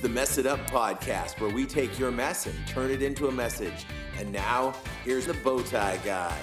the 0.00 0.08
Mess 0.08 0.38
It 0.38 0.46
Up 0.46 0.60
podcast, 0.70 1.40
where 1.40 1.50
we 1.50 1.66
take 1.66 1.98
your 1.98 2.10
mess 2.10 2.46
and 2.46 2.54
turn 2.66 2.90
it 2.90 3.02
into 3.02 3.28
a 3.28 3.32
message. 3.32 3.84
And 4.18 4.32
now, 4.32 4.74
here's 5.04 5.26
the 5.26 5.34
Bowtie 5.34 6.02
Guy. 6.04 6.38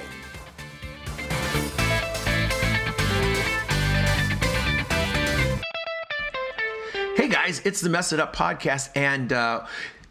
Hey 7.16 7.28
guys, 7.28 7.62
it's 7.66 7.82
the 7.82 7.90
Mess 7.90 8.14
It 8.14 8.20
Up 8.20 8.36
podcast, 8.36 8.92
and 8.96 9.34
uh, 9.34 9.66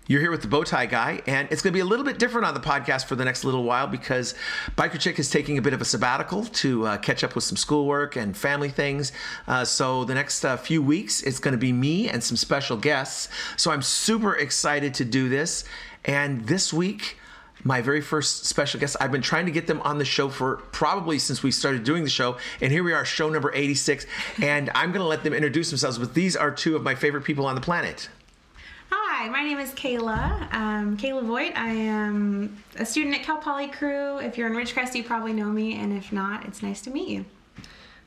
you're 0.09 0.21
here 0.21 0.31
with 0.31 0.43
the 0.43 0.49
Bowtie 0.49 0.89
Guy, 0.89 1.21
and 1.27 1.49
it's 1.51 1.63
going 1.63 1.73
to 1.73 1.77
be 1.77 1.81
a 1.81 1.85
little 1.85 2.05
bit 2.05 2.19
different 2.19 2.47
on 2.47 2.55
the 2.55 2.61
podcast 2.61 3.07
for 3.07 3.17
the 3.17 3.25
next 3.25 3.45
little 3.45 3.65
while 3.65 3.89
because 3.89 4.35
Biker 4.77 5.01
Chick 5.01 5.19
is 5.19 5.29
taking 5.29 5.59
a 5.59 5.63
bit 5.63 5.73
of 5.73 5.81
a 5.81 5.85
sabbatical 5.85 6.45
to 6.45 6.87
uh, 6.87 6.97
catch 6.99 7.25
up 7.25 7.35
with 7.35 7.43
some 7.43 7.57
schoolwork 7.57 8.15
and 8.15 8.37
family 8.37 8.69
things. 8.69 9.11
Uh, 9.49 9.65
so 9.65 10.05
the 10.05 10.15
next 10.15 10.45
uh, 10.45 10.57
few 10.57 10.81
weeks, 10.81 11.23
it's 11.23 11.41
going 11.41 11.53
to 11.53 11.59
be 11.59 11.73
me 11.73 12.09
and 12.09 12.23
some 12.23 12.37
special 12.37 12.77
guests. 12.77 13.29
So 13.57 13.73
I'm 13.73 13.83
super 13.83 14.37
excited 14.37 14.95
to 14.95 15.05
do 15.05 15.29
this, 15.29 15.65
and 16.05 16.47
this 16.47 16.73
week 16.73 17.17
my 17.65 17.81
very 17.81 18.01
first 18.01 18.45
special 18.45 18.79
guest. 18.79 18.97
I've 19.01 19.11
been 19.11 19.23
trying 19.23 19.47
to 19.47 19.51
get 19.51 19.67
them 19.67 19.81
on 19.81 19.99
the 19.99 20.05
show 20.05 20.29
for 20.29 20.59
probably 20.71 21.19
since 21.19 21.43
we 21.43 21.51
started 21.51 21.83
doing 21.83 22.05
the 22.05 22.11
show, 22.11 22.37
and 22.61 22.71
here 22.71 22.85
we 22.85 22.93
are, 22.93 23.05
show 23.05 23.29
number 23.29 23.51
86. 23.53 24.07
And 24.41 24.71
I'm 24.73 24.93
going 24.93 25.01
to 25.01 25.07
let 25.07 25.25
them 25.25 25.35
introduce 25.35 25.71
themselves, 25.71 25.99
but 25.99 26.15
these 26.15 26.37
are 26.37 26.53
two 26.53 26.77
of 26.77 26.83
my 26.83 26.95
favorite 26.95 27.25
people 27.25 27.45
on 27.47 27.57
the 27.57 27.61
planet. 27.61 28.09
Hi, 29.19 29.31
my 29.31 29.43
name 29.43 29.59
is 29.59 29.71
Kayla. 29.71 30.53
Um, 30.53 30.99
Kayla 30.99 31.25
Voigt. 31.25 31.53
I 31.57 31.71
am 31.71 32.63
a 32.79 32.85
student 32.85 33.15
at 33.15 33.23
Cal 33.23 33.39
Poly 33.39 33.69
Cru. 33.69 34.19
If 34.19 34.37
you're 34.37 34.47
in 34.47 34.53
Ridgecrest, 34.53 34.95
you 34.95 35.03
probably 35.03 35.33
know 35.33 35.47
me, 35.47 35.75
and 35.75 35.91
if 35.91 36.13
not, 36.13 36.45
it's 36.45 36.63
nice 36.63 36.83
to 36.83 36.91
meet 36.91 37.09
you. 37.09 37.25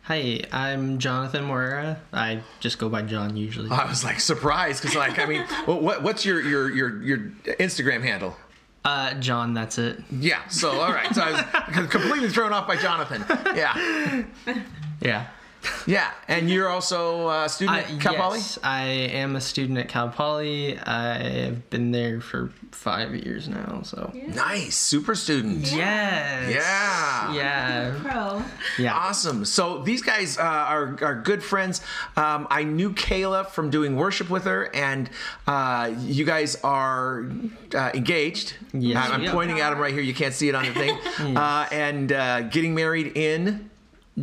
Hi, 0.03 0.41
I'm 0.51 0.99
Jonathan 0.99 1.45
Moreira. 1.45 1.99
I 2.13 2.43
just 2.59 2.77
go 2.77 2.89
by 2.89 3.01
John 3.01 3.35
usually. 3.35 3.71
I 3.71 3.89
was 3.89 4.03
like 4.03 4.19
surprised 4.19 4.83
because, 4.83 4.95
like, 4.95 5.17
I 5.17 5.25
mean, 5.25 5.41
what, 5.65 6.03
what's 6.03 6.25
your 6.25 6.43
your 6.43 6.69
your 6.69 7.01
your 7.01 7.17
Instagram 7.57 8.03
handle? 8.03 8.37
Uh, 8.85 9.15
John, 9.15 9.55
that's 9.55 9.79
it. 9.79 10.03
Yeah. 10.11 10.47
So 10.49 10.79
all 10.79 10.93
right. 10.93 11.11
So 11.15 11.23
I 11.23 11.31
was 11.81 11.87
completely 11.89 12.29
thrown 12.29 12.53
off 12.53 12.67
by 12.67 12.75
Jonathan. 12.75 13.25
Yeah. 13.55 14.25
Yeah. 15.01 15.25
Yeah. 15.87 16.11
And 16.27 16.49
you're 16.49 16.69
also 16.69 17.29
a 17.29 17.49
student 17.49 17.77
I, 17.77 17.81
at 17.81 17.99
Cal 17.99 18.13
Poly. 18.13 18.37
yes, 18.37 18.59
I 18.61 18.83
am 18.83 19.35
a 19.35 19.41
student 19.41 19.79
at 19.79 19.89
Cal 19.89 20.09
Poly. 20.09 20.77
I've 20.77 21.67
been 21.71 21.91
there 21.91 22.21
for 22.21 22.51
five 22.71 23.15
years 23.15 23.47
now. 23.47 23.81
So. 23.83 24.11
Nice. 24.13 24.75
Super 24.75 25.15
student. 25.15 25.71
Yes. 25.71 26.53
Yeah. 26.53 27.33
Yeah. 27.33 27.95
Pro. 28.01 28.43
Yeah. 28.77 28.93
Awesome. 28.93 29.45
So 29.45 29.81
these 29.81 30.03
guys 30.03 30.37
uh, 30.37 30.41
are, 30.43 30.97
are 31.01 31.21
good 31.23 31.43
friends. 31.43 31.81
Um, 32.15 32.47
I 32.51 32.63
knew 32.63 32.91
Kayla 32.91 33.47
from 33.47 33.69
doing 33.69 33.95
worship 33.95 34.29
with 34.29 34.43
her, 34.43 34.73
and 34.75 35.09
uh, 35.47 35.91
you 36.01 36.25
guys 36.25 36.55
are 36.63 37.31
uh, 37.73 37.91
engaged. 37.93 38.53
Yes, 38.73 39.09
I'm, 39.09 39.21
I'm 39.21 39.31
pointing 39.31 39.59
at 39.59 39.73
him 39.73 39.79
right 39.79 39.93
here. 39.93 40.03
You 40.03 40.13
can't 40.13 40.33
see 40.33 40.49
it 40.49 40.55
on 40.55 40.65
the 40.65 40.73
thing. 40.73 40.97
uh, 41.37 41.67
and 41.71 42.11
uh, 42.11 42.41
getting 42.41 42.75
married 42.75 43.17
in 43.17 43.68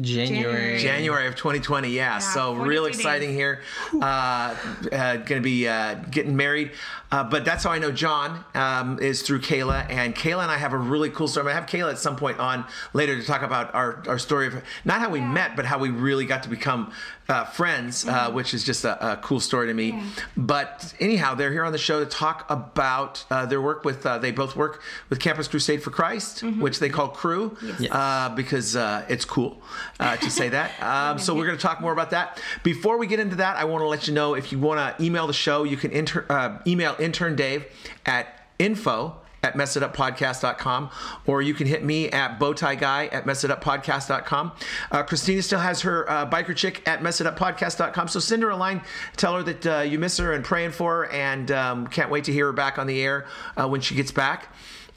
January. 0.01 0.79
January 0.79 1.27
of 1.27 1.37
2020. 1.37 1.89
Yeah. 1.89 2.19
so 2.19 2.55
43 2.55 2.69
real 2.69 2.85
days. 2.87 2.97
exciting 2.97 3.33
here. 3.33 3.63
Uh, 3.95 4.55
uh, 4.93 5.17
going 5.17 5.27
to 5.27 5.41
be 5.41 5.67
uh, 5.69 5.95
getting 6.11 6.37
married. 6.37 6.73
Uh, 7.11 7.23
but 7.23 7.45
that's 7.45 7.63
how 7.63 7.71
I 7.71 7.79
know 7.79 7.93
John 7.93 8.45
um, 8.55 8.99
is 8.99 9.23
through 9.23 9.41
Kayla. 9.41 9.89
And 9.91 10.15
Kayla 10.15 10.43
and 10.43 10.51
I 10.51 10.59
have 10.59 10.73
a 10.73 10.79
really 10.79 11.09
cool 11.09 11.29
story. 11.29 11.43
I'm 11.43 11.47
going 11.47 11.67
to 11.67 11.79
have 11.79 11.87
Kayla 11.89 11.93
at 11.93 11.99
some 11.99 12.17
point 12.17 12.39
on 12.39 12.65
later 12.93 13.19
to 13.19 13.27
talk 13.27 13.43
about 13.43 13.75
our, 13.75 14.03
our 14.09 14.19
story 14.19 14.49
of 14.49 14.63
not 14.85 15.01
how 15.01 15.11
we 15.11 15.21
met, 15.21 15.55
but 15.55 15.67
how 15.67 15.79
we 15.79 15.91
really 15.91 16.27
got 16.27 16.43
to 16.43 16.49
become 16.49 16.93
uh, 17.29 17.45
friends, 17.45 18.07
uh, 18.07 18.31
which 18.31 18.55
is 18.55 18.63
just 18.65 18.85
a, 18.85 19.13
a 19.13 19.17
cool 19.19 19.41
story 19.41 19.67
to 19.67 19.75
me. 19.75 19.91
Yeah. 19.91 20.05
But 20.37 20.95
anyhow, 21.01 21.35
they're 21.35 21.53
here 21.53 21.65
on 21.65 21.73
the 21.73 21.79
show 21.79 22.01
to 22.01 22.07
talk 22.07 22.47
about 22.51 23.25
uh, 23.31 23.47
their 23.47 23.61
work 23.61 23.85
with, 23.85 24.07
uh, 24.07 24.19
they 24.19 24.31
both 24.31 24.55
work 24.57 24.81
with 25.09 25.19
Campus 25.21 25.49
Crusade 25.49 25.83
for 25.83 25.91
Christ, 25.91 26.43
which 26.43 26.79
they 26.79 26.89
call 26.89 27.09
Cru, 27.09 27.57
Yes. 27.81 27.91
uh, 27.91 28.29
because 28.37 28.77
uh, 28.77 29.05
it's 29.09 29.25
cool 29.25 29.61
uh, 30.01 30.17
to 30.17 30.31
say 30.31 30.49
that. 30.51 30.73
Um, 30.87 31.19
so 31.19 31.35
we're 31.35 31.47
going 31.47 31.59
to 31.59 31.63
talk 31.63 31.81
more 31.81 31.93
about 31.93 32.11
that. 32.11 32.41
Before 32.63 32.97
we 32.97 33.07
get 33.07 33.19
into 33.21 33.37
that, 33.37 33.57
I 33.57 33.65
want 33.65 33.83
to 33.83 33.87
let 33.89 34.07
you 34.07 34.15
know 34.15 34.35
if 34.35 34.53
you 34.53 34.59
want 34.59 34.79
to 34.99 35.05
email 35.05 35.27
the 35.27 35.33
show, 35.33 35.65
you 35.65 35.77
can 35.77 35.91
inter- 35.91 36.25
uh, 36.31 36.59
email 36.67 36.95
intern 36.99 37.35
Dave 37.37 37.65
at 38.07 38.47
info 38.59 39.17
at 39.43 39.55
messituppodcast.com 39.55 40.91
or 41.27 41.43
you 41.43 41.55
can 41.55 41.67
hit 41.67 41.85
me 41.85 42.09
at 42.11 42.39
bowtieguy 42.39 43.13
at 43.13 43.25
messituppodcast.com. 43.25 44.53
Uh, 44.91 45.03
Christina 45.03 45.43
still 45.43 45.61
has 45.61 45.83
her 45.83 46.09
uh, 46.11 46.29
biker 46.29 46.55
chick 46.55 46.87
at 46.87 47.01
messituppodcast.com. 47.01 48.09
So 48.09 48.21
send 48.21 48.43
her 48.43 48.51
a 48.51 48.57
line, 48.57 48.83
tell 49.17 49.37
her 49.37 49.43
that 49.43 49.67
uh, 49.67 49.81
you 49.81 49.99
miss 49.99 50.19
her 50.19 50.33
and 50.33 50.45
praying 50.45 50.73
for 50.73 51.05
her 51.05 51.13
and 51.13 51.51
um, 51.51 51.87
can't 51.87 52.11
wait 52.11 52.25
to 52.25 52.33
hear 52.33 52.47
her 52.47 52.53
back 52.53 52.79
on 52.79 52.87
the 52.87 53.01
air 53.03 53.27
uh, 53.57 53.69
when 53.69 53.81
she 53.81 53.95
gets 53.95 54.11
back. 54.11 54.53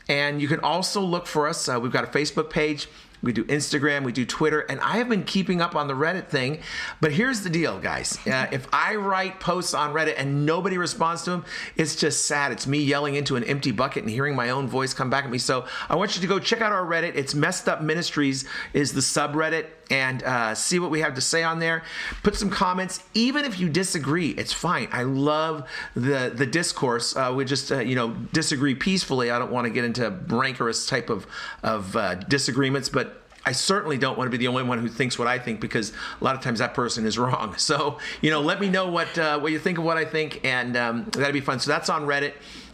And 0.07 0.41
you 0.41 0.47
can 0.47 0.59
also 0.61 1.01
look 1.01 1.27
for 1.27 1.47
us. 1.47 1.69
Uh, 1.69 1.79
we've 1.79 1.91
got 1.91 2.03
a 2.03 2.07
Facebook 2.07 2.49
page. 2.49 2.87
We 3.21 3.33
do 3.33 3.43
Instagram, 3.45 4.03
we 4.03 4.11
do 4.11 4.25
Twitter, 4.25 4.61
and 4.61 4.79
I 4.81 4.97
have 4.97 5.09
been 5.09 5.23
keeping 5.23 5.61
up 5.61 5.75
on 5.75 5.87
the 5.87 5.93
Reddit 5.93 6.27
thing. 6.27 6.59
But 7.01 7.11
here's 7.11 7.41
the 7.41 7.49
deal, 7.49 7.79
guys. 7.79 8.17
Uh, 8.25 8.47
if 8.51 8.67
I 8.71 8.95
write 8.95 9.39
posts 9.39 9.73
on 9.73 9.93
Reddit 9.93 10.15
and 10.17 10.45
nobody 10.45 10.77
responds 10.77 11.23
to 11.23 11.31
them, 11.31 11.45
it's 11.75 11.95
just 11.95 12.25
sad. 12.25 12.51
It's 12.51 12.67
me 12.67 12.79
yelling 12.79 13.15
into 13.15 13.35
an 13.35 13.43
empty 13.43 13.71
bucket 13.71 14.03
and 14.03 14.11
hearing 14.11 14.35
my 14.35 14.49
own 14.49 14.67
voice 14.67 14.93
come 14.93 15.09
back 15.09 15.25
at 15.25 15.31
me. 15.31 15.37
So 15.37 15.65
I 15.89 15.95
want 15.95 16.15
you 16.15 16.21
to 16.21 16.27
go 16.27 16.39
check 16.39 16.61
out 16.61 16.71
our 16.71 16.85
Reddit. 16.85 17.15
It's 17.15 17.35
Messed 17.35 17.67
Up 17.67 17.81
Ministries 17.81 18.45
is 18.73 18.93
the 18.93 19.01
subreddit 19.01 19.65
and 19.89 20.23
uh, 20.23 20.55
see 20.55 20.79
what 20.79 20.91
we 20.91 21.01
have 21.01 21.15
to 21.15 21.21
say 21.21 21.43
on 21.43 21.59
there. 21.59 21.83
Put 22.23 22.35
some 22.35 22.49
comments, 22.49 23.03
even 23.13 23.45
if 23.45 23.59
you 23.59 23.69
disagree, 23.69 24.29
it's 24.29 24.53
fine. 24.53 24.87
I 24.91 25.03
love 25.03 25.67
the 25.95 26.31
the 26.33 26.45
discourse. 26.45 27.15
Uh, 27.15 27.33
we 27.35 27.45
just 27.45 27.71
uh, 27.71 27.79
you 27.79 27.95
know 27.95 28.09
disagree 28.33 28.75
peacefully. 28.75 29.31
I 29.31 29.39
don't 29.39 29.51
want 29.51 29.65
to 29.65 29.71
get 29.71 29.85
into 29.85 30.09
rancorous 30.27 30.85
type 30.85 31.09
of 31.09 31.27
of 31.63 31.95
uh, 31.95 32.15
disagreements, 32.15 32.89
but. 32.89 33.15
I 33.45 33.53
certainly 33.53 33.97
don't 33.97 34.17
want 34.17 34.27
to 34.27 34.31
be 34.31 34.37
the 34.37 34.49
only 34.49 34.63
one 34.63 34.79
who 34.79 34.89
thinks 34.89 35.17
what 35.17 35.27
I 35.27 35.39
think 35.39 35.61
because 35.61 35.93
a 36.19 36.23
lot 36.23 36.35
of 36.35 36.41
times 36.41 36.59
that 36.59 36.73
person 36.73 37.07
is 37.07 37.17
wrong. 37.17 37.55
So, 37.57 37.97
you 38.21 38.29
know, 38.29 38.41
let 38.41 38.59
me 38.59 38.67
know 38.67 38.89
what 38.89 39.17
uh, 39.17 39.39
what 39.39 39.53
you 39.53 39.59
think 39.59 39.77
of 39.77 39.85
what 39.85 39.97
I 39.97 40.03
think, 40.03 40.41
and 40.43 40.75
um, 40.75 41.05
that'd 41.11 41.33
be 41.33 41.39
fun. 41.39 41.59
So 41.59 41.71
that's 41.71 41.89
on 41.89 42.05
Reddit. 42.05 42.33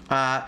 Uh, 0.10 0.46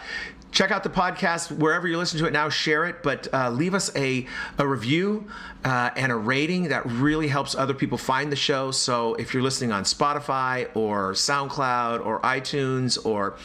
check 0.51 0.71
out 0.71 0.83
the 0.83 0.89
podcast 0.89 1.51
wherever 1.51 1.87
you're 1.87 1.97
listening 1.97 2.23
to 2.23 2.27
it 2.27 2.33
now. 2.33 2.49
Share 2.49 2.85
it 2.85 3.03
but 3.03 3.27
uh, 3.33 3.49
leave 3.49 3.73
us 3.73 3.95
a, 3.95 4.25
a 4.57 4.67
review 4.67 5.27
uh, 5.63 5.91
and 5.95 6.11
a 6.11 6.15
rating. 6.15 6.69
That 6.69 6.85
really 6.85 7.27
helps 7.27 7.55
other 7.55 7.73
people 7.73 7.97
find 7.97 8.31
the 8.31 8.37
show. 8.37 8.71
So 8.71 9.15
if 9.15 9.33
you're 9.33 9.43
listening 9.43 9.71
on 9.71 9.83
spotify 9.83 10.69
or 10.75 11.13
soundcloud 11.13 12.05
or 12.05 12.21
itunes 12.21 13.03
or 13.05 13.35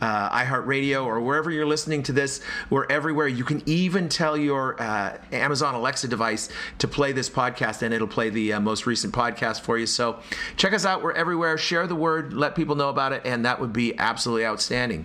uh, 0.00 0.30
iheartradio 0.30 1.04
or 1.04 1.20
wherever 1.20 1.50
you're 1.50 1.66
listening 1.66 2.02
to 2.02 2.12
this 2.12 2.40
we're 2.70 2.86
everywhere. 2.86 3.28
You 3.28 3.44
can 3.44 3.62
even 3.66 4.08
tell 4.08 4.36
your 4.36 4.80
uh, 4.82 5.16
amazon 5.30 5.76
alexa 5.76 6.08
device 6.08 6.48
to 6.78 6.88
play 6.88 7.12
this 7.12 7.30
podcast 7.30 7.82
and 7.82 7.94
it'll 7.94 8.08
play 8.08 8.28
the 8.28 8.54
uh, 8.54 8.60
most 8.60 8.84
recent 8.84 9.14
podcast 9.14 9.60
for 9.60 9.78
you. 9.78 9.86
So 9.86 10.18
check 10.56 10.72
us 10.72 10.84
out. 10.84 11.02
We're 11.02 11.12
everywhere. 11.12 11.56
Share 11.56 11.86
the 11.86 11.94
word. 11.94 12.32
Let 12.32 12.56
people 12.56 12.74
know 12.74 12.88
about 12.88 13.12
it 13.12 13.22
and 13.24 13.44
that 13.44 13.60
would 13.60 13.72
be 13.72 13.96
absolutely 13.98 14.44
outstanding 14.44 15.04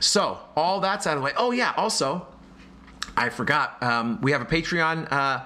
so 0.00 0.38
all 0.56 0.80
that's 0.80 1.06
out 1.06 1.16
of 1.16 1.22
the 1.22 1.24
way. 1.24 1.32
Oh 1.36 1.50
yeah, 1.50 1.72
also, 1.76 2.26
I 3.16 3.28
forgot. 3.28 3.82
Um, 3.82 4.20
we 4.20 4.32
have 4.32 4.40
a 4.40 4.46
Patreon. 4.46 5.10
Uh, 5.10 5.44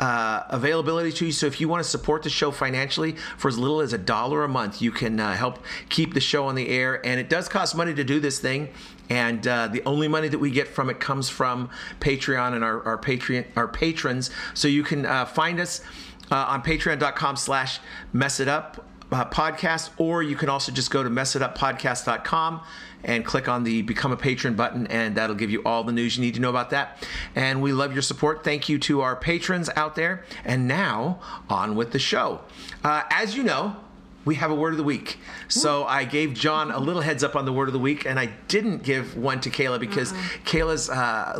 uh, 0.00 0.44
availability 0.48 1.12
to 1.12 1.26
you. 1.26 1.32
So 1.32 1.46
if 1.46 1.60
you 1.60 1.68
want 1.68 1.84
to 1.84 1.88
support 1.88 2.24
the 2.24 2.28
show 2.28 2.50
financially 2.50 3.12
for 3.38 3.46
as 3.46 3.56
little 3.56 3.80
as 3.80 3.92
a 3.92 3.98
dollar 3.98 4.42
a 4.42 4.48
month, 4.48 4.82
you 4.82 4.90
can 4.90 5.20
uh, 5.20 5.34
help 5.34 5.60
keep 5.90 6.12
the 6.12 6.20
show 6.20 6.46
on 6.46 6.56
the 6.56 6.68
air. 6.68 7.04
And 7.06 7.20
it 7.20 7.30
does 7.30 7.48
cost 7.48 7.76
money 7.76 7.94
to 7.94 8.02
do 8.02 8.18
this 8.18 8.40
thing. 8.40 8.70
And 9.08 9.46
uh, 9.46 9.68
the 9.68 9.80
only 9.84 10.08
money 10.08 10.26
that 10.26 10.40
we 10.40 10.50
get 10.50 10.66
from 10.66 10.90
it 10.90 10.98
comes 10.98 11.28
from 11.28 11.70
Patreon 12.00 12.54
and 12.54 12.64
our, 12.64 12.82
our 12.82 12.98
Patreon 12.98 13.46
our 13.54 13.68
patrons. 13.68 14.30
So 14.54 14.66
you 14.66 14.82
can 14.82 15.06
uh, 15.06 15.24
find 15.24 15.60
us 15.60 15.82
uh, 16.32 16.36
on 16.48 16.62
patreon.com 16.62 17.36
slash 17.36 17.78
mess 18.12 18.40
it 18.40 18.48
up 18.48 18.84
uh, 19.12 19.24
podcast, 19.26 19.90
or 19.98 20.22
you 20.22 20.34
can 20.34 20.48
also 20.48 20.72
just 20.72 20.90
go 20.90 21.02
to 21.02 21.10
messituppodcast.com 21.10 22.62
and 23.04 23.24
click 23.24 23.48
on 23.48 23.64
the 23.64 23.82
become 23.82 24.12
a 24.12 24.16
patron 24.16 24.54
button, 24.54 24.86
and 24.88 25.16
that'll 25.16 25.36
give 25.36 25.50
you 25.50 25.62
all 25.64 25.84
the 25.84 25.92
news 25.92 26.16
you 26.16 26.22
need 26.22 26.34
to 26.34 26.40
know 26.40 26.50
about 26.50 26.70
that. 26.70 27.06
And 27.34 27.62
we 27.62 27.72
love 27.72 27.92
your 27.92 28.02
support. 28.02 28.44
Thank 28.44 28.68
you 28.68 28.78
to 28.80 29.00
our 29.00 29.16
patrons 29.16 29.70
out 29.76 29.94
there. 29.94 30.24
And 30.44 30.68
now, 30.68 31.20
on 31.48 31.76
with 31.76 31.92
the 31.92 31.98
show. 31.98 32.40
Uh, 32.84 33.02
as 33.10 33.36
you 33.36 33.42
know, 33.42 33.76
we 34.24 34.36
have 34.36 34.50
a 34.50 34.54
word 34.54 34.72
of 34.72 34.76
the 34.76 34.84
week. 34.84 35.18
So 35.48 35.84
I 35.84 36.04
gave 36.04 36.34
John 36.34 36.70
a 36.70 36.78
little 36.78 37.02
heads 37.02 37.24
up 37.24 37.34
on 37.36 37.44
the 37.44 37.52
word 37.52 37.68
of 37.68 37.72
the 37.72 37.78
week, 37.78 38.06
and 38.06 38.18
I 38.18 38.26
didn't 38.48 38.82
give 38.82 39.16
one 39.16 39.40
to 39.40 39.50
Kayla 39.50 39.80
because 39.80 40.12
Kayla's 40.44 40.88
uh, 40.88 41.34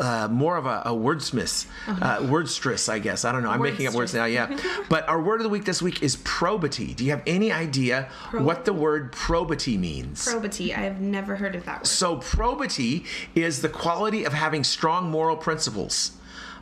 uh, 0.00 0.28
more 0.30 0.56
of 0.56 0.66
a, 0.66 0.82
a 0.86 0.92
wordsmith, 0.92 1.66
uh, 1.86 2.18
wordstress, 2.20 2.88
I 2.88 2.98
guess. 2.98 3.24
I 3.24 3.32
don't 3.32 3.42
know. 3.42 3.50
I'm 3.50 3.60
making 3.62 3.86
up 3.86 3.94
words 3.94 4.14
now, 4.14 4.24
yeah. 4.24 4.56
but 4.88 5.08
our 5.08 5.20
word 5.20 5.40
of 5.40 5.44
the 5.44 5.50
week 5.50 5.64
this 5.64 5.82
week 5.82 6.02
is 6.02 6.16
probity. 6.24 6.94
Do 6.94 7.04
you 7.04 7.10
have 7.10 7.22
any 7.26 7.52
idea 7.52 8.08
what 8.32 8.64
the 8.64 8.72
word 8.72 9.12
probity 9.12 9.76
means? 9.76 10.24
Probity. 10.24 10.74
I 10.74 10.80
have 10.80 11.00
never 11.00 11.36
heard 11.36 11.54
of 11.54 11.64
that 11.66 11.80
word. 11.80 11.86
So, 11.86 12.16
probity 12.16 13.04
is 13.34 13.62
the 13.62 13.68
quality 13.68 14.24
of 14.24 14.32
having 14.32 14.64
strong 14.64 15.10
moral 15.10 15.36
principles, 15.36 16.12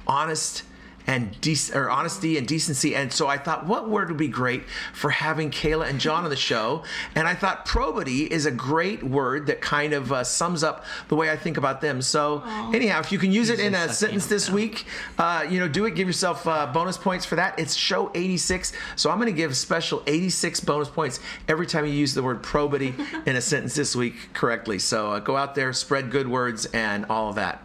honest 0.06 0.64
and 1.06 1.36
or 1.74 1.90
honesty 1.90 2.38
and 2.38 2.46
decency. 2.46 2.94
And 2.94 3.12
so 3.12 3.26
I 3.26 3.38
thought, 3.38 3.66
what 3.66 3.88
word 3.88 4.08
would 4.08 4.16
be 4.16 4.28
great 4.28 4.64
for 4.92 5.10
having 5.10 5.50
Kayla 5.50 5.88
and 5.88 6.00
John 6.00 6.24
on 6.24 6.30
the 6.30 6.36
show? 6.36 6.82
And 7.14 7.26
I 7.26 7.34
thought 7.34 7.64
probity 7.64 8.24
is 8.24 8.46
a 8.46 8.50
great 8.50 9.02
word 9.02 9.46
that 9.46 9.60
kind 9.60 9.92
of 9.92 10.12
uh, 10.12 10.24
sums 10.24 10.62
up 10.62 10.84
the 11.08 11.16
way 11.16 11.30
I 11.30 11.36
think 11.36 11.56
about 11.56 11.80
them. 11.80 12.02
So 12.02 12.42
anyhow, 12.74 13.00
if 13.00 13.12
you 13.12 13.18
can 13.18 13.32
use 13.32 13.50
it 13.50 13.60
in 13.60 13.74
a 13.74 13.92
sentence 13.92 14.26
this 14.26 14.48
it 14.48 14.52
week, 14.52 14.86
uh, 15.18 15.46
you 15.48 15.58
know, 15.58 15.68
do 15.68 15.84
it. 15.86 15.94
Give 15.94 16.06
yourself 16.06 16.46
uh, 16.46 16.66
bonus 16.66 16.96
points 16.96 17.24
for 17.24 17.36
that. 17.36 17.58
It's 17.58 17.74
show 17.74 18.10
86, 18.14 18.72
so 18.96 19.10
I'm 19.10 19.18
going 19.18 19.26
to 19.26 19.36
give 19.36 19.56
special 19.56 20.02
86 20.06 20.60
bonus 20.60 20.88
points 20.88 21.20
every 21.48 21.66
time 21.66 21.86
you 21.86 21.92
use 21.92 22.14
the 22.14 22.22
word 22.22 22.42
probity 22.42 22.94
in 23.26 23.36
a 23.36 23.40
sentence 23.40 23.74
this 23.74 23.96
week 23.96 24.32
correctly. 24.32 24.78
So 24.78 25.12
uh, 25.12 25.18
go 25.20 25.36
out 25.36 25.54
there, 25.54 25.72
spread 25.72 26.10
good 26.10 26.28
words, 26.28 26.66
and 26.66 27.06
all 27.06 27.28
of 27.28 27.34
that. 27.36 27.62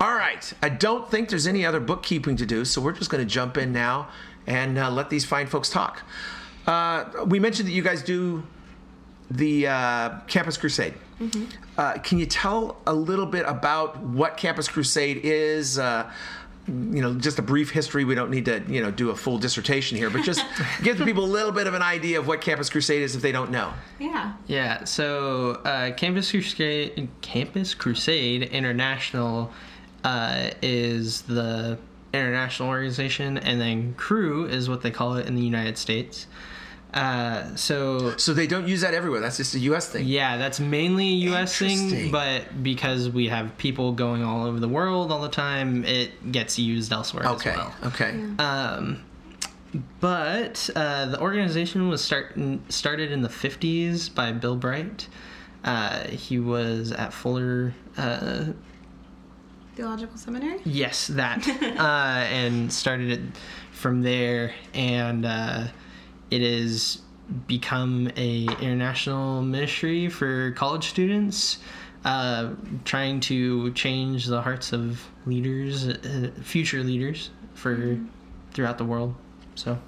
All 0.00 0.14
right. 0.14 0.52
I 0.62 0.68
don't 0.68 1.10
think 1.10 1.30
there's 1.30 1.46
any 1.46 1.64
other 1.64 1.80
bookkeeping 1.80 2.36
to 2.36 2.46
do, 2.46 2.64
so 2.64 2.80
we're 2.80 2.92
just 2.92 3.10
going 3.10 3.26
to 3.26 3.30
jump 3.30 3.56
in 3.56 3.72
now 3.72 4.08
and 4.46 4.78
uh, 4.78 4.90
let 4.90 5.10
these 5.10 5.24
fine 5.24 5.46
folks 5.46 5.70
talk. 5.70 6.02
Uh, 6.66 7.04
we 7.26 7.38
mentioned 7.38 7.68
that 7.68 7.72
you 7.72 7.82
guys 7.82 8.02
do 8.02 8.42
the 9.30 9.66
uh, 9.66 10.20
Campus 10.26 10.56
Crusade. 10.56 10.94
Uh, 11.78 11.94
can 11.94 12.18
you 12.18 12.26
tell 12.26 12.76
a 12.86 12.92
little 12.92 13.26
bit 13.26 13.44
about 13.46 13.98
what 14.00 14.36
Campus 14.36 14.68
Crusade 14.68 15.20
is? 15.24 15.78
Uh, 15.78 16.10
you 16.68 17.00
know, 17.00 17.14
just 17.14 17.38
a 17.38 17.42
brief 17.42 17.70
history. 17.70 18.04
We 18.04 18.14
don't 18.14 18.30
need 18.30 18.44
to, 18.46 18.62
you 18.68 18.82
know, 18.82 18.90
do 18.90 19.10
a 19.10 19.16
full 19.16 19.38
dissertation 19.38 19.96
here, 19.96 20.10
but 20.10 20.24
just 20.24 20.44
give 20.82 20.98
the 20.98 21.04
people 21.04 21.24
a 21.24 21.26
little 21.26 21.52
bit 21.52 21.66
of 21.66 21.74
an 21.74 21.82
idea 21.82 22.18
of 22.18 22.26
what 22.26 22.40
Campus 22.40 22.68
Crusade 22.68 23.02
is 23.02 23.14
if 23.14 23.22
they 23.22 23.32
don't 23.32 23.50
know. 23.50 23.72
Yeah. 23.98 24.34
Yeah, 24.46 24.84
so 24.84 25.52
uh, 25.64 25.92
Campus 25.92 26.30
Crusade, 26.30 27.08
Campus 27.20 27.72
Crusade 27.72 28.42
International 28.42 29.52
uh, 30.04 30.50
is 30.62 31.22
the 31.22 31.78
international 32.14 32.68
organization, 32.68 33.36
and 33.38 33.60
then 33.60 33.94
Cru 33.94 34.46
is 34.46 34.68
what 34.68 34.82
they 34.82 34.90
call 34.90 35.16
it 35.16 35.26
in 35.26 35.34
the 35.36 35.42
United 35.42 35.76
States. 35.78 36.26
Uh, 36.94 37.54
so 37.56 38.16
So 38.16 38.32
they 38.32 38.46
don't 38.46 38.66
use 38.66 38.80
that 38.80 38.94
everywhere. 38.94 39.20
That's 39.20 39.36
just 39.36 39.54
a 39.54 39.58
U.S. 39.58 39.88
thing. 39.90 40.06
yeah, 40.06 40.38
that's 40.38 40.60
mainly 40.60 41.04
a 41.08 41.16
U.S. 41.30 41.58
Thing, 41.58 42.10
but 42.10 42.62
because 42.62 43.10
we 43.10 43.28
have 43.28 43.58
people 43.58 43.92
going 43.92 44.22
all 44.24 44.46
over 44.46 44.58
the 44.60 44.68
world 44.68 45.12
all 45.12 45.20
the 45.20 45.28
time, 45.28 45.84
it 45.84 46.32
gets 46.32 46.58
used 46.58 46.90
elsewhere 46.92 47.26
Okay. 47.26 47.50
as 47.50 47.56
well. 47.56 47.74
Okay. 47.84 48.10
Um, 48.38 49.02
but 50.00 50.70
uh, 50.74 51.06
the 51.06 51.20
organization 51.20 51.88
was 51.88 52.02
start, 52.02 52.34
started 52.70 53.12
in 53.12 53.20
the 53.20 53.28
50s 53.28 54.14
by 54.14 54.32
Bill 54.32 54.56
Bright. 54.56 55.08
Uh, 55.64 56.04
he 56.08 56.38
was 56.38 56.92
at 56.92 57.12
Fuller, 57.12 57.74
uh, 57.98 58.44
Theological 59.76 60.16
Seminary. 60.16 60.60
yes, 60.64 61.06
that, 61.08 61.46
uh, 61.78 62.26
and 62.32 62.72
started 62.72 63.10
it 63.10 63.20
from 63.72 64.02
there. 64.02 64.54
And 64.72 65.26
uh, 65.26 65.66
it 66.30 66.40
has 66.40 67.02
become 67.46 68.10
a 68.16 68.44
international 68.60 69.42
ministry 69.42 70.08
for 70.08 70.52
college 70.52 70.88
students, 70.88 71.58
uh, 72.04 72.52
trying 72.84 73.20
to 73.20 73.70
change 73.72 74.26
the 74.26 74.40
hearts 74.40 74.72
of 74.72 75.06
leaders, 75.26 75.88
uh, 75.88 76.30
future 76.42 76.82
leaders 76.82 77.30
for 77.54 77.98
throughout 78.52 78.78
the 78.78 78.84
world. 78.84 79.14
So, 79.56 79.78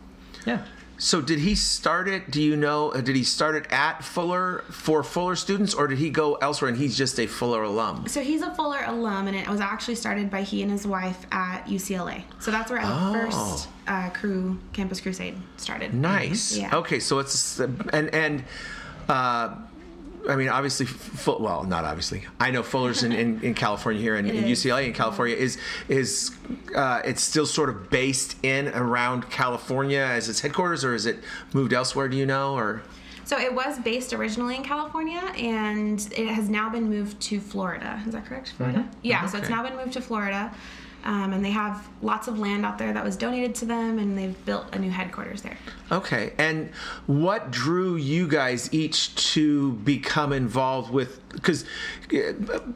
yeah. 0.46 0.64
So 0.98 1.20
did 1.20 1.38
he 1.38 1.54
start 1.54 2.08
it? 2.08 2.30
Do 2.30 2.42
you 2.42 2.56
know? 2.56 2.90
Uh, 2.90 3.00
did 3.00 3.14
he 3.14 3.22
start 3.24 3.54
it 3.54 3.66
at 3.70 4.02
Fuller 4.04 4.64
for 4.70 5.02
Fuller 5.04 5.36
students, 5.36 5.72
or 5.72 5.86
did 5.86 5.98
he 5.98 6.10
go 6.10 6.34
elsewhere 6.36 6.68
and 6.68 6.76
he's 6.76 6.96
just 6.96 7.18
a 7.20 7.26
Fuller 7.26 7.62
alum? 7.62 8.08
So 8.08 8.20
he's 8.20 8.42
a 8.42 8.52
Fuller 8.54 8.82
alum, 8.84 9.28
and 9.28 9.36
it 9.36 9.48
was 9.48 9.60
actually 9.60 9.94
started 9.94 10.28
by 10.30 10.42
he 10.42 10.62
and 10.62 10.70
his 10.72 10.86
wife 10.86 11.24
at 11.30 11.66
UCLA. 11.66 12.24
So 12.40 12.50
that's 12.50 12.70
where 12.70 12.80
the 12.82 12.88
Oh. 12.90 13.12
first 13.12 13.68
uh, 13.86 14.10
Cru 14.10 14.58
Campus 14.72 15.00
Crusade 15.00 15.36
started. 15.56 15.94
Nice. 15.94 16.56
Yeah. 16.56 16.74
Okay, 16.76 16.98
so 16.98 17.20
it's 17.20 17.60
and 17.60 18.12
and 18.12 18.44
uh, 19.08 19.54
I 20.28 20.36
mean, 20.36 20.48
obviously, 20.48 20.84
Fu- 20.86 21.38
well, 21.38 21.64
not 21.64 21.84
obviously. 21.84 22.26
I 22.38 22.50
know 22.50 22.62
Fuller's 22.62 23.02
in, 23.02 23.12
in, 23.12 23.40
in 23.42 23.54
California 23.54 24.00
here, 24.00 24.16
and, 24.16 24.28
It 24.28 24.36
and. 24.36 24.46
UCLA 24.46 24.86
in 24.86 24.92
California 24.92 25.34
is 25.34 25.58
is 25.88 26.32
uh, 26.76 27.00
it's 27.04 27.22
still 27.22 27.46
sort 27.46 27.70
of 27.70 27.88
based 27.90 28.36
in 28.44 28.68
around 28.68 29.30
California 29.30 30.00
as 30.00 30.28
its 30.28 30.40
headquarters, 30.40 30.84
or 30.84 30.94
is 30.94 31.06
it 31.06 31.18
moved 31.54 31.72
elsewhere? 31.72 32.08
Do 32.08 32.16
you 32.16 32.26
know? 32.26 32.54
Or 32.54 32.82
So 33.24 33.38
it 33.38 33.54
was 33.54 33.78
based 33.78 34.12
originally 34.12 34.56
in 34.56 34.62
California, 34.62 35.20
and 35.36 35.98
it 36.16 36.28
has 36.28 36.48
now 36.50 36.68
been 36.68 36.88
moved 36.90 37.18
to 37.22 37.40
Florida. 37.40 38.02
Is 38.06 38.12
that 38.12 38.26
correct? 38.26 38.52
Florida. 38.56 38.86
Yeah. 39.02 39.24
So 39.26 39.38
it's 39.38 39.48
now 39.48 39.62
been 39.62 39.76
moved 39.76 39.94
to 39.94 40.02
Florida, 40.02 40.52
um, 41.04 41.32
and 41.32 41.44
they 41.44 41.50
have 41.50 41.88
lots 42.02 42.28
of 42.28 42.38
land 42.38 42.66
out 42.66 42.76
there 42.78 42.92
that 42.92 43.04
was 43.04 43.16
donated 43.16 43.54
to 43.56 43.64
them, 43.64 43.98
and 43.98 44.16
they've 44.18 44.44
built 44.44 44.66
a 44.74 44.78
new 44.78 44.90
headquarters 44.90 45.42
there. 45.42 45.56
okay, 45.92 46.32
and 46.38 46.70
what 47.06 47.50
drew 47.50 47.96
you 47.96 48.26
guys 48.28 48.68
each 48.72 49.14
to 49.32 49.72
become 49.72 50.32
involved 50.32 50.90
with? 50.92 51.20
Because 51.30 51.64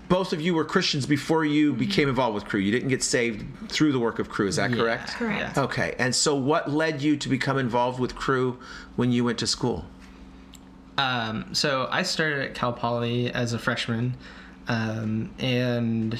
both 0.08 0.32
of 0.32 0.40
you 0.40 0.54
were 0.54 0.64
Christians 0.64 1.04
before 1.06 1.44
you 1.44 1.72
became 1.72 2.08
involved 2.08 2.34
with 2.34 2.44
Cru. 2.44 2.60
You 2.60 2.70
didn't 2.72 2.88
get 2.90 3.02
saved 3.02 3.44
through 3.68 3.92
the 3.92 3.98
work 3.98 4.18
of 4.18 4.28
Cru. 4.28 4.46
Is 4.46 4.56
that 4.56 4.70
Yeah. 4.70 4.76
correct? 4.76 5.10
Correct. 5.14 5.56
Yeah. 5.56 5.62
Okay, 5.64 5.94
and 5.98 6.14
so 6.14 6.34
what 6.34 6.70
led 6.70 7.02
you 7.02 7.16
to 7.16 7.28
become 7.28 7.58
involved 7.58 7.98
with 8.00 8.14
Cru 8.14 8.58
when 8.96 9.10
you 9.12 9.24
went 9.24 9.38
to 9.38 9.46
school? 9.46 9.84
Um, 10.98 11.54
so 11.54 11.88
I 11.90 12.02
started 12.02 12.40
at 12.40 12.54
Cal 12.54 12.72
Poly 12.72 13.32
as 13.32 13.52
a 13.52 13.58
freshman, 13.58 14.14
um, 14.68 15.30
and 15.38 16.18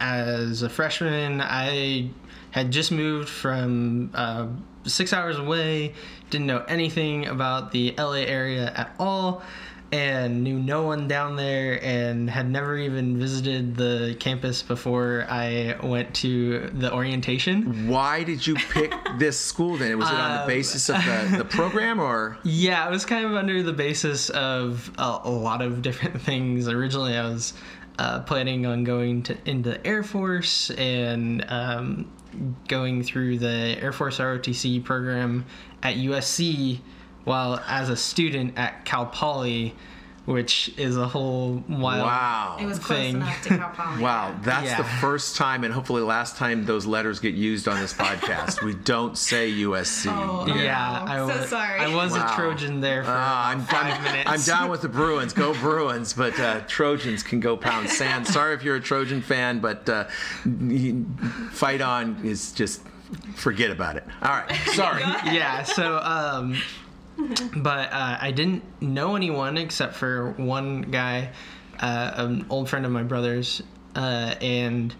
as 0.00 0.62
a 0.62 0.68
freshman, 0.68 1.40
I 1.40 2.10
had 2.50 2.70
just 2.70 2.90
moved 2.92 3.28
from 3.28 4.10
uh, 4.14 4.46
six 4.84 5.12
hours 5.12 5.38
away, 5.38 5.94
didn't 6.30 6.46
know 6.46 6.64
anything 6.68 7.26
about 7.26 7.72
the 7.72 7.94
LA 7.98 8.22
area 8.26 8.72
at 8.74 8.94
all, 8.98 9.42
and 9.92 10.42
knew 10.42 10.58
no 10.58 10.82
one 10.82 11.06
down 11.06 11.36
there, 11.36 11.78
and 11.84 12.28
had 12.28 12.50
never 12.50 12.76
even 12.76 13.18
visited 13.20 13.76
the 13.76 14.16
campus 14.18 14.60
before 14.62 15.24
I 15.28 15.76
went 15.80 16.12
to 16.16 16.70
the 16.74 16.92
orientation. 16.92 17.86
Why 17.86 18.24
did 18.24 18.44
you 18.44 18.56
pick 18.56 18.92
this 19.18 19.38
school 19.38 19.76
then? 19.76 19.96
Was 19.98 20.08
it 20.10 20.14
on 20.14 20.32
the 20.32 20.40
Um, 20.42 20.46
basis 20.48 20.88
of 20.88 20.96
the, 21.04 21.36
the 21.38 21.44
program 21.56 22.00
or? 22.00 22.36
Yeah, 22.42 22.86
it 22.88 22.90
was 22.90 23.04
kind 23.04 23.24
of 23.26 23.34
under 23.34 23.62
the 23.62 23.72
basis 23.72 24.28
of 24.30 24.90
a, 24.98 25.20
a 25.24 25.30
lot 25.30 25.62
of 25.62 25.82
different 25.82 26.20
things. 26.30 26.66
Originally, 26.68 27.16
I 27.16 27.22
was 27.28 27.52
uh, 27.98 28.20
planning 28.20 28.66
on 28.66 28.84
going 28.84 29.22
to 29.24 29.36
into 29.44 29.70
the 29.70 29.86
Air 29.86 30.02
Force 30.02 30.70
and 30.70 31.44
um, 31.48 32.10
going 32.68 33.02
through 33.02 33.38
the 33.38 33.78
Air 33.80 33.92
Force 33.92 34.18
ROTC 34.18 34.84
program 34.84 35.46
at 35.82 35.96
USC, 35.96 36.80
while 37.24 37.62
as 37.66 37.88
a 37.88 37.96
student 37.96 38.58
at 38.58 38.84
Cal 38.84 39.06
Poly, 39.06 39.74
which 40.26 40.72
is 40.76 40.96
a 40.96 41.06
whole 41.08 41.62
wild. 41.68 42.02
Wow. 42.04 42.56
It 42.60 42.66
was 42.66 42.78
close 42.78 42.98
Thing. 42.98 43.16
enough 43.16 43.42
to 43.44 43.48
Cal 43.56 43.70
Poly. 43.70 44.02
Wow, 44.02 44.34
that's 44.42 44.74
the 44.76 44.84
first 44.84 45.36
time 45.36 45.64
and 45.64 45.72
hopefully 45.72 46.02
last 46.02 46.36
time 46.36 46.64
those 46.66 46.84
letters 46.84 47.20
get 47.20 47.34
used 47.34 47.68
on 47.68 47.80
this 47.80 47.94
podcast. 47.94 48.62
we 48.62 48.74
don't 48.74 49.16
say 49.16 49.50
USC. 49.52 50.06
Oh, 50.10 50.46
Yeah, 50.46 51.02
I'm 51.04 51.28
So 51.28 51.46
sorry. 51.46 51.80
I 51.80 51.94
was 51.94 52.12
Wow. 52.12 52.26
a 52.30 52.34
Trojan 52.36 52.80
there 52.80 53.04
for 53.04 53.10
Ah, 53.14 53.50
I'm, 53.50 53.60
five 53.62 53.94
I'm, 53.98 54.02
minutes. 54.02 54.30
I'm 54.30 54.40
down 54.42 54.68
with 54.70 54.82
the 54.82 54.88
Bruins. 54.88 55.32
Go 55.32 55.54
Bruins, 55.60 56.12
but 56.12 56.38
uh, 56.40 56.60
Trojans 56.66 57.22
can 57.22 57.38
go 57.40 57.56
pound 57.56 57.88
sand. 57.88 58.26
Sorry 58.26 58.54
if 58.54 58.62
you're 58.64 58.76
a 58.76 58.80
Trojan 58.80 59.22
fan, 59.22 59.60
but 59.60 59.88
uh, 59.88 60.04
fight 61.52 61.80
on 61.80 62.20
is 62.24 62.52
just 62.52 62.82
forget 63.36 63.70
about 63.70 63.96
it. 63.96 64.04
All 64.22 64.30
right, 64.32 64.52
sorry. 64.74 65.00
yeah 65.32 65.62
so 65.62 65.98
um 65.98 66.56
but 67.56 67.92
uh, 67.92 68.18
i 68.20 68.30
didn't 68.30 68.62
know 68.80 69.16
anyone 69.16 69.56
except 69.56 69.94
for 69.94 70.32
one 70.32 70.82
guy 70.82 71.30
uh, 71.80 72.12
an 72.16 72.46
old 72.50 72.68
friend 72.68 72.86
of 72.86 72.92
my 72.92 73.02
brother's 73.02 73.62
uh, 73.94 74.34
and 74.40 74.94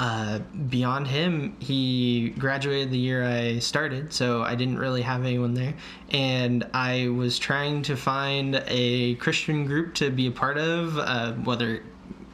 uh, 0.00 0.38
beyond 0.70 1.06
him, 1.06 1.54
he 1.60 2.30
graduated 2.38 2.90
the 2.90 2.98
year 2.98 3.22
I 3.22 3.58
started, 3.58 4.14
so 4.14 4.40
I 4.40 4.54
didn't 4.54 4.78
really 4.78 5.02
have 5.02 5.26
anyone 5.26 5.52
there. 5.52 5.74
And 6.08 6.66
I 6.72 7.08
was 7.08 7.38
trying 7.38 7.82
to 7.82 7.96
find 7.96 8.64
a 8.66 9.16
Christian 9.16 9.66
group 9.66 9.94
to 9.96 10.10
be 10.10 10.26
a 10.26 10.30
part 10.30 10.56
of, 10.56 10.96
uh, 10.96 11.32
whether 11.34 11.82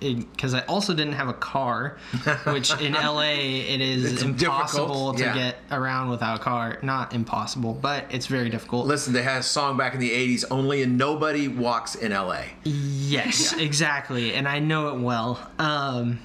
because 0.00 0.54
I 0.54 0.60
also 0.66 0.94
didn't 0.94 1.14
have 1.14 1.28
a 1.28 1.34
car, 1.34 1.96
which 2.44 2.70
in 2.80 2.92
LA 2.92 3.22
it 3.22 3.80
is 3.80 4.12
It's 4.12 4.22
impossible 4.22 5.12
difficult, 5.12 5.18
to 5.18 5.24
yeah. 5.24 5.34
get 5.34 5.56
around 5.70 6.10
without 6.10 6.40
a 6.40 6.42
car. 6.42 6.78
Not 6.82 7.14
impossible, 7.14 7.72
but 7.74 8.04
it's 8.10 8.26
very 8.26 8.50
difficult. 8.50 8.86
Listen, 8.86 9.12
they 9.12 9.22
had 9.22 9.38
a 9.40 9.42
song 9.42 9.76
back 9.76 9.94
in 9.94 10.00
the 10.00 10.10
80s, 10.10 10.44
Only 10.50 10.82
and 10.82 10.98
Nobody 10.98 11.48
Walks 11.48 11.94
in 11.94 12.12
LA. 12.12 12.42
Yes, 12.64 13.54
exactly, 13.54 14.34
and 14.34 14.46
I 14.46 14.58
know 14.58 14.88
it 14.94 15.00
well. 15.00 15.50
Um, 15.58 16.20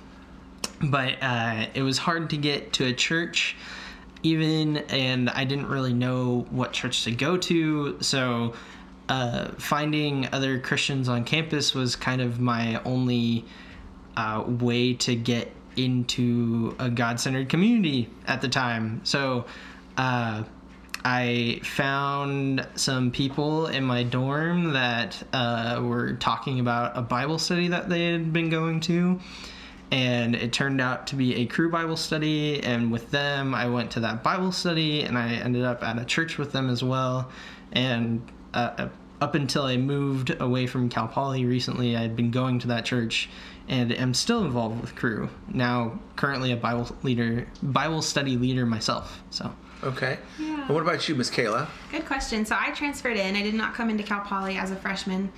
but 0.83 1.15
uh, 1.21 1.67
it 1.73 1.83
was 1.83 1.97
hard 1.97 2.29
to 2.31 2.37
get 2.37 2.73
to 2.73 2.85
a 2.85 2.93
church, 2.93 3.55
even, 4.23 4.77
and 4.89 5.29
I 5.29 5.43
didn't 5.45 5.67
really 5.67 5.93
know 5.93 6.45
what 6.49 6.73
church 6.73 7.03
to 7.05 7.11
go 7.11 7.37
to. 7.37 8.01
So 8.01 8.53
uh, 9.11 9.51
finding 9.57 10.25
other 10.31 10.57
Christians 10.57 11.09
on 11.09 11.25
campus 11.25 11.75
was 11.75 11.97
kind 11.97 12.21
of 12.21 12.39
my 12.39 12.81
only 12.83 13.43
uh, 14.15 14.41
way 14.47 14.93
to 14.93 15.15
get 15.15 15.51
into 15.75 16.73
a 16.79 16.89
God 16.89 17.19
centered 17.19 17.49
community 17.49 18.09
at 18.25 18.41
the 18.41 18.47
time. 18.47 19.01
So 19.03 19.47
uh, 19.97 20.45
I 21.03 21.59
found 21.61 22.65
some 22.75 23.11
people 23.11 23.67
in 23.67 23.83
my 23.83 24.03
dorm 24.03 24.71
that 24.71 25.21
uh, 25.33 25.81
were 25.83 26.13
talking 26.13 26.61
about 26.61 26.97
a 26.97 27.01
Bible 27.01 27.37
study 27.37 27.67
that 27.67 27.89
they 27.89 28.13
had 28.13 28.31
been 28.31 28.49
going 28.49 28.79
to. 28.81 29.19
And 29.91 30.35
it 30.35 30.53
turned 30.53 30.79
out 30.79 31.07
to 31.07 31.17
be 31.17 31.35
a 31.35 31.47
Cru 31.47 31.69
Bible 31.69 31.97
study. 31.97 32.63
And 32.63 32.93
with 32.93 33.11
them, 33.11 33.53
I 33.53 33.67
went 33.67 33.91
to 33.91 33.99
that 33.99 34.23
Bible 34.23 34.53
study 34.53 35.01
and 35.01 35.17
I 35.17 35.33
ended 35.33 35.65
up 35.65 35.83
at 35.83 35.99
a 35.99 36.05
church 36.05 36.37
with 36.37 36.53
them 36.53 36.69
as 36.69 36.81
well. 36.81 37.29
And 37.73 38.21
uh, 38.53 38.87
up 39.21 39.35
until 39.35 39.63
I 39.63 39.77
moved 39.77 40.35
away 40.41 40.65
from 40.65 40.89
Cal 40.89 41.07
Poly 41.07 41.45
recently, 41.45 41.95
I 41.95 42.01
had 42.01 42.15
been 42.15 42.31
going 42.31 42.57
to 42.59 42.67
that 42.69 42.83
church 42.85 43.29
and 43.69 43.91
am 43.93 44.15
still 44.15 44.43
involved 44.43 44.81
with 44.81 44.95
Cru. 44.95 45.29
Now, 45.47 45.99
currently 46.15 46.51
a 46.51 46.57
Bible 46.57 46.93
leader, 47.03 47.47
Bible 47.61 48.01
study 48.01 48.35
leader 48.35 48.65
myself. 48.65 49.21
So. 49.29 49.53
Okay. 49.83 50.17
Yeah. 50.39 50.65
And 50.65 50.69
what 50.69 50.81
about 50.81 51.07
you, 51.07 51.15
Miss 51.15 51.29
Kayla? 51.29 51.67
Good 51.91 52.05
question. 52.05 52.45
So 52.45 52.55
I 52.59 52.71
transferred 52.71 53.17
in. 53.17 53.35
I 53.35 53.43
did 53.43 53.53
not 53.53 53.75
come 53.75 53.89
into 53.89 54.03
Cal 54.03 54.21
Poly 54.21 54.57
as 54.57 54.71
a 54.71 54.75
freshman. 54.75 55.31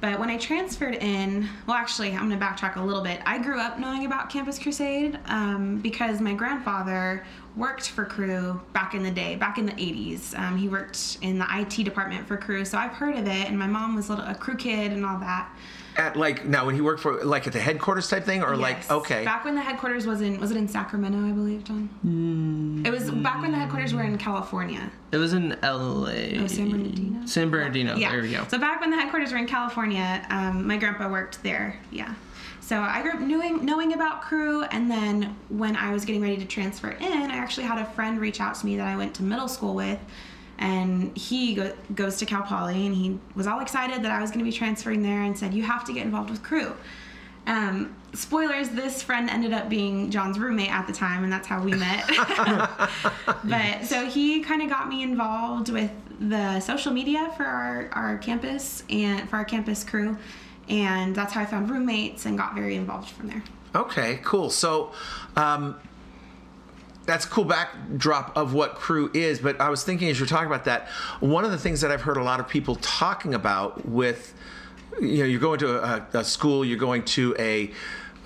But 0.00 0.20
when 0.20 0.30
I 0.30 0.36
transferred 0.36 0.94
in, 0.94 1.48
well, 1.66 1.76
actually, 1.76 2.12
I'm 2.12 2.28
going 2.28 2.38
to 2.38 2.44
backtrack 2.44 2.76
a 2.76 2.80
little 2.80 3.02
bit. 3.02 3.20
I 3.26 3.38
grew 3.38 3.58
up 3.58 3.80
knowing 3.80 4.06
about 4.06 4.30
Campus 4.30 4.58
Crusade 4.58 5.18
um, 5.26 5.78
because 5.78 6.20
my 6.20 6.34
grandfather 6.34 7.24
worked 7.56 7.88
for 7.88 8.04
Cru 8.04 8.60
back 8.72 8.94
in 8.94 9.02
the 9.02 9.10
day, 9.10 9.34
back 9.34 9.58
in 9.58 9.66
the 9.66 9.72
80s. 9.72 10.38
Um, 10.38 10.56
he 10.56 10.68
worked 10.68 11.18
in 11.22 11.38
the 11.38 11.46
IT 11.50 11.82
department 11.82 12.28
for 12.28 12.36
Cru, 12.36 12.64
so 12.64 12.78
I've 12.78 12.92
heard 12.92 13.16
of 13.16 13.26
it. 13.26 13.48
And 13.48 13.58
my 13.58 13.66
mom 13.66 13.96
was 13.96 14.08
a, 14.08 14.14
little, 14.14 14.30
a 14.30 14.34
Cru 14.36 14.54
kid 14.54 14.92
and 14.92 15.04
all 15.04 15.18
that. 15.18 15.50
At 15.98 16.16
like 16.16 16.44
now, 16.44 16.64
when 16.64 16.76
he 16.76 16.80
worked 16.80 17.00
for 17.00 17.24
like 17.24 17.48
at 17.48 17.52
the 17.52 17.58
headquarters 17.58 18.08
type 18.08 18.24
thing, 18.24 18.40
or 18.42 18.56
like 18.56 18.88
okay, 18.88 19.24
Back 19.24 19.44
when 19.44 19.56
the 19.56 19.60
headquarters 19.60 20.06
was 20.06 20.20
in, 20.20 20.38
was 20.38 20.52
it 20.52 20.56
in 20.56 20.68
Sacramento, 20.68 21.18
I 21.18 21.32
believe, 21.32 21.64
John? 21.64 22.84
It 22.86 22.90
was 22.92 23.10
back 23.10 23.42
when 23.42 23.50
the 23.50 23.58
headquarters 23.58 23.92
were 23.92 24.04
in 24.04 24.16
California. 24.16 24.92
It 25.10 25.16
was 25.16 25.32
in 25.32 25.56
L.A. 25.64 26.38
Oh, 26.38 26.46
San 26.46 26.70
Bernardino? 26.70 27.26
San 27.26 27.50
Bernardino. 27.50 27.96
Yeah. 27.96 28.12
There 28.12 28.22
we 28.22 28.30
go. 28.30 28.46
So 28.48 28.58
back 28.58 28.80
when 28.80 28.90
the 28.90 28.96
headquarters 28.96 29.32
were 29.32 29.38
in 29.38 29.46
California, 29.46 30.24
um, 30.30 30.66
my 30.66 30.76
grandpa 30.76 31.10
worked 31.10 31.42
there. 31.42 31.80
Yeah. 31.90 32.14
So 32.60 32.80
I 32.80 33.02
grew 33.02 33.12
up 33.12 33.20
knowing 33.20 33.64
knowing 33.64 33.94
about 33.94 34.22
Cru, 34.22 34.62
and 34.64 34.90
then 34.90 35.34
when 35.48 35.74
I 35.74 35.92
was 35.92 36.04
getting 36.04 36.22
ready 36.22 36.36
to 36.36 36.44
transfer 36.44 36.90
in, 36.90 37.30
I 37.30 37.36
actually 37.36 37.66
had 37.66 37.78
a 37.78 37.86
friend 37.92 38.20
reach 38.20 38.40
out 38.40 38.54
to 38.56 38.66
me 38.66 38.76
that 38.76 38.86
I 38.86 38.94
went 38.94 39.14
to 39.16 39.24
middle 39.24 39.48
school 39.48 39.74
with, 39.74 39.98
and 40.58 41.16
he 41.16 41.54
go, 41.54 41.72
goes 41.94 42.16
to 42.18 42.26
Cal 42.26 42.42
Poly, 42.42 42.86
and 42.86 42.94
he 42.94 43.18
was 43.34 43.46
all 43.46 43.60
excited 43.60 44.02
that 44.02 44.10
I 44.10 44.20
was 44.20 44.30
going 44.30 44.40
to 44.40 44.44
be 44.44 44.56
transferring 44.56 45.02
there, 45.02 45.22
and 45.22 45.38
said, 45.38 45.54
"You 45.54 45.62
have 45.62 45.84
to 45.86 45.92
get 45.92 46.04
involved 46.04 46.30
with 46.30 46.42
Cru." 46.42 46.72
Um, 47.46 47.94
spoilers: 48.12 48.70
This 48.70 49.02
friend 49.02 49.30
ended 49.30 49.52
up 49.52 49.68
being 49.68 50.10
John's 50.10 50.38
roommate 50.38 50.70
at 50.70 50.86
the 50.86 50.92
time, 50.92 51.24
and 51.24 51.32
that's 51.32 51.46
how 51.46 51.62
we 51.62 51.72
met. 51.72 52.08
but 53.44 53.84
so 53.84 54.06
he 54.06 54.40
kind 54.40 54.62
of 54.62 54.68
got 54.68 54.88
me 54.88 55.02
involved 55.02 55.68
with 55.70 55.90
the 56.20 56.58
social 56.60 56.92
media 56.92 57.32
for 57.36 57.44
our, 57.44 57.88
our 57.92 58.18
campus 58.18 58.82
and 58.90 59.28
for 59.30 59.36
our 59.36 59.44
campus 59.44 59.84
Cru 59.84 60.18
and 60.68 61.14
that's 61.14 61.32
how 61.32 61.40
i 61.40 61.46
found 61.46 61.70
roommates 61.70 62.26
and 62.26 62.36
got 62.36 62.56
very 62.56 62.74
involved 62.74 63.08
from 63.08 63.28
there 63.28 63.42
Okay, 63.74 64.20
cool. 64.24 64.50
So, 64.50 64.92
um, 65.36 65.78
that's 67.08 67.24
a 67.24 67.28
cool 67.28 67.44
backdrop 67.44 68.36
of 68.36 68.52
what 68.52 68.74
Cru 68.74 69.10
is. 69.14 69.40
But 69.40 69.60
I 69.60 69.70
was 69.70 69.82
thinking 69.82 70.10
as 70.10 70.20
you're 70.20 70.28
talking 70.28 70.46
about 70.46 70.66
that, 70.66 70.88
one 71.20 71.44
of 71.44 71.50
the 71.50 71.58
things 71.58 71.80
that 71.80 71.90
I've 71.90 72.02
heard 72.02 72.18
a 72.18 72.22
lot 72.22 72.38
of 72.38 72.48
people 72.48 72.76
talking 72.76 73.34
about 73.34 73.88
with, 73.88 74.34
you 75.00 75.18
know, 75.18 75.24
you're 75.24 75.40
going 75.40 75.58
to 75.60 75.82
a, 75.82 76.06
a 76.12 76.24
school, 76.24 76.64
you're 76.64 76.78
going 76.78 77.04
to 77.06 77.34
a 77.38 77.72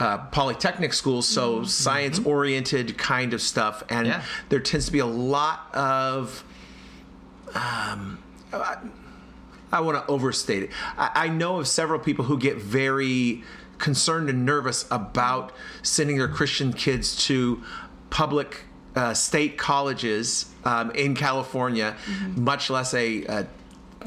uh, 0.01 0.19
polytechnic 0.33 0.93
school, 0.93 1.23
so 1.23 1.63
science 1.63 2.19
oriented 2.25 2.99
kind 2.99 3.33
of 3.33 3.41
stuff, 3.41 3.85
and 3.89 4.09
Yeah. 4.09 4.23
there 4.49 4.59
tends 4.59 4.87
to 4.87 4.93
be 4.93 4.99
a 4.99 5.07
lot 5.07 5.73
of 5.73 6.43
I 7.55 8.17
want 9.81 10.05
to 10.05 10.11
overstate 10.11 10.65
it. 10.65 10.71
I, 10.99 11.11
I 11.15 11.29
know 11.29 11.59
of 11.59 11.69
several 11.69 12.01
people 12.01 12.25
who 12.25 12.39
get 12.39 12.57
very 12.57 13.45
concerned 13.79 14.29
and 14.29 14.45
nervous 14.45 14.87
about 14.91 15.53
sending 15.83 16.19
their 16.19 16.29
Christian 16.29 16.73
kids 16.73 17.15
to 17.27 17.63
public 18.11 18.65
uh, 18.97 19.15
state 19.15 19.59
colleges 19.59 20.47
um, 20.65 20.91
in 20.93 21.15
California, 21.15 21.97
much 22.37 22.71
less 22.71 22.95
a, 22.95 23.25
a 23.25 23.47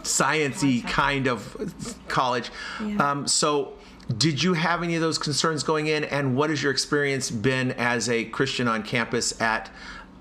sciency 0.01 0.85
kind 0.87 1.27
of 1.27 1.95
college. 2.07 2.51
Yeah. 2.83 3.11
Um, 3.11 3.27
so. 3.27 3.73
Did 4.19 4.43
you 4.43 4.53
have 4.53 4.83
any 4.83 4.93
of 4.93 5.01
those 5.01 5.17
concerns 5.17 5.63
going 5.63 5.87
in, 5.87 6.03
and 6.03 6.35
what 6.35 6.51
has 6.51 6.61
your 6.61 6.71
experience 6.71 7.31
been 7.31 7.71
as 7.71 8.07
a 8.07 8.25
Christian 8.25 8.67
on 8.67 8.83
campus 8.83 9.41
at 9.41 9.71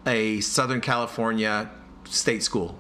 a 0.07 0.41
Southern 0.41 0.81
California 0.81 1.71
state 2.05 2.43
school? 2.43 2.79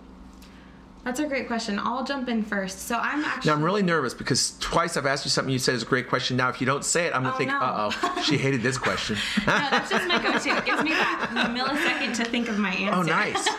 That's 1.05 1.21
a 1.21 1.27
great 1.27 1.47
question 1.47 1.79
i'll 1.79 2.03
jump 2.05 2.29
in 2.29 2.43
first 2.43 2.81
so 2.81 2.97
i'm 2.99 3.25
actually 3.25 3.51
Now 3.51 3.57
I'm 3.57 3.63
really 3.63 3.83
nervous 3.83 4.15
because 4.15 4.57
twice 4.59 4.97
I've 4.97 5.07
asked 5.07 5.25
you 5.25 5.31
something 5.31 5.53
you 5.53 5.59
said 5.59 5.75
is 5.75 5.83
a 5.83 5.87
great 5.87 6.09
question. 6.09 6.37
Now 6.37 6.49
if 6.49 6.61
you 6.61 6.67
don't 6.67 6.85
say 6.85 7.07
it, 7.07 7.15
I'm 7.15 7.23
gonna 7.23 7.35
Oh, 7.35 7.39
think, 7.39 7.51
no. 7.51 7.59
uh 7.61 7.91
oh, 8.03 8.23
she 8.23 8.37
hated 8.47 8.63
this 8.63 8.79
question. 8.79 9.17
no 9.47 9.53
that's 9.71 9.91
just 9.91 10.09
my 10.09 10.23
go-to 10.23 10.57
it 10.57 10.65
gives 10.65 10.83
me 10.83 10.91
that 10.91 11.31
millisecond 11.55 12.17
to 12.17 12.25
think 12.25 12.49
of 12.49 12.59
my 12.59 12.71
answer 12.71 12.99
oh, 12.99 13.03
nice. 13.03 13.49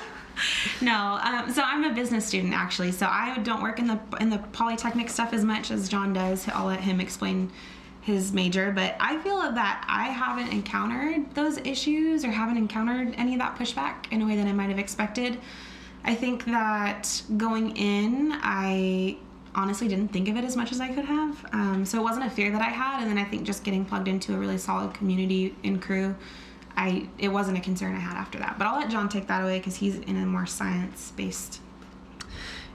No, 0.82 1.18
um, 1.24 1.50
so 1.54 1.64
I'm 1.64 1.86
a 1.86 1.94
business 1.94 2.26
student 2.26 2.54
actually. 2.54 2.92
So 2.92 3.06
I 3.10 3.38
don't 3.44 3.62
work 3.64 3.80
in 3.80 3.88
the 3.88 3.98
in 4.20 4.30
the 4.30 4.40
polytechnic 4.52 5.10
stuff 5.10 5.32
as 5.32 5.46
much 5.46 5.72
as 5.72 5.88
John 5.88 6.12
does. 6.12 6.46
I'll 6.50 6.66
let 6.66 6.82
him 6.82 7.00
explain 7.00 7.52
his 8.02 8.34
major, 8.34 8.72
but 8.72 8.96
I 9.00 9.18
feel 9.20 9.38
that 9.40 9.86
I 9.88 10.10
haven't 10.10 10.50
encountered 10.52 11.34
those 11.36 11.58
issues 11.60 12.26
or 12.26 12.32
haven't 12.32 12.58
encountered 12.58 13.14
any 13.18 13.34
of 13.34 13.40
that 13.40 13.56
pushback 13.58 14.12
in 14.12 14.22
a 14.22 14.26
way 14.26 14.36
that 14.36 14.46
I 14.46 14.52
might 14.52 14.68
have 14.70 14.78
expected. 14.78 15.38
I 16.06 16.14
think 16.14 16.46
that 16.46 17.24
going 17.36 17.76
in, 17.76 18.32
I 18.42 19.18
honestly 19.56 19.88
didn't 19.88 20.10
think 20.10 20.28
of 20.28 20.38
it 20.38 20.44
as 20.44 20.56
much 20.56 20.72
as 20.72 20.80
I 20.80 20.94
could 20.94 21.06
have. 21.06 21.46
Um, 21.52 21.84
so 21.86 22.00
it 22.00 22.04
wasn't 22.04 22.28
a 22.28 22.30
fear 22.30 22.52
that 22.52 22.62
I 22.62 22.70
had, 22.70 23.02
and 23.02 23.10
then 23.10 23.18
I 23.18 23.24
think 23.24 23.44
just 23.44 23.64
getting 23.64 23.84
plugged 23.84 24.08
into 24.08 24.36
a 24.36 24.38
really 24.38 24.60
solid 24.60 24.94
community 24.94 25.56
in 25.64 25.80
Cru, 25.80 26.16
I 26.78 27.08
it 27.18 27.30
wasn't 27.30 27.58
a 27.58 27.62
concern 27.62 27.96
I 27.96 28.00
had 28.00 28.18
after 28.18 28.38
that. 28.40 28.58
But 28.60 28.68
I'll 28.68 28.80
let 28.80 28.90
John 28.90 29.10
take 29.10 29.28
that 29.28 29.42
away 29.42 29.58
because 29.58 29.78
he's 29.78 29.98
in 29.98 30.18
a 30.18 30.26
more 30.26 30.46
science 30.46 31.12
based. 31.16 31.60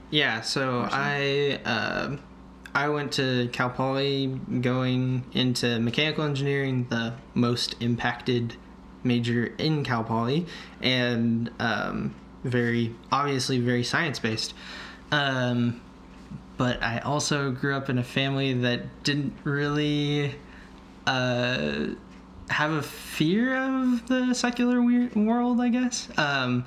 Yeah, 0.09 0.41
so 0.41 0.89
I 0.91 1.61
uh, 1.63 2.17
I 2.75 2.89
went 2.89 3.13
to 3.13 3.49
Cal 3.53 3.69
Poly 3.69 4.27
going 4.59 5.23
into 5.31 5.79
mechanical 5.79 6.25
engineering, 6.25 6.87
the 6.89 7.13
most 7.33 7.75
impacted 7.79 8.55
major 9.03 9.53
in 9.57 9.85
Cal 9.85 10.03
Poly, 10.03 10.47
and 10.81 11.49
um, 11.59 12.13
very 12.43 12.95
obviously 13.11 13.59
very 13.59 13.83
science 13.83 14.19
based. 14.19 14.53
Um, 15.11 15.81
but 16.57 16.81
I 16.83 16.99
also 16.99 17.51
grew 17.51 17.75
up 17.75 17.89
in 17.89 17.97
a 17.97 18.03
family 18.03 18.53
that 18.53 19.03
didn't 19.03 19.33
really 19.43 20.35
uh, 21.07 21.87
have 22.49 22.71
a 22.71 22.81
fear 22.81 23.55
of 23.55 24.07
the 24.07 24.33
secular 24.33 24.81
world, 25.15 25.59
I 25.59 25.69
guess. 25.69 26.07
Um, 26.17 26.65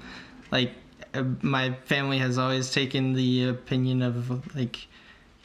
like, 0.51 0.73
uh, 1.15 1.25
my 1.43 1.75
family 1.85 2.19
has 2.19 2.39
always 2.39 2.73
taken 2.73 3.13
the 3.13 3.49
opinion 3.49 4.03
of, 4.03 4.55
like, 4.57 4.89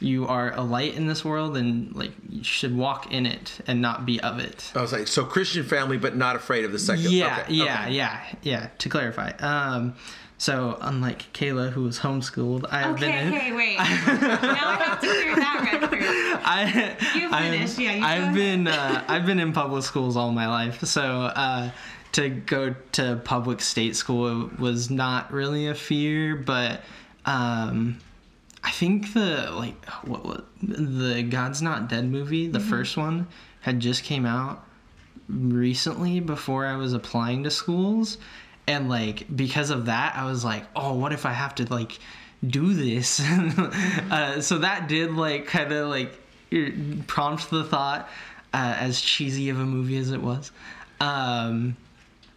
you 0.00 0.26
are 0.26 0.52
a 0.54 0.62
light 0.62 0.94
in 0.94 1.06
this 1.06 1.24
world 1.24 1.56
and, 1.56 1.94
like, 1.94 2.12
you 2.28 2.42
should 2.42 2.76
walk 2.76 3.12
in 3.12 3.26
it 3.26 3.60
and 3.66 3.80
not 3.82 4.06
be 4.06 4.18
of 4.20 4.38
it. 4.38 4.72
I 4.74 4.80
was 4.80 4.92
like, 4.92 5.06
so 5.08 5.24
Christian 5.24 5.64
family, 5.64 5.98
but 5.98 6.16
not 6.16 6.36
afraid 6.36 6.64
of 6.64 6.72
the 6.72 6.78
secular. 6.78 7.10
Yeah, 7.14 7.40
okay, 7.42 7.52
yeah, 7.54 7.82
okay. 7.84 7.92
yeah, 7.94 8.20
yeah. 8.42 8.68
To 8.78 8.88
clarify, 8.88 9.30
um, 9.40 9.94
so 10.38 10.78
unlike 10.80 11.30
Kayla, 11.34 11.70
who 11.70 11.82
was 11.82 11.98
homeschooled, 11.98 12.64
I 12.70 12.80
have 12.80 12.94
Okay, 12.94 13.10
been 13.12 13.26
in. 13.28 13.34
okay, 13.34 13.52
wait. 13.52 13.76
now 13.78 13.84
I 13.84 14.82
have 14.86 15.00
to 15.00 15.06
hear 15.06 15.36
that 15.36 15.80
record. 15.82 16.00
I, 16.42 16.96
You 17.14 17.28
finish, 17.28 17.72
I've, 17.72 17.78
yeah, 17.80 17.94
you 17.94 18.04
I've 18.04 18.22
ahead. 18.22 18.34
been 18.34 18.66
uh, 18.66 19.04
I've 19.08 19.26
been 19.26 19.38
in 19.38 19.52
public 19.52 19.84
schools 19.84 20.16
all 20.16 20.32
my 20.32 20.48
life, 20.48 20.82
so 20.84 21.02
uh, 21.02 21.70
to 22.12 22.30
go 22.30 22.74
to 22.92 23.20
public 23.22 23.60
state 23.60 23.96
school 23.96 24.48
was 24.58 24.88
not 24.90 25.30
really 25.30 25.66
a 25.66 25.74
fear, 25.74 26.36
but 26.36 26.80
um, 27.26 27.98
I 28.62 28.70
think 28.70 29.14
the 29.14 29.50
like 29.52 29.84
what, 30.04 30.24
what 30.24 30.46
the 30.62 31.22
God's 31.22 31.62
Not 31.62 31.88
Dead 31.88 32.04
movie, 32.04 32.46
the 32.46 32.58
Mm-hmm. 32.58 32.68
first 32.68 32.96
one, 32.96 33.26
had 33.60 33.80
just 33.80 34.04
came 34.04 34.26
out 34.26 34.64
recently 35.28 36.20
before 36.20 36.66
I 36.66 36.76
was 36.76 36.92
applying 36.92 37.44
to 37.44 37.50
schools. 37.50 38.18
And 38.66 38.88
like 38.88 39.34
because 39.34 39.70
of 39.70 39.86
that, 39.86 40.14
I 40.16 40.24
was 40.26 40.44
like, 40.44 40.64
oh, 40.76 40.94
what 40.94 41.12
if 41.12 41.24
I 41.26 41.32
have 41.32 41.54
to 41.56 41.64
like 41.72 41.98
do 42.46 42.74
this? 42.74 43.20
uh, 44.10 44.40
so 44.40 44.58
that 44.58 44.88
did 44.88 45.12
like 45.12 45.46
kind 45.46 45.72
of 45.72 45.88
like 45.88 46.18
prompt 47.06 47.50
the 47.50 47.64
thought, 47.64 48.08
uh, 48.52 48.74
as 48.78 49.00
cheesy 49.00 49.48
of 49.48 49.58
a 49.58 49.64
movie 49.64 49.96
as 49.96 50.10
it 50.10 50.20
was. 50.20 50.52
Um, 51.00 51.76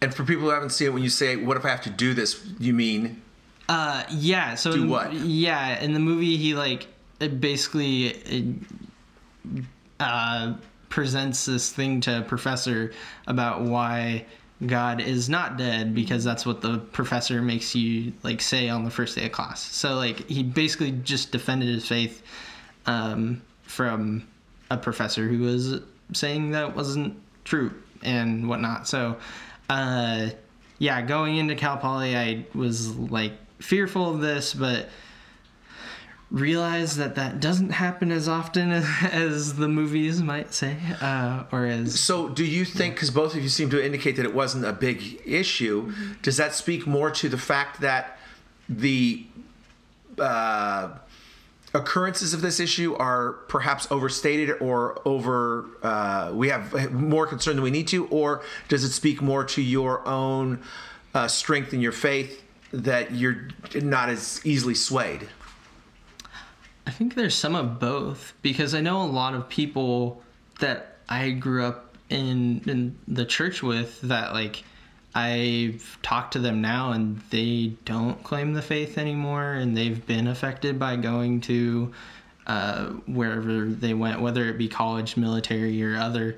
And 0.00 0.14
for 0.14 0.24
people 0.24 0.44
who 0.44 0.50
haven't 0.50 0.70
seen 0.70 0.88
it, 0.88 0.94
when 0.94 1.02
you 1.02 1.08
say, 1.10 1.36
"What 1.36 1.56
if 1.56 1.64
I 1.64 1.68
have 1.68 1.82
to 1.82 1.90
do 1.90 2.14
this?" 2.14 2.40
You 2.58 2.72
mean 2.72 3.20
Uh, 3.68 4.04
yeah. 4.10 4.54
So 4.54 4.72
Do 4.72 4.82
in- 4.82 4.88
what? 4.88 5.12
Yeah, 5.12 5.80
in 5.80 5.94
the 5.94 6.00
movie, 6.00 6.36
he 6.36 6.54
like 6.54 6.86
it 7.20 7.40
basically 7.40 8.56
uh, 10.00 10.54
presents 10.88 11.46
this 11.46 11.72
thing 11.72 12.00
to 12.02 12.18
a 12.18 12.22
professor 12.22 12.92
about 13.26 13.62
why 13.62 14.24
God 14.66 15.00
is 15.00 15.28
not 15.28 15.56
dead 15.56 15.94
because 15.94 16.24
that's 16.24 16.46
what 16.46 16.60
the 16.60 16.78
professor 16.78 17.42
makes 17.42 17.74
you 17.74 18.12
like 18.22 18.40
say 18.40 18.68
on 18.68 18.84
the 18.84 18.90
first 18.90 19.16
day 19.16 19.26
of 19.26 19.32
class. 19.32 19.60
So 19.60 19.96
like 19.96 20.28
he 20.28 20.42
basically 20.42 20.92
just 20.92 21.32
defended 21.32 21.68
his 21.68 21.86
faith 21.86 22.22
um, 22.86 23.42
from 23.62 24.26
a 24.70 24.76
professor 24.76 25.26
who 25.26 25.40
was 25.40 25.80
saying 26.12 26.52
that 26.52 26.74
wasn't 26.76 27.16
true 27.44 27.72
and 28.02 28.48
whatnot. 28.48 28.86
So 28.86 29.16
uh, 29.68 30.28
yeah, 30.78 31.02
going 31.02 31.36
into 31.36 31.54
Cal 31.54 31.76
Poly, 31.76 32.16
I 32.16 32.46
was 32.54 32.94
like 32.96 33.32
fearful 33.64 34.10
of 34.10 34.20
this, 34.20 34.52
but 34.54 34.88
realize 36.30 36.96
that 36.96 37.14
that 37.14 37.40
doesn't 37.40 37.70
happen 37.70 38.10
as 38.10 38.28
often 38.28 38.70
as 39.02 39.54
the 39.54 39.68
movies 39.68 40.20
might 40.20 40.52
say, 40.52 40.76
uh, 41.00 41.44
or 41.50 41.66
as 41.66 41.98
So, 41.98 42.28
do 42.28 42.44
you 42.44 42.64
think, 42.64 42.94
because 42.94 43.10
both 43.10 43.34
of 43.34 43.42
you 43.42 43.48
seem 43.48 43.70
to 43.70 43.84
indicate 43.84 44.16
that 44.16 44.24
it 44.24 44.34
wasn't 44.34 44.64
a 44.64 44.72
big 44.72 45.22
issue, 45.24 45.92
does 46.22 46.36
that 46.36 46.54
speak 46.54 46.86
more 46.86 47.10
to 47.12 47.28
the 47.28 47.38
fact 47.38 47.80
that 47.80 48.18
the 48.68 49.24
uh, 50.18 50.90
occurrences 51.72 52.34
of 52.34 52.42
this 52.42 52.60
issue 52.60 52.94
are 52.96 53.32
perhaps 53.48 53.90
overstated 53.90 54.50
or 54.60 55.00
over, 55.06 55.66
uh, 55.82 56.30
we 56.34 56.48
have 56.48 56.92
more 56.92 57.26
concern 57.26 57.56
than 57.56 57.62
we 57.62 57.70
need 57.70 57.88
to, 57.88 58.06
or 58.08 58.42
does 58.68 58.84
it 58.84 58.90
speak 58.90 59.22
more 59.22 59.44
to 59.44 59.62
your 59.62 60.06
own 60.06 60.60
uh, 61.14 61.28
strength 61.28 61.72
in 61.72 61.80
your 61.80 61.92
faith 61.92 62.43
that 62.82 63.12
you're 63.12 63.48
not 63.74 64.08
as 64.08 64.40
easily 64.44 64.74
swayed? 64.74 65.28
I 66.86 66.90
think 66.90 67.14
there's 67.14 67.34
some 67.34 67.54
of 67.54 67.80
both 67.80 68.34
because 68.42 68.74
I 68.74 68.80
know 68.80 69.02
a 69.02 69.06
lot 69.06 69.34
of 69.34 69.48
people 69.48 70.22
that 70.60 70.98
I 71.08 71.30
grew 71.30 71.64
up 71.64 71.96
in 72.10 72.60
in 72.66 72.96
the 73.08 73.24
church 73.24 73.62
with 73.62 74.00
that 74.02 74.34
like 74.34 74.62
I've 75.14 75.98
talked 76.02 76.32
to 76.34 76.38
them 76.38 76.60
now 76.60 76.92
and 76.92 77.20
they 77.30 77.74
don't 77.84 78.22
claim 78.22 78.52
the 78.52 78.62
faith 78.62 78.98
anymore 78.98 79.52
and 79.52 79.76
they've 79.76 80.04
been 80.04 80.26
affected 80.26 80.78
by 80.78 80.96
going 80.96 81.40
to 81.42 81.94
uh, 82.46 82.86
wherever 83.06 83.64
they 83.64 83.94
went, 83.94 84.20
whether 84.20 84.46
it 84.48 84.58
be 84.58 84.68
college, 84.68 85.16
military, 85.16 85.82
or 85.82 85.96
other. 85.96 86.36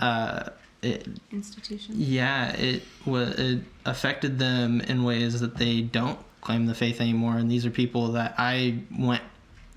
Uh, 0.00 0.50
it, 0.82 1.06
Institution. 1.32 1.94
yeah, 1.96 2.52
it 2.52 2.82
was 3.04 3.30
it 3.38 3.62
affected 3.84 4.38
them 4.38 4.80
in 4.82 5.04
ways 5.04 5.40
that 5.40 5.56
they 5.56 5.80
don't 5.80 6.18
claim 6.40 6.66
the 6.66 6.74
faith 6.74 7.00
anymore. 7.00 7.36
And 7.36 7.50
these 7.50 7.66
are 7.66 7.70
people 7.70 8.12
that 8.12 8.34
I 8.38 8.78
went 8.96 9.22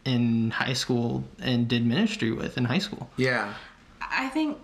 in 0.06 0.52
high 0.52 0.74
school 0.74 1.24
and 1.40 1.68
did 1.68 1.86
ministry 1.86 2.32
with 2.32 2.58
in 2.58 2.66
high 2.66 2.80
school. 2.80 3.10
Yeah. 3.18 3.54
I 4.02 4.30
think 4.30 4.58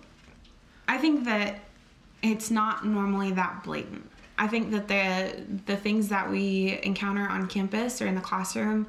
I 0.86 0.98
think 0.98 1.24
that 1.24 1.60
it's 2.22 2.50
not 2.50 2.86
normally 2.86 3.32
that 3.32 3.62
blatant. 3.64 4.08
I 4.38 4.46
think 4.46 4.70
that 4.70 4.88
the 4.88 5.44
the 5.66 5.76
things 5.76 6.08
that 6.08 6.30
we 6.30 6.78
encounter 6.82 7.28
on 7.28 7.46
campus 7.48 8.00
or 8.00 8.06
in 8.06 8.14
the 8.14 8.20
classroom 8.20 8.86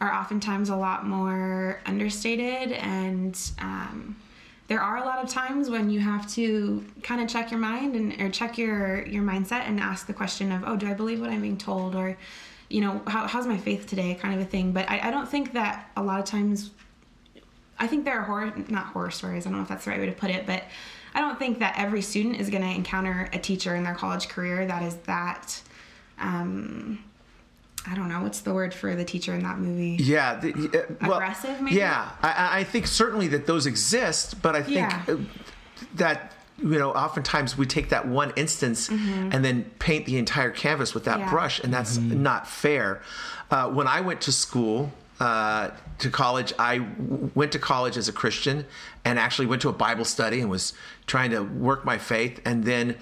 are 0.00 0.12
oftentimes 0.12 0.68
a 0.70 0.76
lot 0.76 1.06
more 1.06 1.80
understated 1.86 2.72
and 2.72 3.38
um, 3.58 4.16
there 4.70 4.80
are 4.80 4.98
a 4.98 5.04
lot 5.04 5.18
of 5.18 5.28
times 5.28 5.68
when 5.68 5.90
you 5.90 5.98
have 5.98 6.32
to 6.34 6.86
kind 7.02 7.20
of 7.20 7.28
check 7.28 7.50
your 7.50 7.58
mind 7.58 7.96
and 7.96 8.20
or 8.20 8.30
check 8.30 8.56
your 8.56 9.04
your 9.04 9.24
mindset 9.24 9.62
and 9.66 9.80
ask 9.80 10.06
the 10.06 10.12
question 10.12 10.52
of 10.52 10.62
oh 10.64 10.76
do 10.76 10.86
I 10.86 10.94
believe 10.94 11.20
what 11.20 11.28
I'm 11.28 11.42
being 11.42 11.58
told 11.58 11.96
or 11.96 12.16
you 12.68 12.80
know 12.80 13.02
how, 13.08 13.26
how's 13.26 13.48
my 13.48 13.58
faith 13.58 13.88
today 13.88 14.14
kind 14.14 14.32
of 14.32 14.40
a 14.40 14.44
thing 14.48 14.70
but 14.70 14.88
I, 14.88 15.08
I 15.08 15.10
don't 15.10 15.28
think 15.28 15.54
that 15.54 15.90
a 15.96 16.02
lot 16.02 16.20
of 16.20 16.24
times 16.24 16.70
I 17.80 17.88
think 17.88 18.04
there 18.04 18.20
are 18.20 18.24
horror, 18.24 18.52
not 18.68 18.86
horror 18.88 19.10
stories. 19.10 19.46
I 19.46 19.48
don't 19.48 19.56
know 19.56 19.62
if 19.62 19.68
that's 19.70 19.86
the 19.86 19.90
right 19.90 19.98
way 19.98 20.04
to 20.04 20.12
put 20.12 20.28
it, 20.28 20.44
but 20.46 20.64
I 21.14 21.22
don't 21.22 21.38
think 21.38 21.60
that 21.60 21.76
every 21.78 22.02
student 22.02 22.38
is 22.38 22.50
going 22.50 22.62
to 22.62 22.68
encounter 22.68 23.30
a 23.32 23.38
teacher 23.38 23.74
in 23.74 23.84
their 23.84 23.94
college 23.94 24.28
career 24.28 24.66
that 24.66 24.82
is 24.82 24.96
that. 25.06 25.62
Um, 26.18 27.02
I 27.88 27.94
don't 27.94 28.08
know 28.08 28.20
what's 28.22 28.40
the 28.40 28.52
word 28.52 28.74
for 28.74 28.94
the 28.94 29.04
teacher 29.04 29.34
in 29.34 29.42
that 29.42 29.58
movie. 29.58 29.96
Yeah. 30.02 30.36
The, 30.36 30.50
uh, 31.00 31.06
well, 31.08 31.14
Aggressive, 31.18 31.60
maybe? 31.60 31.76
Yeah. 31.76 32.10
I- 32.22 32.32
I, 32.32 32.58
I 32.58 32.64
think 32.64 32.86
certainly 32.86 33.28
that 33.28 33.46
those 33.46 33.66
exist, 33.66 34.42
but 34.42 34.54
I 34.54 34.62
think 34.62 34.76
Yeah. 34.76 35.02
uh, 35.08 35.16
that 35.94 36.32
you 36.58 36.78
know 36.78 36.90
oftentimes 36.92 37.56
we 37.56 37.64
take 37.64 37.88
that 37.88 38.06
one 38.06 38.32
instance 38.36 38.90
and 38.90 39.42
then 39.42 39.64
paint 39.78 40.04
the 40.04 40.18
entire 40.18 40.50
canvas 40.50 40.92
with 40.92 41.04
that 41.04 41.14
Mm-hmm. 41.14 41.24
Yeah. 41.24 41.30
brush 41.30 41.60
and 41.60 41.72
that's 41.72 41.96
not 41.96 42.46
fair 42.46 43.00
uh, 43.50 43.66
when 43.70 43.86
i 43.86 44.02
went 44.02 44.20
to 44.22 44.30
school 44.32 44.92
uh, 45.20 45.70
to 45.98 46.10
college 46.10 46.52
i 46.58 46.76
w- 46.76 47.30
went 47.34 47.50
to 47.52 47.58
college 47.58 47.96
as 47.96 48.08
a 48.08 48.12
christian 48.12 48.66
and 49.06 49.18
actually 49.18 49.46
went 49.46 49.62
to 49.62 49.70
a 49.70 49.72
bible 49.72 50.04
study 50.04 50.42
and 50.42 50.50
was 50.50 50.74
trying 51.06 51.30
to 51.30 51.40
work 51.40 51.86
my 51.86 51.96
faith 51.96 52.42
and 52.44 52.64
then 52.64 52.94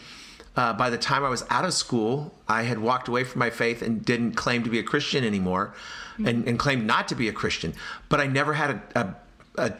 uh, 0.56 0.72
by 0.72 0.90
the 0.90 0.98
time 0.98 1.24
I 1.24 1.28
was 1.28 1.44
out 1.50 1.64
of 1.64 1.72
school, 1.72 2.34
I 2.48 2.62
had 2.62 2.78
walked 2.78 3.08
away 3.08 3.24
from 3.24 3.38
my 3.38 3.50
faith 3.50 3.82
and 3.82 4.04
didn't 4.04 4.32
claim 4.32 4.64
to 4.64 4.70
be 4.70 4.78
a 4.78 4.82
Christian 4.82 5.24
anymore, 5.24 5.74
and, 6.18 6.48
and 6.48 6.58
claimed 6.58 6.84
not 6.84 7.06
to 7.08 7.14
be 7.14 7.28
a 7.28 7.32
Christian. 7.32 7.74
But 8.08 8.20
I 8.20 8.26
never 8.26 8.54
had 8.54 8.70
a, 8.70 9.16
a, 9.56 9.68
a 9.68 9.72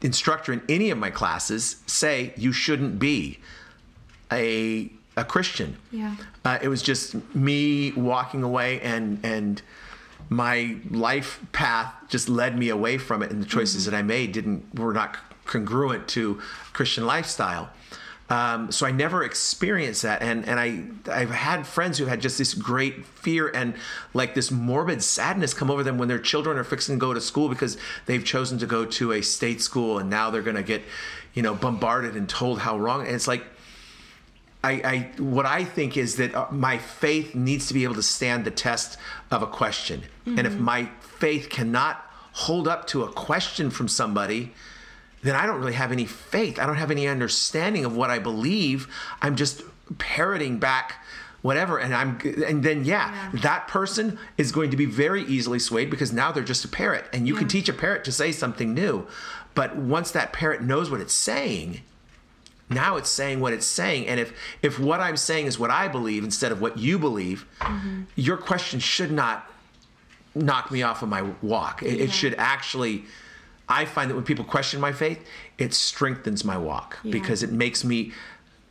instructor 0.00 0.52
in 0.52 0.62
any 0.68 0.90
of 0.90 0.98
my 0.98 1.10
classes 1.10 1.76
say 1.86 2.32
you 2.36 2.52
shouldn't 2.52 2.98
be 2.98 3.38
a 4.30 4.90
a 5.16 5.24
Christian. 5.24 5.76
Yeah. 5.90 6.16
Uh, 6.44 6.58
it 6.62 6.68
was 6.68 6.82
just 6.82 7.14
me 7.34 7.92
walking 7.92 8.42
away 8.42 8.80
and 8.80 9.20
and 9.22 9.60
my 10.28 10.76
life 10.90 11.40
path 11.52 11.92
just 12.08 12.28
led 12.28 12.56
me 12.58 12.70
away 12.70 12.96
from 12.96 13.22
it 13.22 13.30
and 13.30 13.42
the 13.42 13.46
choices 13.46 13.84
that 13.84 13.94
I 13.94 14.02
made 14.02 14.32
didn't 14.32 14.74
were 14.78 14.94
not 14.94 15.18
congruent 15.44 16.08
to 16.08 16.40
Christian 16.72 17.06
lifestyle. 17.06 17.70
Um, 18.32 18.72
so 18.72 18.86
I 18.86 18.92
never 18.92 19.22
experienced 19.22 20.04
that, 20.04 20.22
and 20.22 20.48
and 20.48 20.58
I 20.58 20.84
I've 21.12 21.30
had 21.30 21.66
friends 21.66 21.98
who 21.98 22.06
had 22.06 22.22
just 22.22 22.38
this 22.38 22.54
great 22.54 23.04
fear 23.04 23.50
and 23.54 23.74
like 24.14 24.34
this 24.34 24.50
morbid 24.50 25.02
sadness 25.02 25.52
come 25.52 25.70
over 25.70 25.82
them 25.82 25.98
when 25.98 26.08
their 26.08 26.18
children 26.18 26.56
are 26.56 26.64
fixing 26.64 26.96
to 26.96 26.98
go 26.98 27.12
to 27.12 27.20
school 27.20 27.50
because 27.50 27.76
they've 28.06 28.24
chosen 28.24 28.56
to 28.60 28.66
go 28.66 28.86
to 28.86 29.12
a 29.12 29.20
state 29.20 29.60
school 29.60 29.98
and 29.98 30.08
now 30.08 30.30
they're 30.30 30.40
going 30.40 30.56
to 30.56 30.62
get, 30.62 30.80
you 31.34 31.42
know, 31.42 31.54
bombarded 31.54 32.16
and 32.16 32.26
told 32.26 32.60
how 32.60 32.78
wrong. 32.78 33.04
And 33.06 33.14
it's 33.14 33.28
like 33.28 33.44
I, 34.64 34.72
I 34.72 35.10
what 35.20 35.44
I 35.44 35.64
think 35.64 35.98
is 35.98 36.16
that 36.16 36.34
uh, 36.34 36.46
my 36.50 36.78
faith 36.78 37.34
needs 37.34 37.66
to 37.66 37.74
be 37.74 37.84
able 37.84 37.96
to 37.96 38.02
stand 38.02 38.46
the 38.46 38.50
test 38.50 38.96
of 39.30 39.42
a 39.42 39.46
question, 39.46 40.04
and 40.24 40.46
if 40.46 40.56
my 40.56 40.88
faith 41.00 41.50
cannot 41.50 42.02
hold 42.32 42.66
up 42.66 42.86
to 42.86 43.02
a 43.02 43.12
question 43.12 43.68
from 43.68 43.88
somebody, 43.88 44.54
then 45.22 45.36
I 45.36 45.46
don't 45.46 45.60
really 45.60 45.74
have 45.74 45.92
any 45.92 46.06
faith. 46.06 46.58
I 46.58 46.66
don't 46.66 46.76
have 46.76 46.90
any 46.90 47.06
understanding 47.06 47.84
of 47.84 47.96
what 47.96 48.10
I 48.10 48.18
believe. 48.18 48.88
I'm 49.20 49.36
just 49.36 49.62
parroting 49.98 50.58
back 50.58 51.04
whatever 51.42 51.78
and 51.78 51.94
I'm 51.94 52.18
and 52.46 52.62
then 52.62 52.84
yeah, 52.84 53.12
Yeah. 53.32 53.40
that 53.40 53.68
person 53.68 54.18
is 54.38 54.52
going 54.52 54.70
to 54.70 54.76
be 54.76 54.86
very 54.86 55.22
easily 55.24 55.58
swayed 55.58 55.90
because 55.90 56.12
now 56.12 56.32
they're 56.32 56.44
just 56.44 56.64
a 56.64 56.68
parrot 56.68 57.04
and 57.12 57.26
you 57.26 57.34
can 57.34 57.48
teach 57.48 57.68
a 57.68 57.72
parrot 57.72 58.04
to 58.04 58.12
say 58.12 58.32
something 58.32 58.72
new. 58.72 59.06
But 59.54 59.76
once 59.76 60.12
that 60.12 60.32
parrot 60.32 60.62
knows 60.62 60.90
what 60.90 61.00
it's 61.00 61.12
saying, 61.12 61.80
now 62.70 62.96
it's 62.96 63.10
saying 63.10 63.40
what 63.40 63.52
it's 63.52 63.66
saying 63.66 64.06
and 64.06 64.18
if 64.18 64.32
if 64.62 64.78
what 64.78 64.98
i'm 65.00 65.16
saying 65.16 65.46
is 65.46 65.58
what 65.58 65.70
i 65.70 65.88
believe 65.88 66.24
instead 66.24 66.52
of 66.52 66.60
what 66.60 66.78
you 66.78 66.98
believe 66.98 67.44
mm-hmm. 67.60 68.02
your 68.14 68.36
question 68.36 68.80
should 68.80 69.12
not 69.12 69.50
knock 70.34 70.70
me 70.70 70.82
off 70.82 71.02
of 71.02 71.08
my 71.08 71.22
walk 71.42 71.82
it, 71.82 72.00
it 72.00 72.10
should 72.10 72.34
actually 72.38 73.04
i 73.72 73.84
find 73.84 74.10
that 74.10 74.14
when 74.14 74.24
people 74.24 74.44
question 74.44 74.80
my 74.80 74.92
faith 74.92 75.24
it 75.58 75.72
strengthens 75.74 76.44
my 76.44 76.56
walk 76.56 76.98
Yeah. 77.02 77.12
because 77.12 77.42
it 77.42 77.52
makes 77.52 77.84
me 77.84 78.12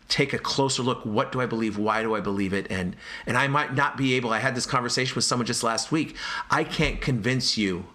take 0.07 0.33
a 0.33 0.39
closer 0.39 0.83
look 0.83 1.05
what 1.05 1.31
do 1.31 1.41
i 1.41 1.45
believe 1.45 1.77
why 1.77 2.01
do 2.01 2.15
i 2.15 2.19
believe 2.19 2.53
it 2.53 2.67
and 2.69 2.95
and 3.25 3.37
i 3.37 3.47
might 3.47 3.73
not 3.73 3.97
be 3.97 4.13
able 4.13 4.31
i 4.31 4.39
had 4.39 4.55
this 4.55 4.65
conversation 4.65 5.15
with 5.15 5.23
someone 5.23 5.45
just 5.45 5.63
last 5.63 5.91
week 5.91 6.15
i 6.49 6.63
can't 6.63 7.01
convince 7.01 7.57
you 7.57 7.85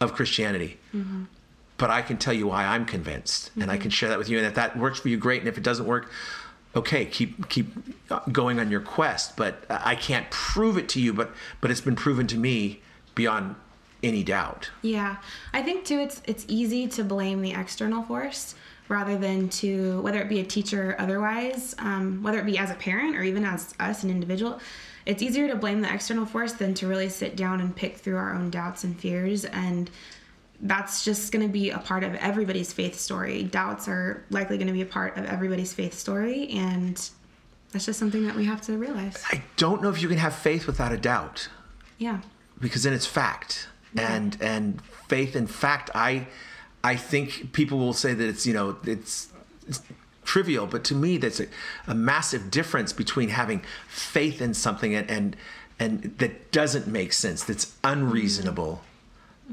of 0.00 0.12
christianity 0.12 0.78
mm-hmm. 0.94 1.24
but 1.78 1.90
I 1.90 2.02
can 2.02 2.16
tell 2.18 2.34
you 2.34 2.46
why 2.48 2.64
I'm 2.64 2.84
convinced, 2.86 3.50
and 3.54 3.64
I 3.64 3.74
mm-hmm. 3.74 3.82
can 3.82 3.90
share 3.90 4.08
that 4.08 4.18
with 4.18 4.28
you. 4.30 4.38
And 4.38 4.46
if 4.46 4.54
that 4.54 4.78
works 4.78 4.98
for 5.00 5.08
you, 5.10 5.18
great. 5.18 5.40
And 5.42 5.48
if 5.48 5.58
it 5.58 5.62
doesn't 5.62 5.86
work, 5.86 6.10
okay, 6.74 7.06
keep 7.06 7.48
keep 7.48 7.66
going 8.30 8.60
on 8.60 8.70
your 8.70 8.80
quest. 8.80 9.36
But 9.36 9.64
I 9.68 9.94
can't 9.94 10.30
prove 10.30 10.76
it 10.76 10.88
to 10.90 11.00
you, 11.00 11.12
but 11.12 11.30
but 11.60 11.70
it's 11.70 11.80
been 11.80 11.96
proven 11.96 12.26
to 12.28 12.36
me 12.36 12.80
beyond 13.14 13.56
any 14.02 14.22
doubt. 14.22 14.70
Yeah, 14.82 15.16
I 15.52 15.62
think 15.62 15.84
too. 15.84 15.98
It's 15.98 16.22
it's 16.26 16.44
easy 16.48 16.86
to 16.88 17.04
blame 17.04 17.42
the 17.42 17.52
external 17.52 18.02
force 18.02 18.54
rather 18.88 19.18
than 19.18 19.48
to 19.48 20.00
whether 20.02 20.20
it 20.20 20.28
be 20.28 20.40
a 20.40 20.44
teacher 20.44 20.90
or 20.90 21.00
otherwise, 21.00 21.74
um, 21.78 22.22
whether 22.22 22.38
it 22.38 22.46
be 22.46 22.56
as 22.56 22.70
a 22.70 22.74
parent 22.74 23.16
or 23.16 23.22
even 23.22 23.44
as 23.44 23.74
us 23.80 24.04
an 24.04 24.10
individual. 24.10 24.60
It's 25.06 25.22
easier 25.22 25.48
to 25.48 25.56
blame 25.56 25.80
the 25.82 25.92
external 25.92 26.26
force 26.26 26.52
than 26.52 26.74
to 26.74 26.88
really 26.88 27.08
sit 27.08 27.36
down 27.36 27.60
and 27.60 27.74
pick 27.74 27.96
through 27.96 28.16
our 28.16 28.34
own 28.34 28.50
doubts 28.50 28.84
and 28.84 28.98
fears 28.98 29.44
and 29.44 29.90
that's 30.60 31.04
just 31.04 31.32
going 31.32 31.46
to 31.46 31.52
be 31.52 31.70
a 31.70 31.78
part 31.78 32.02
of 32.02 32.14
everybody's 32.16 32.72
faith 32.72 32.98
story. 32.98 33.42
Doubts 33.42 33.88
are 33.88 34.24
likely 34.30 34.56
going 34.56 34.68
to 34.68 34.72
be 34.72 34.82
a 34.82 34.86
part 34.86 35.16
of 35.16 35.24
everybody's 35.26 35.72
faith 35.72 35.94
story, 35.94 36.48
and 36.48 37.10
that's 37.72 37.84
just 37.86 37.98
something 37.98 38.26
that 38.26 38.34
we 38.34 38.44
have 38.44 38.62
to 38.62 38.78
realize. 38.78 39.22
I 39.30 39.42
don't 39.56 39.82
know 39.82 39.90
if 39.90 40.00
you 40.00 40.08
can 40.08 40.18
have 40.18 40.34
faith 40.34 40.66
without 40.66 40.92
a 40.92 40.96
doubt. 40.96 41.48
Yeah. 41.98 42.20
because 42.60 42.82
then 42.82 42.92
it's 42.92 43.06
fact 43.06 43.68
and 43.98 44.36
and 44.40 44.82
faith 45.08 45.36
In 45.36 45.46
fact 45.46 45.90
i 45.94 46.26
I 46.86 46.94
think 46.94 47.52
people 47.52 47.78
will 47.78 47.92
say 47.92 48.14
that 48.14 48.28
it's 48.28 48.46
you 48.46 48.54
know 48.54 48.76
it's, 48.84 49.28
it's 49.66 49.82
trivial, 50.24 50.66
but 50.66 50.84
to 50.84 50.94
me 50.94 51.16
that's 51.16 51.40
a, 51.40 51.46
a, 51.88 51.94
massive 51.94 52.50
difference 52.50 52.92
between 52.92 53.30
having 53.30 53.62
faith 53.88 54.40
in 54.40 54.54
something 54.54 54.94
and 54.94 55.10
and, 55.10 55.36
and 55.80 56.16
that 56.18 56.52
doesn't 56.52 56.86
make 56.86 57.12
sense, 57.12 57.42
that's 57.42 57.74
unreasonable. 57.82 58.82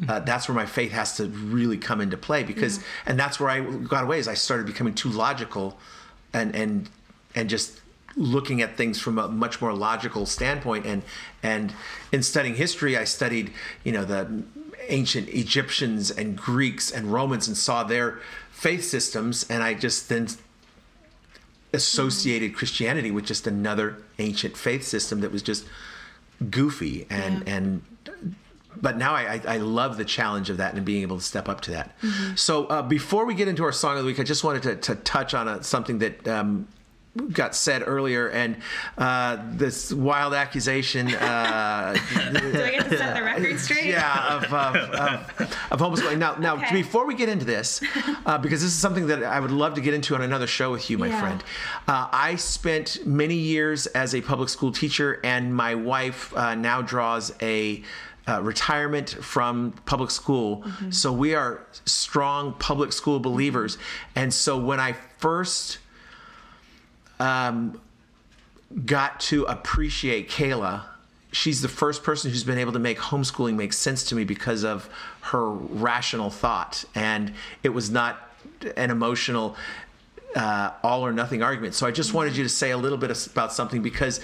Uh, 0.07 0.19
that's 0.19 0.47
where 0.47 0.55
my 0.55 0.65
faith 0.65 0.91
has 0.91 1.17
to 1.17 1.25
really 1.27 1.77
come 1.77 2.01
into 2.01 2.17
play 2.17 2.43
because 2.43 2.77
yeah. 2.77 2.83
and 3.07 3.19
that's 3.19 3.39
where 3.39 3.49
I 3.49 3.61
got 3.61 4.03
away 4.03 4.17
is 4.17 4.27
I 4.27 4.33
started 4.33 4.65
becoming 4.65 4.95
too 4.95 5.09
logical 5.09 5.77
and 6.33 6.55
and 6.55 6.89
and 7.35 7.49
just 7.49 7.79
looking 8.15 8.61
at 8.61 8.77
things 8.77 8.99
from 8.99 9.17
a 9.17 9.27
much 9.27 9.61
more 9.61 9.73
logical 9.73 10.25
standpoint 10.25 10.85
and 10.85 11.01
and 11.41 11.73
in 12.11 12.21
studying 12.21 12.55
history 12.55 12.95
I 12.97 13.05
studied 13.05 13.51
you 13.83 13.91
know 13.91 14.05
the 14.05 14.43
ancient 14.87 15.29
Egyptians 15.29 16.11
and 16.11 16.37
Greeks 16.37 16.91
and 16.91 17.11
Romans 17.11 17.47
and 17.47 17.57
saw 17.57 17.83
their 17.83 18.19
faith 18.51 18.83
systems 18.83 19.45
and 19.49 19.63
I 19.63 19.73
just 19.73 20.09
then 20.09 20.27
associated 21.73 22.55
Christianity 22.55 23.09
with 23.09 23.25
just 23.25 23.47
another 23.47 23.97
ancient 24.19 24.55
faith 24.55 24.83
system 24.83 25.21
that 25.21 25.31
was 25.31 25.41
just 25.41 25.65
goofy 26.49 27.07
and 27.09 27.47
yeah. 27.47 27.55
and 27.55 27.81
but 28.75 28.97
now 28.97 29.13
I, 29.13 29.39
I, 29.47 29.57
love 29.57 29.97
the 29.97 30.05
challenge 30.05 30.49
of 30.49 30.57
that 30.57 30.73
and 30.73 30.83
being 30.83 31.03
able 31.03 31.17
to 31.17 31.23
step 31.23 31.47
up 31.47 31.61
to 31.61 31.71
that. 31.71 31.99
Mm-hmm. 32.01 32.35
So 32.35 32.65
uh, 32.65 32.81
before 32.81 33.23
we 33.23 33.35
get 33.35 33.47
into 33.47 33.63
our 33.63 33.71
song 33.71 33.97
of 33.97 34.03
the 34.03 34.07
week, 34.07 34.19
I 34.19 34.23
just 34.23 34.43
wanted 34.43 34.63
to, 34.63 34.75
to 34.77 34.95
touch 34.95 35.35
on 35.35 35.47
a, 35.47 35.63
something 35.63 35.99
that 35.99 36.27
um, 36.27 36.67
got 37.31 37.55
said 37.55 37.83
earlier, 37.85 38.29
and 38.29 38.57
uh, 38.97 39.37
this 39.51 39.93
wild 39.93 40.33
accusation. 40.33 41.13
Uh, 41.13 41.93
Do 42.33 42.63
I 42.63 42.71
get 42.71 42.89
to 42.89 42.97
set 42.97 43.15
the 43.15 43.23
record 43.23 43.59
straight? 43.59 43.85
Yeah, 43.85 44.37
of, 44.37 44.43
of, 44.45 44.75
of, 44.75 45.57
of 45.71 45.79
homeschooling. 45.79 46.17
Now, 46.17 46.35
now 46.35 46.55
okay. 46.57 46.73
before 46.73 47.05
we 47.05 47.13
get 47.13 47.29
into 47.29 47.45
this, 47.45 47.83
uh, 48.25 48.37
because 48.39 48.61
this 48.61 48.71
is 48.71 48.79
something 48.79 49.07
that 49.07 49.23
I 49.23 49.39
would 49.39 49.51
love 49.51 49.75
to 49.75 49.81
get 49.81 49.93
into 49.93 50.15
on 50.15 50.21
another 50.21 50.47
show 50.47 50.71
with 50.71 50.89
you, 50.89 50.97
my 50.97 51.07
yeah. 51.07 51.19
friend. 51.19 51.43
Uh, 51.87 52.07
I 52.11 52.35
spent 52.35 53.05
many 53.05 53.35
years 53.35 53.85
as 53.87 54.15
a 54.15 54.21
public 54.21 54.49
school 54.49 54.71
teacher, 54.71 55.19
and 55.23 55.55
my 55.55 55.75
wife 55.75 56.35
uh, 56.35 56.55
now 56.55 56.81
draws 56.81 57.33
a. 57.41 57.83
Uh, 58.25 58.39
retirement 58.41 59.09
from 59.09 59.73
public 59.85 60.09
school. 60.09 60.61
Mm-hmm. 60.61 60.91
So 60.91 61.11
we 61.11 61.35
are 61.35 61.67
strong 61.83 62.53
public 62.53 62.93
school 62.93 63.19
believers. 63.19 63.77
And 64.15 64.33
so 64.33 64.57
when 64.57 64.79
I 64.79 64.93
first 65.17 65.79
um, 67.19 67.79
got 68.85 69.19
to 69.21 69.43
appreciate 69.45 70.29
Kayla. 70.29 70.83
She's 71.31 71.61
the 71.61 71.67
first 71.67 72.03
person 72.03 72.29
who's 72.29 72.43
been 72.43 72.59
able 72.59 72.73
to 72.73 72.79
make 72.79 72.99
homeschooling 72.99 73.55
make 73.55 73.73
sense 73.73 74.03
to 74.05 74.15
me 74.15 74.23
because 74.23 74.63
of 74.63 74.89
her 75.21 75.49
rational 75.49 76.29
thought. 76.29 76.85
And 76.93 77.33
it 77.63 77.69
was 77.69 77.89
not 77.89 78.33
an 78.77 78.91
emotional 78.91 79.55
uh, 80.35 80.71
all 80.81 81.05
or 81.05 81.11
nothing 81.11 81.43
argument. 81.43 81.75
So 81.75 81.85
I 81.85 81.91
just 81.91 82.13
wanted 82.13 82.35
you 82.35 82.43
to 82.43 82.49
say 82.49 82.71
a 82.71 82.77
little 82.77 82.97
bit 82.97 83.27
about 83.27 83.53
something 83.53 83.81
because 83.81 84.19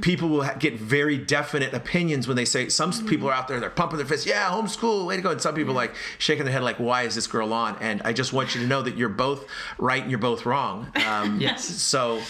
people 0.00 0.28
will 0.28 0.48
get 0.58 0.74
very 0.74 1.18
definite 1.18 1.72
opinions 1.74 2.28
when 2.28 2.36
they 2.36 2.44
say 2.44 2.68
some 2.68 2.90
mm-hmm. 2.90 3.08
people 3.08 3.28
are 3.28 3.32
out 3.32 3.48
there 3.48 3.58
they're 3.60 3.70
pumping 3.70 3.98
their 3.98 4.06
fists, 4.06 4.26
yeah, 4.26 4.50
homeschool, 4.50 5.06
way 5.06 5.16
to 5.16 5.22
go, 5.22 5.30
and 5.30 5.40
some 5.40 5.54
people 5.54 5.74
like 5.74 5.94
shaking 6.18 6.44
their 6.44 6.52
head 6.52 6.62
like, 6.62 6.78
why 6.78 7.02
is 7.02 7.14
this 7.14 7.26
girl 7.26 7.52
on? 7.52 7.76
And 7.80 8.02
I 8.02 8.12
just 8.12 8.32
want 8.32 8.54
you 8.54 8.60
to 8.62 8.66
know 8.66 8.82
that 8.82 8.96
you're 8.96 9.08
both 9.08 9.46
right 9.78 10.00
and 10.00 10.10
you're 10.10 10.20
both 10.20 10.46
wrong. 10.46 10.90
Um, 11.06 11.40
yes. 11.40 11.64
So. 11.64 12.20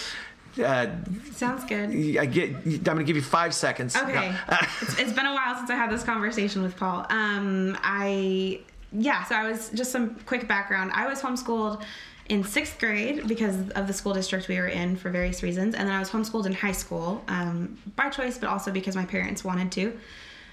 Uh, 0.61 0.89
Sounds 1.33 1.65
good. 1.65 1.91
I 2.19 2.27
get. 2.27 2.51
I'm 2.51 2.83
going 2.83 2.99
to 2.99 3.05
give 3.05 3.15
you 3.15 3.23
five 3.23 3.55
seconds. 3.55 3.95
Okay. 3.95 4.35
No. 4.51 4.59
it's, 4.83 4.99
it's 4.99 5.13
been 5.13 5.27
a 5.27 5.33
while 5.33 5.57
since 5.57 5.71
I 5.71 5.77
had 5.77 5.91
this 5.91 6.03
conversation 6.03 6.61
with 6.61 6.77
Paul. 6.77 7.07
Um, 7.09 7.79
I 7.83 8.61
yeah. 8.93 9.25
So 9.25 9.37
I 9.37 9.49
was 9.49 9.71
just 9.71 9.93
some 9.93 10.17
quick 10.27 10.49
background. 10.49 10.91
I 10.93 11.07
was 11.07 11.23
homeschooled 11.23 11.83
in 12.31 12.45
sixth 12.45 12.79
grade 12.79 13.27
because 13.27 13.57
of 13.71 13.89
the 13.89 13.93
school 13.93 14.15
district 14.15 14.47
we 14.47 14.57
were 14.57 14.69
in 14.69 14.97
for 14.97 15.11
various 15.11 15.43
reasons, 15.43 15.75
and 15.75 15.87
then 15.89 15.95
I 15.95 15.99
was 15.99 16.09
homeschooled 16.09 16.47
in 16.47 16.53
high 16.53 16.73
school 16.73 17.23
um, 17.27 17.77
by 17.97 18.09
choice, 18.09 18.39
but 18.39 18.49
also 18.49 18.71
because 18.71 18.95
my 18.95 19.05
parents 19.05 19.45
wanted 19.45 19.73
to. 19.73 19.99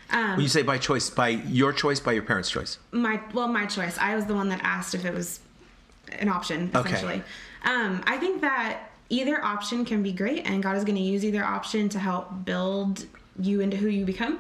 Um, 0.10 0.32
when 0.32 0.42
you 0.42 0.48
say 0.48 0.64
by 0.64 0.80
choice, 0.80 1.12
by 1.12 1.30
your 1.30 1.72
choice, 1.72 2.00
by 2.00 2.14
your 2.14 2.24
parents' 2.24 2.50
choice? 2.50 2.80
My 2.92 3.22
well, 3.32 3.48
my 3.48 3.68
choice. 3.68 3.98
I 4.00 4.16
was 4.16 4.26
the 4.26 4.34
one 4.34 4.50
that 4.50 4.60
asked 4.64 4.96
if 4.96 5.06
it 5.06 5.14
was 5.14 5.40
an 6.14 6.30
option. 6.30 6.72
Essentially, 6.74 7.22
okay. 7.66 7.72
um, 7.72 8.02
I 8.08 8.18
think 8.18 8.42
that 8.42 8.90
either 9.10 9.44
option 9.44 9.86
can 9.86 10.02
be 10.02 10.12
great, 10.12 10.48
and 10.48 10.64
God 10.64 10.78
is 10.78 10.84
going 10.84 10.96
to 10.96 11.02
use 11.02 11.24
either 11.24 11.44
option 11.44 11.90
to 11.90 12.00
help 12.00 12.44
build 12.44 13.06
you 13.40 13.62
into 13.62 13.78
who 13.78 13.88
you 13.88 14.04
become. 14.04 14.40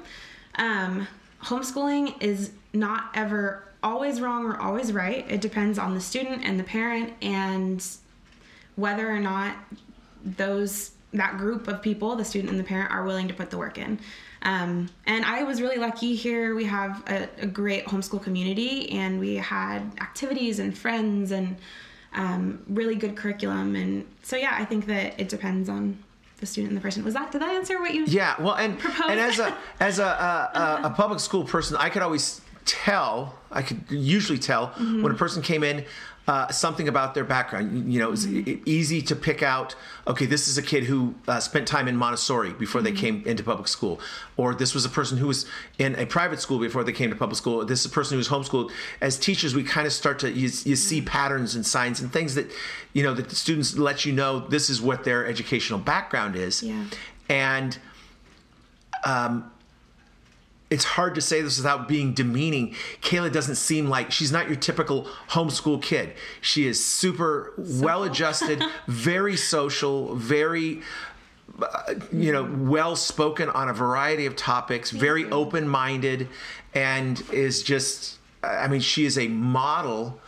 Um, 0.56 1.08
homeschooling 1.43 2.19
is 2.19 2.52
not 2.73 3.12
ever 3.13 3.66
always 3.88 4.19
wrong 4.19 4.45
or 4.45 4.60
always 4.60 4.91
right. 4.91 5.26
It 5.30 5.39
depends 5.39 5.80
on 5.80 5.93
the 5.93 6.02
student 6.02 6.43
and 6.43 6.60
the 6.60 6.63
parent 6.63 7.13
and 7.21 7.86
whether 8.76 9.10
or 9.10 9.19
not 9.19 9.56
those 10.23 10.91
that 11.13 11.38
group 11.38 11.69
of 11.69 11.82
people, 11.82 12.15
the 12.17 12.26
student 12.26 12.52
and 12.52 12.60
the 12.60 12.63
parent, 12.63 12.91
are 12.91 13.06
willing 13.06 13.30
to 13.30 13.34
put 13.34 13.50
the 13.50 13.58
work 13.58 13.78
in. 13.78 13.97
Um, 14.41 14.89
and 15.06 15.23
I 15.23 15.43
was 15.43 15.62
really 15.62 15.78
lucky 15.78 16.15
here. 16.15 16.54
We 16.54 16.65
have 16.65 17.02
a, 17.08 17.30
a, 17.39 17.47
great 17.47 17.86
homeschool 17.86 18.21
community, 18.21 18.91
and 18.91 19.19
we 19.19 19.36
had 19.36 19.80
activities 20.00 20.60
and 20.60 20.78
friends 20.78 21.32
and 21.32 21.56
um, 22.13 22.62
really 22.67 22.95
good 22.95 23.15
curriculum. 23.15 23.76
And 23.76 24.06
so, 24.21 24.36
yeah, 24.36 24.54
I 24.60 24.65
think 24.65 24.86
that 24.88 25.19
it 25.19 25.30
depends 25.30 25.69
on 25.69 25.97
the 26.39 26.45
student 26.45 26.71
and 26.71 26.78
the 26.78 26.82
person. 26.82 27.04
Was 27.04 27.15
that 27.15 27.32
did 27.32 27.41
I 27.41 27.54
answer 27.54 27.80
what 27.80 27.93
you? 27.95 28.06
Yeah, 28.06 28.39
well, 28.39 28.56
and 28.56 28.78
proposed? 28.78 29.10
and 29.10 29.19
as 29.19 29.39
a 29.39 29.58
as 29.80 30.00
a, 30.00 30.06
a, 30.06 30.82
a 30.84 30.89
public 30.91 31.19
school 31.19 31.45
person, 31.45 31.78
I 31.78 31.89
could 31.89 32.04
always 32.04 32.41
tell, 32.67 33.39
I 33.51 33.63
could 33.63 33.84
usually 33.89 34.38
tell 34.38 34.67
mm-hmm. 34.67 35.01
when 35.01 35.12
a 35.12 35.15
person 35.15 35.41
came 35.41 35.63
in 35.63 35.86
uh, 36.27 36.49
something 36.49 36.89
about 36.89 37.13
their 37.13 37.23
background. 37.23 37.91
You 37.91 37.99
know, 38.01 38.12
it's 38.12 38.25
mm-hmm. 38.25 38.62
easy 38.65 39.01
to 39.03 39.15
pick 39.15 39.41
out. 39.41 39.75
Okay, 40.06 40.25
this 40.25 40.49
is 40.49 40.58
a 40.58 40.62
kid 40.62 40.84
who 40.84 41.15
uh, 41.27 41.39
spent 41.39 41.67
time 41.67 41.88
in 41.88 41.95
Montessori 41.95 42.51
before 42.51 42.82
mm-hmm. 42.82 42.93
they 42.93 42.99
came 42.99 43.23
into 43.25 43.43
public 43.43 43.69
school, 43.69 44.01
or 44.36 44.53
this 44.53 44.73
was 44.73 44.84
a 44.84 44.89
person 44.89 45.17
who 45.17 45.27
was 45.27 45.45
in 45.80 45.95
a 45.95 46.06
private 46.06 46.41
school 46.41 46.60
before 46.60 46.84
they 46.84 46.91
came 46.91 47.10
to 47.10 47.15
public 47.15 47.38
school. 47.38 47.63
This 47.65 47.80
is 47.80 47.86
a 47.86 47.89
person 47.89 48.15
who 48.15 48.17
was 48.17 48.27
homeschooled. 48.27 48.71
As 48.99 49.17
teachers, 49.17 49.56
we 49.56 49.63
kind 49.63 49.88
of 49.88 49.93
start 49.93 50.19
to 50.19 50.30
you, 50.30 50.41
you 50.41 50.75
see 50.75 50.97
mm-hmm. 50.97 51.08
patterns 51.08 51.56
and 51.56 51.65
signs 51.65 52.01
and 52.01 52.12
things 52.12 52.36
that 52.36 52.51
you 52.91 53.03
know 53.03 53.13
that 53.13 53.30
the 53.30 53.36
students 53.36 53.77
let 53.77 54.06
you 54.06 54.12
know 54.12 54.39
this 54.39 54.69
is 54.69 54.82
what 54.82 55.06
their 55.06 55.25
educational 55.25 55.80
background 55.80 56.36
is, 56.36 56.62
yeah. 56.62 56.84
and. 57.30 57.80
Um, 59.06 59.51
it's 60.69 60.84
hard 60.84 61.15
to 61.15 61.21
say 61.21 61.41
this 61.41 61.58
without 61.58 61.88
being 61.88 62.13
demeaning. 62.13 62.75
Kayla 63.01 63.32
doesn't 63.32 63.56
seem 63.56 63.88
like 63.88 64.12
she's 64.12 64.32
not 64.32 64.47
your 64.47 64.58
typical 64.58 65.08
homeschool 65.30 65.82
kid. 65.82 66.13
She 66.41 66.67
is 66.67 66.84
super 66.84 67.53
so 67.56 67.84
well 67.86 68.03
adjusted, 68.03 68.62
very 68.88 69.38
social, 69.38 70.15
very 70.15 70.82
uh, 71.62 71.93
you 72.12 72.32
know, 72.32 72.43
well 72.43 72.95
spoken 72.95 73.49
on 73.49 73.69
a 73.69 73.73
variety 73.73 74.25
of 74.25 74.36
topics, 74.36 74.91
very 74.91 75.25
open 75.32 75.67
minded, 75.67 76.27
and 76.73 77.23
is 77.32 77.63
just, 77.63 78.17
I 78.43 78.67
mean, 78.67 78.82
she 78.82 79.06
is 79.06 79.17
a 79.17 79.27
model 79.27 80.19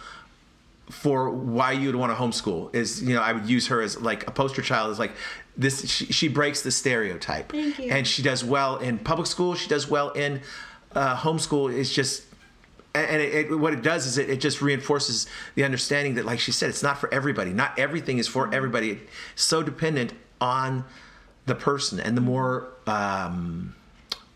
for 0.90 1.30
why 1.30 1.74
you'd 1.74 1.96
want 1.96 2.12
to 2.12 2.16
homeschool. 2.16 2.74
Is, 2.74 3.04
you 3.04 3.14
know, 3.14 3.22
I 3.22 3.34
would 3.34 3.48
use 3.48 3.68
her 3.68 3.82
as 3.82 4.00
like 4.02 4.28
a 4.28 4.32
poster 4.32 4.62
child, 4.62 4.92
is 4.92 5.00
like, 5.00 5.12
this 5.60 5.88
she, 5.88 6.06
she 6.06 6.28
breaks 6.28 6.62
the 6.64 6.72
stereotype. 6.72 7.54
And 7.54 8.08
she 8.08 8.24
does 8.24 8.44
well 8.44 8.78
in 8.78 8.98
public 8.98 9.28
school 9.28 9.54
she 9.56 9.70
does 9.70 9.88
well 9.88 10.10
in 10.12 10.42
uh, 10.96 11.16
homeschool 11.16 11.72
it's 11.72 11.94
just 11.94 12.24
and 12.96 13.22
it, 13.22 13.52
it, 13.52 13.60
what 13.60 13.74
it 13.74 13.84
does 13.84 14.08
is 14.08 14.18
it, 14.18 14.30
it, 14.32 14.42
just 14.42 14.64
reinforces 14.64 15.28
the 15.54 15.64
understanding 15.64 16.16
that 16.16 16.26
like 16.26 16.40
she 16.40 16.52
said 16.52 16.70
it's 16.70 16.82
not 16.82 16.98
for 16.98 17.14
everybody. 17.14 17.54
Not 17.54 17.78
everything 17.78 18.18
is 18.18 18.28
for 18.28 18.52
everybody. 18.52 19.02
It's 19.34 19.44
so 19.44 19.62
dependent 19.62 20.14
on 20.42 20.86
the 21.46 21.54
person 21.54 22.00
and 22.00 22.18
the 22.18 22.22
more 22.22 22.70
um, 22.88 23.76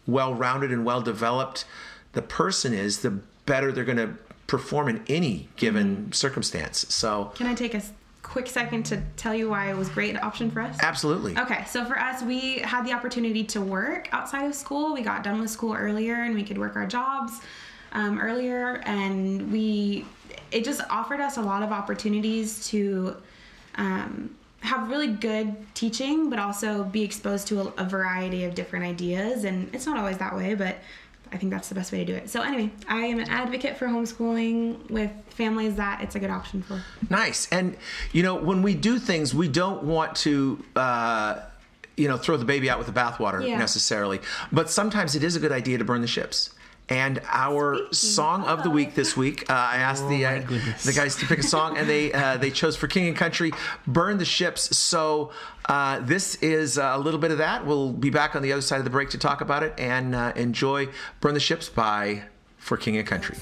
well-rounded 0.05 0.71
and 0.71 0.85
well-developed 0.85 1.65
the 2.11 2.21
person 2.21 2.73
is 2.73 2.99
the 2.99 3.11
better 3.45 3.71
they're 3.71 3.83
going 3.83 3.97
to 3.97 4.13
perform 4.45 4.87
in 4.87 5.03
any 5.07 5.49
given 5.55 5.95
mm-hmm. 5.95 6.11
circumstance. 6.11 6.85
So 6.93 7.31
can 7.35 7.47
i 7.47 7.55
take 7.55 7.73
a 7.73 7.81
quick 8.23 8.47
second 8.47 8.83
to 8.83 9.01
tell 9.17 9.35
you 9.35 9.49
why 9.49 9.69
it 9.69 9.77
was 9.77 9.89
great 9.89 10.21
option 10.23 10.49
for 10.49 10.61
us? 10.61 10.77
Absolutely. 10.81 11.37
Okay, 11.37 11.63
so 11.65 11.85
for 11.85 11.99
us, 11.99 12.23
we 12.23 12.59
had 12.59 12.85
the 12.85 12.93
opportunity 12.93 13.43
to 13.43 13.61
work 13.61 14.09
outside 14.11 14.45
of 14.45 14.55
school. 14.55 14.93
We 14.93 15.01
got 15.01 15.23
done 15.23 15.39
with 15.39 15.51
school 15.51 15.73
earlier 15.73 16.15
and 16.15 16.33
we 16.33 16.43
could 16.43 16.57
work 16.57 16.75
our 16.75 16.87
jobs 16.87 17.41
um, 17.91 18.19
earlier, 18.19 18.81
and 18.85 19.51
we 19.51 20.05
it 20.51 20.63
just 20.63 20.81
offered 20.89 21.19
us 21.19 21.37
a 21.37 21.41
lot 21.41 21.63
of 21.63 21.71
opportunities 21.71 22.67
to 22.67 23.15
um, 23.75 24.35
have 24.61 24.89
really 24.89 25.07
good 25.07 25.55
teaching, 25.73 26.29
but 26.29 26.39
also 26.39 26.83
be 26.85 27.03
exposed 27.03 27.47
to 27.47 27.61
a, 27.61 27.65
a 27.77 27.85
variety 27.85 28.45
of 28.45 28.55
different 28.55 28.85
ideas. 28.85 29.43
And 29.43 29.73
it's 29.75 29.85
not 29.85 29.97
always 29.97 30.17
that 30.19 30.35
way, 30.35 30.55
but 30.55 30.77
I 31.31 31.37
think 31.37 31.51
that's 31.51 31.69
the 31.69 31.75
best 31.75 31.91
way 31.91 31.99
to 31.99 32.05
do 32.05 32.13
it. 32.13 32.29
So 32.29 32.41
anyway, 32.41 32.71
I 32.87 33.05
am 33.05 33.19
an 33.19 33.29
advocate 33.29 33.77
for 33.77 33.87
homeschooling 33.87 34.89
with 34.89 35.11
families 35.29 35.75
that 35.75 36.01
it's 36.01 36.15
a 36.15 36.19
good 36.19 36.29
option 36.29 36.61
for. 36.61 36.83
Nice. 37.09 37.47
And 37.51 37.75
you 38.11 38.21
know, 38.21 38.35
when 38.35 38.61
we 38.61 38.75
do 38.75 38.99
things, 38.99 39.33
we 39.33 39.47
don't 39.47 39.83
want 39.83 40.15
to 40.17 40.63
uh, 40.75 41.39
you 41.95 42.07
know, 42.07 42.17
throw 42.17 42.37
the 42.37 42.45
baby 42.45 42.69
out 42.69 42.77
with 42.77 42.87
the 42.87 42.93
bathwater 42.93 43.45
yeah. 43.47 43.57
necessarily. 43.57 44.19
But 44.51 44.69
sometimes 44.69 45.15
it 45.15 45.23
is 45.23 45.35
a 45.35 45.39
good 45.39 45.51
idea 45.51 45.77
to 45.77 45.83
burn 45.83 46.01
the 46.01 46.07
ships 46.07 46.51
And 46.89 47.21
our 47.29 47.91
song 47.93 48.43
of 48.43 48.63
the 48.63 48.69
week 48.69 48.93
this 48.93 49.15
week, 49.15 49.49
uh, 49.49 49.53
I 49.53 49.77
asked 49.77 50.07
the 50.09 50.25
uh, 50.25 50.41
the 50.83 50.91
guys 50.93 51.15
to 51.15 51.25
pick 51.25 51.39
a 51.39 51.43
song, 51.43 51.77
and 51.77 51.87
they 51.87 52.11
uh, 52.11 52.37
they 52.37 52.51
chose 52.51 52.75
for 52.75 52.87
King 52.87 53.07
and 53.07 53.15
Country, 53.15 53.53
"Burn 53.87 54.17
the 54.17 54.25
Ships." 54.25 54.75
So 54.77 55.31
uh, 55.65 55.99
this 55.99 56.35
is 56.35 56.77
a 56.77 56.97
little 56.97 57.19
bit 57.19 57.31
of 57.31 57.37
that. 57.37 57.65
We'll 57.65 57.91
be 57.91 58.09
back 58.09 58.35
on 58.35 58.41
the 58.41 58.51
other 58.51 58.61
side 58.61 58.77
of 58.79 58.83
the 58.83 58.89
break 58.89 59.09
to 59.11 59.17
talk 59.17 59.41
about 59.41 59.63
it 59.63 59.73
and 59.77 60.13
uh, 60.15 60.33
enjoy 60.35 60.89
"Burn 61.21 61.33
the 61.33 61.39
Ships" 61.39 61.69
by 61.69 62.23
for 62.57 62.77
King 62.77 62.97
and 62.97 63.07
Country. 63.07 63.37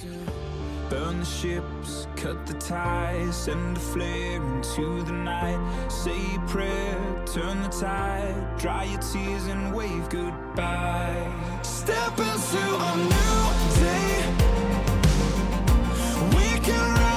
Burn 0.90 1.20
the 1.20 1.26
ships, 1.26 2.06
cut 2.18 2.46
the 2.46 2.54
ties, 2.56 3.36
send 3.36 3.78
a 3.78 3.80
flare 3.80 4.42
into 4.42 5.04
the 5.04 5.14
night. 5.14 5.90
Say 5.90 6.38
prayer, 6.48 7.24
turn 7.26 7.64
the 7.64 7.70
tide, 7.70 8.58
dry 8.60 8.84
your 8.84 9.00
tears 9.00 9.48
and 9.48 9.74
wave 9.74 10.10
goodbye. 10.10 11.32
Step 11.62 12.20
into 12.20 12.76
a 12.90 12.96
new 12.98 13.52
day. 13.80 14.36
We 16.36 16.60
can 16.60 17.11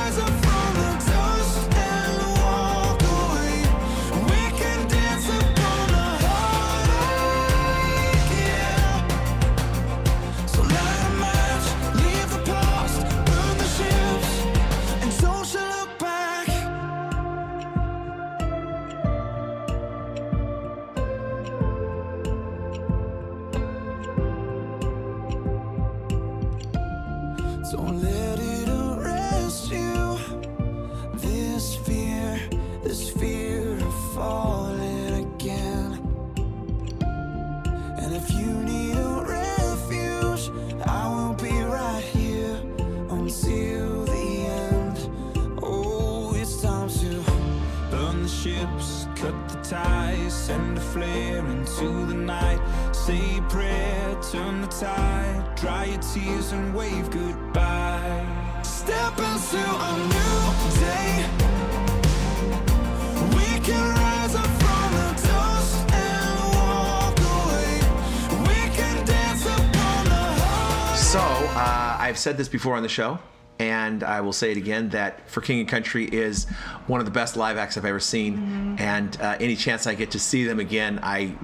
said 72.25 72.39
this 72.39 72.49
before 72.49 72.75
on 72.75 72.83
the 72.83 72.89
show, 72.89 73.19
and 73.59 74.03
I 74.03 74.23
will 74.23 74.33
say 74.33 74.51
it 74.51 74.57
again 74.57 74.89
that 74.89 75.29
For 75.31 75.43
King 75.43 75.61
and 75.61 75.69
Country 75.69 76.07
is 76.07 76.47
one 76.87 76.99
of 76.99 77.07
the 77.07 77.13
best 77.13 77.37
live 77.37 77.59
acts 77.59 77.77
I've 77.77 77.85
ever 77.85 78.01
seen. 78.01 78.77
And 78.81 79.21
uh, 79.21 79.37
any 79.39 79.55
chance 79.55 79.87
I 79.87 79.95
get 79.95 80.11
to 80.13 80.19
see 80.19 80.45
them 80.45 80.59
again, 80.59 80.99
I, 81.03 81.37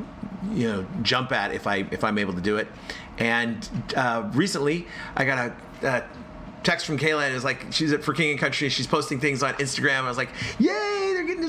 you 0.50 0.66
know, 0.66 0.86
jump 1.02 1.32
at 1.32 1.52
if 1.52 1.66
I 1.66 1.86
if 1.90 2.02
I'm 2.02 2.16
able 2.18 2.32
to 2.32 2.40
do 2.40 2.56
it. 2.56 2.66
And 3.18 3.68
uh, 3.94 4.28
recently, 4.32 4.88
I 5.14 5.24
got 5.24 5.52
a. 5.82 6.04
Text 6.62 6.84
from 6.84 6.98
Kayla 6.98 7.22
and 7.22 7.32
it 7.32 7.34
was 7.34 7.42
like 7.42 7.72
she's 7.72 7.90
at 7.90 8.04
for 8.04 8.12
King 8.12 8.32
and 8.32 8.38
Country. 8.38 8.68
She's 8.68 8.86
posting 8.86 9.18
things 9.18 9.42
on 9.42 9.54
Instagram. 9.54 10.00
I 10.00 10.08
was 10.08 10.18
like, 10.18 10.28
"Yay, 10.58 10.89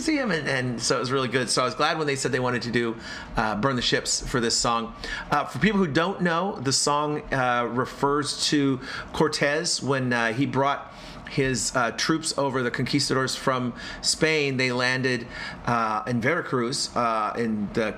see 0.01 0.17
him!" 0.17 0.31
And, 0.31 0.47
and 0.47 0.81
so 0.81 0.97
it 0.97 0.99
was 0.99 1.11
really 1.11 1.27
good. 1.27 1.49
So 1.49 1.61
I 1.61 1.65
was 1.65 1.75
glad 1.75 1.97
when 1.97 2.07
they 2.07 2.15
said 2.15 2.31
they 2.31 2.39
wanted 2.39 2.63
to 2.63 2.71
do 2.71 2.95
uh, 3.37 3.55
"Burn 3.55 3.75
the 3.75 3.81
Ships" 3.81 4.25
for 4.27 4.39
this 4.39 4.55
song. 4.55 4.93
Uh, 5.29 5.45
for 5.45 5.59
people 5.59 5.79
who 5.79 5.87
don't 5.87 6.21
know, 6.21 6.57
the 6.61 6.73
song 6.73 7.21
uh, 7.33 7.67
refers 7.71 8.47
to 8.47 8.79
Cortez 9.13 9.81
when 9.81 10.13
uh, 10.13 10.33
he 10.33 10.45
brought 10.45 10.93
his 11.29 11.71
uh, 11.75 11.91
troops 11.91 12.37
over 12.37 12.61
the 12.61 12.71
conquistadors 12.71 13.35
from 13.35 13.73
Spain. 14.01 14.57
They 14.57 14.71
landed 14.71 15.27
uh, 15.65 16.03
in 16.05 16.21
Veracruz 16.21 16.95
uh, 16.95 17.33
in 17.37 17.69
the 17.73 17.95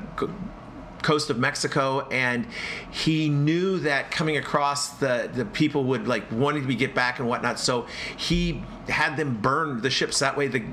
coast 1.02 1.30
of 1.30 1.38
Mexico, 1.38 2.08
and 2.10 2.48
he 2.89 3.30
knew 3.30 3.80
that 3.80 4.12
coming 4.12 4.38
across 4.38 4.89
the 4.98 5.30
the 5.34 5.46
people 5.46 5.84
would 5.86 6.08
like 6.08 6.32
wanting 6.32 6.62
to 6.62 6.68
be 6.68 6.76
get 6.76 6.96
back 6.96 7.20
and 7.20 7.28
whatnot. 7.28 7.60
So 7.60 7.88
he 8.16 8.63
had 8.88 9.18
them 9.18 9.39
burn 9.42 9.82
the 9.82 9.89
ships. 9.89 10.20
That 10.20 10.38
way, 10.38 10.48
the 10.48 10.63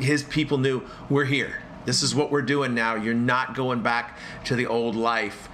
his 0.00 0.22
people 0.22 0.58
knew 0.58 0.82
we're 1.08 1.24
here. 1.24 1.62
This 1.86 2.02
is 2.02 2.14
what 2.14 2.30
we're 2.30 2.42
doing 2.42 2.74
now. 2.74 2.94
You're 2.94 3.14
not 3.14 3.54
going 3.54 3.82
back 3.82 4.18
to 4.44 4.54
the 4.54 4.66
old 4.66 4.94
life. 4.96 5.48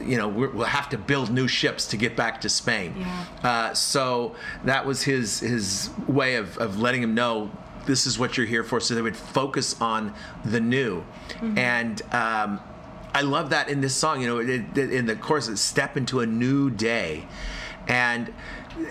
You 0.00 0.18
know, 0.18 0.28
we're, 0.28 0.50
we'll 0.50 0.66
have 0.66 0.90
to 0.90 0.98
build 0.98 1.30
new 1.30 1.48
ships 1.48 1.86
to 1.88 1.96
get 1.96 2.16
back 2.16 2.40
to 2.42 2.48
Spain. 2.48 2.94
Yeah. 2.98 3.26
Uh, 3.42 3.74
so 3.74 4.34
that 4.64 4.84
was 4.84 5.02
his 5.02 5.40
his 5.40 5.90
way 6.06 6.34
of, 6.36 6.58
of 6.58 6.78
letting 6.78 7.02
him 7.02 7.14
know 7.14 7.50
this 7.86 8.06
is 8.06 8.18
what 8.18 8.36
you're 8.36 8.46
here 8.46 8.62
for. 8.62 8.78
So 8.78 8.94
they 8.94 9.02
would 9.02 9.16
focus 9.16 9.80
on 9.80 10.14
the 10.44 10.60
new, 10.60 11.04
and 11.56 12.02
um, 12.12 12.60
I 13.14 13.22
love 13.22 13.50
that 13.50 13.68
in 13.68 13.80
this 13.80 13.96
song. 13.96 14.20
You 14.20 14.26
know, 14.28 14.38
it, 14.38 14.76
it, 14.76 14.92
in 14.92 15.06
the 15.06 15.16
chorus, 15.16 15.48
it's 15.48 15.62
"Step 15.62 15.96
into 15.96 16.20
a 16.20 16.26
new 16.26 16.70
day," 16.70 17.26
and 17.88 18.32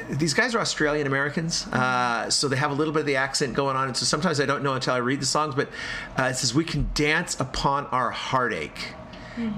these 0.09 0.33
guys 0.33 0.55
are 0.55 0.59
Australian 0.59 1.07
Americans, 1.07 1.67
uh, 1.67 2.29
so 2.29 2.47
they 2.47 2.57
have 2.57 2.71
a 2.71 2.73
little 2.73 2.93
bit 2.93 3.01
of 3.01 3.05
the 3.05 3.15
accent 3.15 3.53
going 3.53 3.75
on. 3.75 3.87
And 3.87 3.97
so 3.97 4.05
sometimes 4.05 4.39
I 4.39 4.45
don't 4.45 4.63
know 4.63 4.73
until 4.73 4.93
I 4.93 4.97
read 4.97 5.21
the 5.21 5.25
songs, 5.25 5.55
but 5.55 5.69
uh, 6.17 6.23
it 6.23 6.35
says, 6.35 6.53
We 6.53 6.65
can 6.65 6.89
dance 6.93 7.39
upon 7.39 7.85
our 7.87 8.11
heartache. 8.11 8.93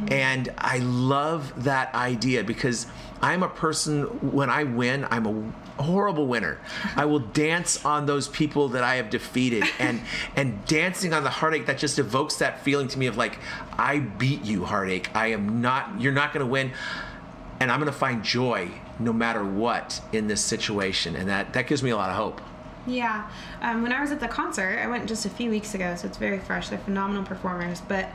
And 0.10 0.54
I 0.60 0.78
love 0.78 1.64
that 1.64 1.96
idea 1.96 2.44
because 2.44 2.86
I'm 3.20 3.42
a 3.42 3.50
person, 3.50 4.04
when 4.32 4.50
I 4.50 4.64
win, 4.64 5.08
I'm 5.10 5.26
a 5.26 5.82
horrible 5.82 6.28
winner. 6.28 6.60
I 6.96 7.06
will 7.06 7.20
dance 7.34 7.84
on 7.84 8.06
those 8.06 8.28
people 8.28 8.70
that 8.70 8.84
I 8.84 8.96
have 8.96 9.10
defeated. 9.10 9.64
And, 9.80 10.02
and 10.36 10.64
dancing 10.66 11.14
on 11.14 11.24
the 11.24 11.30
heartache, 11.30 11.66
that 11.66 11.78
just 11.78 11.98
evokes 11.98 12.38
that 12.38 12.64
feeling 12.64 12.88
to 12.90 13.00
me 13.00 13.08
of 13.08 13.18
like, 13.18 13.40
I 13.78 14.00
beat 14.00 14.44
you, 14.44 14.66
heartache. 14.66 15.10
I 15.16 15.28
am 15.28 15.62
not, 15.62 16.00
you're 16.00 16.14
not 16.14 16.34
going 16.34 16.46
to 16.46 16.52
win 16.52 16.74
and 17.62 17.72
I'm 17.72 17.80
going 17.80 17.92
to 17.92 17.98
find 17.98 18.24
joy 18.24 18.72
no 18.98 19.14
matter 19.14 19.46
what 19.46 20.02
in 20.12 20.26
this 20.26 20.42
situation, 20.42 21.16
and 21.16 21.30
that 21.30 21.54
that 21.54 21.68
gives 21.68 21.84
me 21.84 21.92
a 21.92 21.96
lot 21.96 22.10
of 22.10 22.16
hope. 22.16 22.42
Yeah. 22.88 23.30
Um, 23.62 23.84
when 23.84 23.94
I 23.94 24.02
was 24.02 24.12
at 24.12 24.20
the 24.20 24.28
concert, 24.28 24.80
I 24.80 24.88
went 24.88 25.08
just 25.08 25.28
a 25.28 25.30
few 25.30 25.52
weeks 25.52 25.76
ago, 25.76 25.96
so 25.96 26.08
it's 26.08 26.18
very 26.18 26.40
fresh. 26.40 26.70
They're 26.70 26.80
phenomenal 26.80 27.24
performers. 27.24 27.80
But 27.80 28.10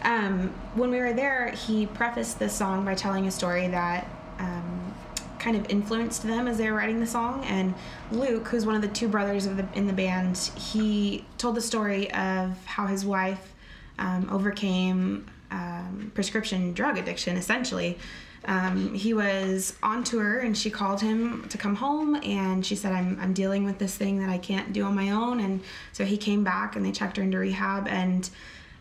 um, 0.00 0.48
when 0.74 0.90
we 0.90 0.98
were 0.98 1.12
there, 1.12 1.50
he 1.50 1.84
prefaced 1.84 2.38
this 2.38 2.54
song 2.54 2.86
by 2.86 2.94
telling 2.94 3.26
a 3.26 3.30
story 3.30 3.68
that 3.68 4.08
um, 4.38 4.94
kind 5.38 5.58
of 5.58 5.66
influenced 5.68 6.22
them 6.22 6.48
as 6.48 6.56
they 6.56 6.70
were 6.70 6.76
writing 6.78 6.98
the 6.98 7.06
song. 7.06 7.44
And 7.44 7.74
Luke, 8.10 8.48
who's 8.48 8.64
one 8.64 8.76
of 8.76 8.80
the 8.80 8.88
two 8.88 9.08
brothers 9.08 9.44
the 9.44 9.66
in 9.74 9.86
the 9.86 9.92
band, 9.92 10.38
he 10.56 11.26
told 11.36 11.54
the 11.54 11.60
story 11.60 12.10
of 12.12 12.64
how 12.64 12.86
his 12.86 13.04
wife 13.04 13.52
um, 13.98 14.26
overcame 14.32 15.26
um, 15.50 16.10
prescription 16.14 16.72
drug 16.72 16.96
addiction, 16.96 17.36
essentially. 17.36 17.98
Um, 18.44 18.94
he 18.94 19.12
was 19.12 19.74
on 19.82 20.04
tour 20.04 20.38
and 20.38 20.56
she 20.56 20.70
called 20.70 21.00
him 21.00 21.48
to 21.48 21.58
come 21.58 21.74
home 21.74 22.14
and 22.16 22.64
she 22.64 22.76
said 22.76 22.92
I'm, 22.92 23.18
I'm 23.20 23.32
dealing 23.32 23.64
with 23.64 23.78
this 23.78 23.96
thing 23.96 24.20
that 24.20 24.28
i 24.28 24.38
can't 24.38 24.72
do 24.72 24.84
on 24.84 24.94
my 24.94 25.10
own. 25.10 25.40
And 25.40 25.60
so 25.92 26.04
he 26.04 26.16
came 26.16 26.44
back 26.44 26.76
and 26.76 26.84
they 26.84 26.92
checked 26.92 27.16
her 27.16 27.22
into 27.22 27.38
rehab 27.38 27.88
and 27.88 28.28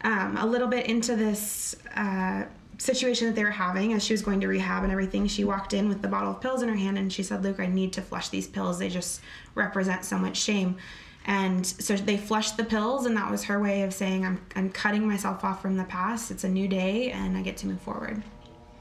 um, 0.01 0.37
a 0.37 0.45
little 0.45 0.67
bit 0.67 0.85
into 0.85 1.15
this 1.15 1.75
uh, 1.95 2.43
situation 2.77 3.27
that 3.27 3.35
they 3.35 3.43
were 3.43 3.49
having 3.49 3.93
as 3.93 4.03
she 4.03 4.13
was 4.13 4.21
going 4.21 4.39
to 4.41 4.47
rehab 4.47 4.83
and 4.83 4.91
everything 4.91 5.27
she 5.27 5.43
walked 5.43 5.73
in 5.73 5.89
with 5.89 6.01
the 6.01 6.07
bottle 6.07 6.31
of 6.31 6.41
pills 6.41 6.61
in 6.61 6.69
her 6.69 6.75
hand 6.75 6.97
and 6.97 7.11
she 7.11 7.23
said 7.23 7.41
luke 7.41 7.59
i 7.59 7.65
need 7.65 7.93
to 7.93 8.01
flush 8.01 8.29
these 8.29 8.47
pills. 8.47 8.77
They 8.77 8.89
just 8.89 9.21
represent 9.55 10.05
so 10.05 10.17
much 10.17 10.37
shame. 10.37 10.77
And 11.27 11.65
so 11.65 11.95
they 11.95 12.17
flushed 12.17 12.55
the 12.55 12.63
pills 12.63 13.07
and 13.07 13.17
that 13.17 13.31
was 13.31 13.45
her 13.45 13.59
way 13.59 13.81
of 13.81 13.93
saying 13.93 14.25
i'm, 14.25 14.39
I'm 14.55 14.69
cutting 14.69 15.07
myself 15.07 15.43
off 15.43 15.61
from 15.61 15.75
the 15.77 15.85
past. 15.85 16.29
It's 16.29 16.43
a 16.43 16.49
new 16.49 16.67
day 16.67 17.11
and 17.11 17.35
i 17.35 17.41
get 17.41 17.57
to 17.57 17.67
move 17.67 17.81
forward. 17.81 18.21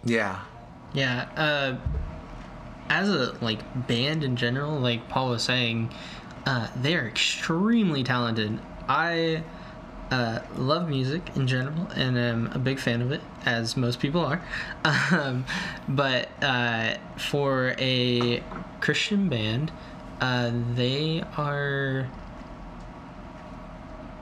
Yeah, 0.05 0.41
Yeah, 0.95 1.29
uh, 1.37 1.77
as 2.89 3.11
a 3.11 3.37
like 3.41 3.87
band 3.89 4.25
in 4.25 4.37
general, 4.37 4.79
like 4.79 5.09
Paul 5.09 5.31
was 5.31 5.43
saying, 5.43 5.93
uh, 6.47 6.69
they 6.81 6.95
are 6.95 7.07
extremely 7.07 8.05
talented. 8.05 8.61
I 8.89 9.43
uh, 10.11 10.41
love 10.57 10.89
music 10.89 11.23
in 11.35 11.47
general 11.47 11.89
and 11.97 12.17
am 12.17 12.47
a 12.53 12.59
big 12.59 12.79
fan 12.79 13.03
of 13.03 13.11
it, 13.11 13.21
as 13.45 13.77
most 13.77 14.01
people 14.01 14.25
are. 14.25 14.43
Um, 15.11 15.45
but 15.89 16.29
uh, 16.43 16.97
for 17.17 17.75
a 17.79 18.43
Christian 18.81 19.29
band, 19.29 19.73
uh, 20.21 20.51
they 20.75 21.23
are 21.37 22.09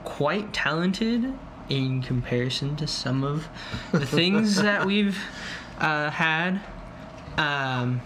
quite 0.05 0.53
talented 0.53 1.33
in 1.69 2.03
comparison 2.03 2.77
to 2.77 2.87
some 2.87 3.25
of 3.25 3.49
the 3.91 4.07
things 4.07 4.57
that 4.57 4.87
we've 4.87 5.19
uh, 5.79 6.11
had. 6.11 6.61
Um, 7.39 8.01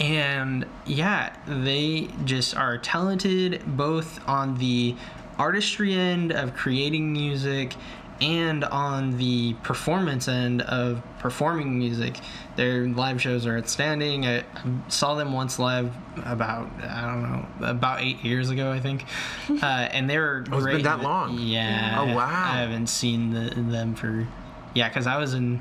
and 0.00 0.66
yeah, 0.86 1.34
they 1.46 2.08
just 2.24 2.56
are 2.56 2.78
talented 2.78 3.62
both 3.64 4.26
on 4.28 4.58
the 4.58 4.96
artistry 5.38 5.94
end 5.94 6.32
of 6.32 6.54
creating 6.54 7.12
music 7.12 7.74
and 8.20 8.64
on 8.64 9.18
the 9.18 9.54
performance 9.62 10.28
end 10.28 10.62
of 10.62 11.02
performing 11.18 11.78
music. 11.78 12.16
Their 12.56 12.86
live 12.88 13.20
shows 13.20 13.44
are 13.46 13.58
outstanding. 13.58 14.24
I 14.26 14.44
saw 14.88 15.14
them 15.14 15.32
once 15.32 15.58
live 15.58 15.92
about 16.24 16.70
I 16.82 17.02
don't 17.02 17.22
know 17.22 17.46
about 17.68 18.00
eight 18.02 18.24
years 18.24 18.50
ago, 18.50 18.70
I 18.70 18.80
think, 18.80 19.04
uh, 19.62 19.64
and 19.66 20.08
they 20.08 20.18
were 20.18 20.44
Oh, 20.50 20.56
it's 20.56 20.64
been 20.64 20.74
great. 20.74 20.84
that 20.84 21.00
long? 21.00 21.38
Yeah. 21.38 21.98
Oh, 22.00 22.14
wow. 22.14 22.26
I 22.26 22.58
haven't 22.58 22.86
seen 22.88 23.30
the, 23.30 23.50
them 23.50 23.94
for 23.94 24.26
yeah, 24.74 24.88
because 24.88 25.06
I 25.06 25.18
was 25.18 25.34
in 25.34 25.60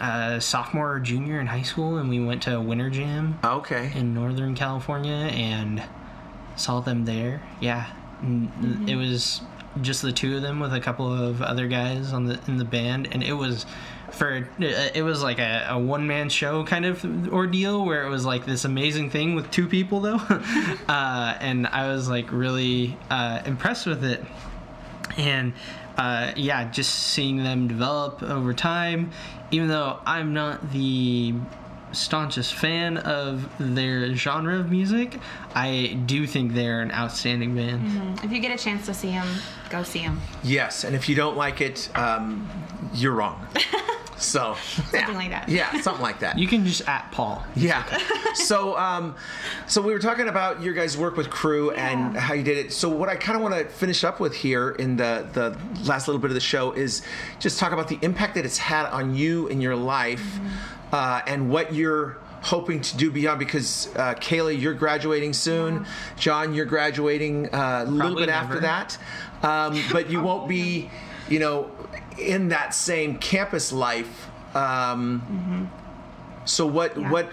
uh, 0.00 0.40
sophomore 0.40 0.92
or 0.94 1.00
junior 1.00 1.40
in 1.40 1.46
high 1.46 1.62
school, 1.62 1.96
and 1.98 2.08
we 2.10 2.20
went 2.20 2.42
to 2.44 2.60
Winter 2.60 2.90
Jam 2.90 3.38
Okay. 3.44 3.92
in 3.94 4.12
Northern 4.14 4.54
California 4.54 5.14
and 5.32 5.82
saw 6.56 6.80
them 6.80 7.04
there. 7.04 7.42
Yeah, 7.60 7.86
N- 8.22 8.84
it 8.88 8.96
was 8.96 9.40
just 9.82 10.00
the 10.02 10.12
two 10.12 10.36
of 10.36 10.42
them 10.42 10.58
with 10.60 10.72
a 10.72 10.80
couple 10.80 11.12
of 11.12 11.42
other 11.42 11.66
guys 11.68 12.12
on 12.12 12.26
the 12.26 12.38
in 12.46 12.56
the 12.56 12.64
band, 12.64 13.08
and 13.12 13.22
it 13.22 13.34
was 13.34 13.66
for 14.12 14.48
it 14.58 15.02
was 15.04 15.22
like 15.22 15.38
a, 15.38 15.66
a 15.70 15.78
one 15.78 16.06
man 16.06 16.28
show 16.30 16.64
kind 16.64 16.86
of 16.86 17.04
ordeal 17.32 17.84
where 17.84 18.06
it 18.06 18.08
was 18.08 18.24
like 18.24 18.46
this 18.46 18.64
amazing 18.64 19.10
thing 19.10 19.34
with 19.34 19.50
two 19.50 19.66
people 19.66 20.00
though, 20.00 20.16
uh, 20.88 21.36
and 21.40 21.66
I 21.66 21.88
was 21.88 22.08
like 22.08 22.32
really 22.32 22.96
uh, 23.10 23.42
impressed 23.44 23.86
with 23.86 24.04
it 24.04 24.24
and 25.18 25.52
uh, 25.96 26.32
yeah, 26.36 26.70
just 26.70 26.94
seeing 26.94 27.42
them 27.42 27.68
develop 27.68 28.22
over 28.22 28.52
time. 28.52 29.10
Even 29.50 29.68
though 29.68 29.98
I'm 30.04 30.34
not 30.34 30.72
the 30.72 31.34
staunchest 31.92 32.54
fan 32.54 32.98
of 32.98 33.48
their 33.58 34.14
genre 34.14 34.58
of 34.58 34.70
music, 34.70 35.18
I 35.54 35.98
do 36.06 36.26
think 36.26 36.52
they're 36.52 36.80
an 36.82 36.92
outstanding 36.92 37.54
band. 37.54 38.20
If 38.22 38.32
you 38.32 38.40
get 38.40 38.58
a 38.58 38.62
chance 38.62 38.86
to 38.86 38.94
see 38.94 39.10
them, 39.10 39.26
go 39.70 39.82
see 39.82 40.00
them. 40.00 40.20
Yes, 40.42 40.84
and 40.84 40.94
if 40.94 41.08
you 41.08 41.14
don't 41.14 41.36
like 41.36 41.60
it, 41.60 41.88
um, 41.94 42.48
you're 42.94 43.12
wrong. 43.14 43.46
So 44.18 44.56
something 44.90 45.14
like 45.14 45.30
that. 45.30 45.48
Yeah, 45.48 45.80
something 45.80 46.02
like 46.02 46.20
that. 46.20 46.38
You 46.38 46.46
can 46.48 46.64
just 46.64 46.88
at 46.88 47.10
Paul. 47.12 47.44
Yeah. 47.54 47.84
so, 48.34 48.76
um, 48.78 49.14
so 49.66 49.82
we 49.82 49.92
were 49.92 49.98
talking 49.98 50.28
about 50.28 50.62
your 50.62 50.72
guys' 50.74 50.96
work 50.96 51.16
with 51.16 51.28
Cru 51.30 51.70
and 51.72 52.16
how 52.16 52.32
you 52.34 52.42
did 52.42 52.56
it. 52.58 52.72
So, 52.72 52.88
what 52.88 53.08
I 53.08 53.16
kind 53.16 53.36
of 53.36 53.42
want 53.42 53.54
to 53.54 53.64
finish 53.66 54.04
up 54.04 54.18
with 54.20 54.34
here 54.34 54.70
in 54.70 54.96
the 54.96 55.26
the 55.32 55.58
last 55.86 56.08
little 56.08 56.20
bit 56.20 56.30
of 56.30 56.34
the 56.34 56.40
show 56.40 56.72
is 56.72 57.02
just 57.40 57.58
talk 57.58 57.72
about 57.72 57.88
the 57.88 57.98
impact 58.02 58.34
that 58.36 58.44
it's 58.44 58.58
had 58.58 58.86
on 58.86 59.14
you 59.14 59.48
in 59.48 59.60
your 59.60 59.76
life 59.76 60.20
Mm-hmm. 60.20 60.94
uh, 60.94 61.20
and 61.26 61.50
what 61.50 61.74
you're 61.74 62.16
hoping 62.42 62.80
to 62.80 62.96
do 62.96 63.10
beyond. 63.10 63.38
Because 63.38 63.88
uh, 63.96 64.14
Kayla, 64.14 64.58
you're 64.58 64.74
graduating 64.74 65.32
soon. 65.34 65.84
John, 66.16 66.54
you're 66.54 66.64
graduating 66.66 67.52
uh, 67.54 67.84
a 67.86 67.90
little 67.90 67.98
Probably 67.98 68.22
bit 68.26 68.32
after 68.32 68.60
that, 68.60 68.98
um, 69.42 69.78
but 69.92 70.08
you 70.10 70.20
won't 70.22 70.48
be, 70.48 70.90
you 71.28 71.38
know, 71.38 71.70
in 72.18 72.48
that 72.48 72.74
same 72.74 73.18
campus 73.18 73.72
life. 73.72 74.28
Um, 74.54 75.70
so 76.44 76.66
what 76.66 76.96
Yeah. 76.98 77.10
what 77.10 77.26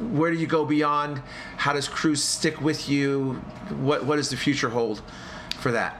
where 0.00 0.30
do 0.30 0.36
you 0.36 0.46
go 0.46 0.64
beyond? 0.64 1.22
How 1.56 1.72
does 1.72 1.88
Cruise 1.88 2.22
stick 2.22 2.60
with 2.60 2.88
you? 2.88 3.40
What 3.80 4.04
what 4.04 4.16
does 4.16 4.28
the 4.30 4.36
future 4.36 4.68
hold 4.68 5.02
for 5.58 5.72
that? 5.72 5.96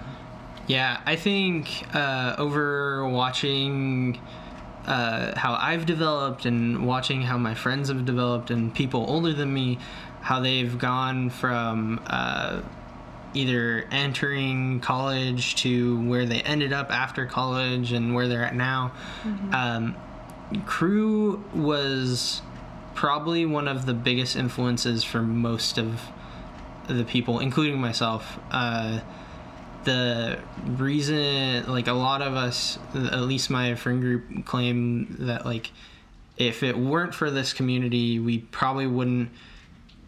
Yeah, 0.66 1.00
I 1.06 1.16
think 1.16 1.84
uh, 1.94 2.36
over 2.38 3.08
watching 3.08 4.20
uh, 4.86 5.36
how 5.38 5.54
I've 5.54 5.86
developed 5.86 6.44
and 6.44 6.86
watching 6.86 7.22
how 7.22 7.36
my 7.38 7.54
friends 7.54 7.88
have 7.88 8.04
developed 8.04 8.50
and 8.50 8.72
people 8.74 9.04
older 9.08 9.32
than 9.32 9.52
me, 9.52 9.78
how 10.20 10.40
they've 10.40 10.76
gone 10.78 11.30
from 11.30 12.00
uh, 12.06 12.60
either 13.34 13.86
entering 13.90 14.80
college 14.80 15.56
to 15.56 16.00
where 16.08 16.26
they 16.26 16.40
ended 16.42 16.72
up 16.72 16.90
after 16.90 17.26
college 17.26 17.92
and 17.92 18.14
where 18.14 18.28
they're 18.28 18.44
at 18.44 18.54
now. 18.54 18.92
Um, 19.52 19.96
Cru 20.66 21.42
was 21.54 22.42
probably 22.94 23.46
one 23.46 23.68
of 23.68 23.86
the 23.86 23.94
biggest 23.94 24.36
influences 24.36 25.02
for 25.02 25.22
most 25.22 25.78
of 25.78 26.00
the 26.88 27.04
people, 27.04 27.38
including 27.38 27.80
myself. 27.80 28.38
Uh, 28.50 29.00
the 29.84 30.38
reason 30.66 31.66
like 31.66 31.88
a 31.88 31.92
lot 31.92 32.22
of 32.22 32.34
us 32.34 32.78
at 32.94 33.22
least 33.22 33.50
my 33.50 33.74
friend 33.74 34.00
group 34.00 34.44
claim 34.44 35.16
that 35.18 35.44
like 35.44 35.72
if 36.36 36.62
it 36.62 36.78
weren't 36.78 37.14
for 37.14 37.30
this 37.30 37.52
community 37.52 38.20
we 38.20 38.38
probably 38.38 38.86
wouldn't 38.86 39.28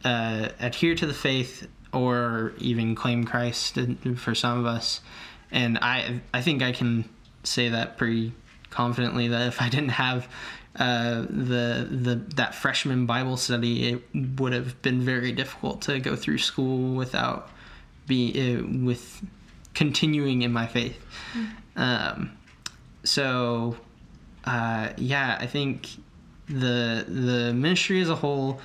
uh, 0.05 0.49
adhere 0.61 0.95
to 0.95 1.07
the 1.07 1.15
faith 1.15 1.67
or 1.95 2.53
even 2.59 2.95
claim 2.95 3.25
christ 3.25 3.79
for 4.17 4.35
some 4.35 4.59
of 4.59 4.67
us 4.67 5.01
and 5.51 5.79
i 5.81 6.21
i 6.33 6.41
think 6.41 6.63
i 6.63 6.73
can 6.73 7.09
say 7.43 7.69
that 7.69 7.97
pretty 7.97 8.33
confidently 8.71 9.29
that 9.29 9.47
if 9.47 9.61
i 9.63 9.69
didn't 9.69 9.91
have 9.91 10.29
uh, 10.77 11.21
the 11.31 11.87
the 11.89 12.21
that 12.35 12.53
freshman 12.53 13.07
bible 13.07 13.37
study 13.37 13.93
it 13.93 14.03
would 14.41 14.53
have 14.53 14.83
been 14.83 15.01
very 15.01 15.31
difficult 15.31 15.81
to 15.81 16.01
go 16.01 16.17
through 16.17 16.37
school 16.37 16.97
without 16.97 17.49
be 18.07 18.57
uh, 18.59 18.85
with 18.85 19.23
continuing 19.75 20.43
in 20.43 20.53
my 20.53 20.67
faith. 20.67 20.99
Um, 21.77 22.37
so 23.03 23.77
uh, 24.45 24.91
yeah, 24.97 25.37
I 25.41 25.47
think 25.47 25.89
the 26.47 27.05
the 27.07 27.53
ministry 27.55 28.01
as 28.01 28.09
a 28.09 28.15
whole, 28.15 28.61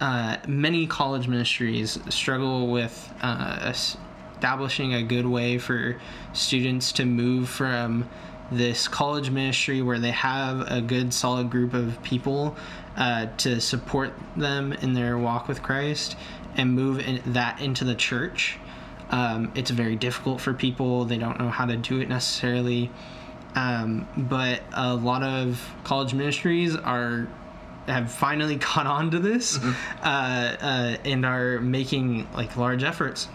uh, 0.00 0.38
many 0.46 0.86
college 0.86 1.28
ministries 1.28 1.98
struggle 2.08 2.68
with 2.68 3.12
uh, 3.22 3.72
establishing 3.72 4.94
a 4.94 5.02
good 5.02 5.26
way 5.26 5.58
for 5.58 6.00
students 6.32 6.92
to 6.92 7.04
move 7.04 7.48
from 7.48 8.08
this 8.50 8.88
college 8.88 9.30
ministry 9.30 9.80
where 9.82 9.98
they 9.98 10.10
have 10.10 10.70
a 10.70 10.80
good 10.80 11.14
solid 11.14 11.50
group 11.50 11.72
of 11.74 12.02
people 12.02 12.56
uh, 12.96 13.26
to 13.38 13.60
support 13.60 14.12
them 14.36 14.72
in 14.72 14.92
their 14.94 15.16
walk 15.16 15.48
with 15.48 15.62
Christ 15.62 16.16
and 16.56 16.72
move 16.72 17.00
in, 17.00 17.22
that 17.32 17.60
into 17.60 17.84
the 17.84 17.94
church. 17.94 18.58
Um, 19.10 19.52
it's 19.54 19.70
very 19.70 19.96
difficult 19.96 20.40
for 20.40 20.52
people. 20.52 21.04
They 21.04 21.18
don't 21.18 21.38
know 21.38 21.48
how 21.48 21.66
to 21.66 21.76
do 21.76 22.00
it 22.00 22.08
necessarily. 22.08 22.90
Um, 23.54 24.08
but 24.16 24.62
a 24.72 24.94
lot 24.94 25.22
of 25.22 25.72
college 25.84 26.12
ministries 26.14 26.74
are 26.74 27.28
have 27.86 28.10
finally 28.10 28.56
caught 28.58 28.86
on 28.86 29.10
to 29.10 29.18
this 29.18 29.58
uh, 29.58 29.66
uh, 30.02 30.96
and 31.04 31.24
are 31.24 31.60
making 31.60 32.28
like 32.34 32.56
large 32.56 32.82
efforts 32.82 33.28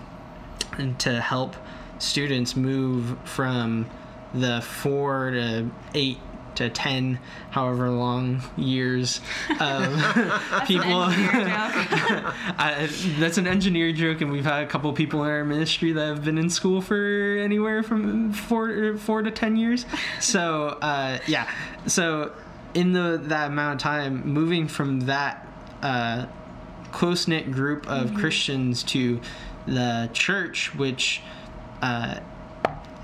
and 0.78 1.00
to 1.00 1.20
help 1.20 1.56
students 2.00 2.56
move 2.56 3.18
from 3.26 3.86
the 4.34 4.62
four 4.62 5.32
to 5.32 5.70
eight 5.94 6.20
to 6.56 6.70
ten, 6.70 7.20
however 7.52 7.90
long 7.90 8.42
years 8.58 9.22
of 9.60 9.94
people. 10.68 11.04
Engineer 11.04 11.32
joke. 11.32 12.34
I, 12.58 12.90
that's 13.18 13.38
an 13.38 13.48
engineer 13.48 13.92
joke, 13.94 14.22
and 14.22 14.32
we've 14.32 14.46
had 14.46 14.64
a 14.64 14.68
couple 14.68 14.92
people 14.94 15.24
in 15.24 15.30
our 15.30 15.46
ministry 15.46 15.94
that 15.94 16.06
have 16.06 16.24
been 16.26 16.38
in 16.38 16.50
school 16.50 16.82
for 16.82 17.38
anywhere 17.40 17.82
from 17.82 18.34
four 18.34 18.98
four 18.98 19.22
to 19.22 19.32
ten 19.32 19.56
years. 19.56 19.86
So 20.20 20.78
uh, 20.82 21.20
yeah, 21.28 21.50
so 21.88 22.34
in 22.74 22.94
the 22.94 23.20
that 23.24 23.48
amount 23.48 23.76
of 23.76 23.82
time, 23.82 24.28
moving 24.28 24.68
from 24.68 25.02
that 25.02 25.48
uh, 25.82 26.26
close 26.92 27.28
knit 27.28 27.52
group 27.52 27.88
of 27.88 28.14
Christians 28.14 28.84
to 28.84 29.22
the 29.66 30.10
church, 30.14 30.76
which. 30.76 31.22
Uh, 31.82 32.20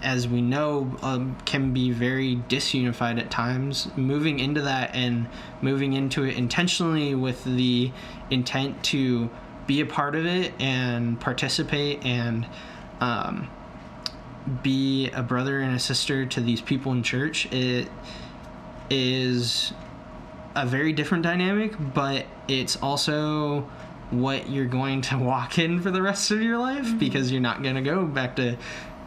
as 0.04 0.28
we 0.28 0.40
know, 0.40 0.96
um, 1.02 1.36
can 1.46 1.74
be 1.74 1.90
very 1.90 2.36
disunified 2.48 3.20
at 3.20 3.32
times. 3.32 3.88
Moving 3.96 4.40
into 4.40 4.62
that 4.62 4.94
and 4.94 5.28
moving 5.62 5.94
into 5.94 6.24
it 6.24 6.38
intentionally 6.38 7.16
with 7.16 7.44
the 7.44 7.92
intent 8.30 8.84
to 8.84 9.32
be 9.66 9.82
a 9.82 9.86
part 9.86 10.16
of 10.16 10.28
it 10.28 10.54
and 10.62 11.20
participate 11.20 12.06
and 12.06 12.46
um, 13.02 13.50
be 14.62 15.10
a 15.10 15.24
brother 15.24 15.60
and 15.60 15.76
a 15.76 15.80
sister 15.80 16.26
to 16.26 16.42
these 16.42 16.62
people 16.62 16.92
in 16.92 17.02
church, 17.02 17.52
it 17.52 17.90
is 18.90 19.74
a 20.56 20.66
very 20.66 20.94
different 20.94 21.24
dynamic, 21.24 21.74
but 21.94 22.26
it's 22.48 22.78
also 22.78 23.70
what 24.12 24.50
you're 24.50 24.66
going 24.66 25.02
to 25.02 25.18
walk 25.20 25.60
in 25.60 25.82
for 25.82 25.92
the 25.92 26.02
rest 26.02 26.32
of 26.32 26.42
your 26.42 26.58
life 26.58 26.98
because 27.00 27.32
you're 27.32 27.42
not 27.42 27.64
going 27.64 27.76
to 27.76 27.82
go 27.82 28.06
back 28.06 28.36
to 28.36 28.58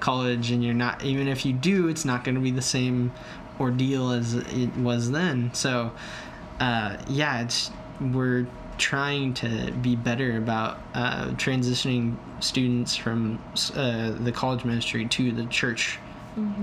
college 0.00 0.52
and 0.52 0.62
you're 0.64 0.74
not 0.74 1.02
even 1.02 1.26
if 1.26 1.44
you 1.44 1.52
do 1.52 1.88
it's 1.88 2.04
not 2.04 2.22
going 2.22 2.36
to 2.36 2.40
be 2.40 2.52
the 2.52 2.62
same 2.62 3.12
ordeal 3.58 4.12
as 4.12 4.34
it 4.34 4.76
was 4.76 5.10
then. 5.10 5.52
So 5.54 5.92
uh, 6.60 6.96
yeah 7.08 7.42
it's 7.42 7.70
we're 8.00 8.46
trying 8.76 9.34
to 9.34 9.72
be 9.72 9.96
better 9.96 10.36
about 10.36 10.78
uh, 10.94 11.26
transitioning 11.30 12.16
students 12.40 12.94
from 12.94 13.42
uh, 13.74 14.12
the 14.12 14.30
college 14.30 14.64
ministry 14.64 15.04
to 15.06 15.32
the 15.32 15.44
church 15.46 15.98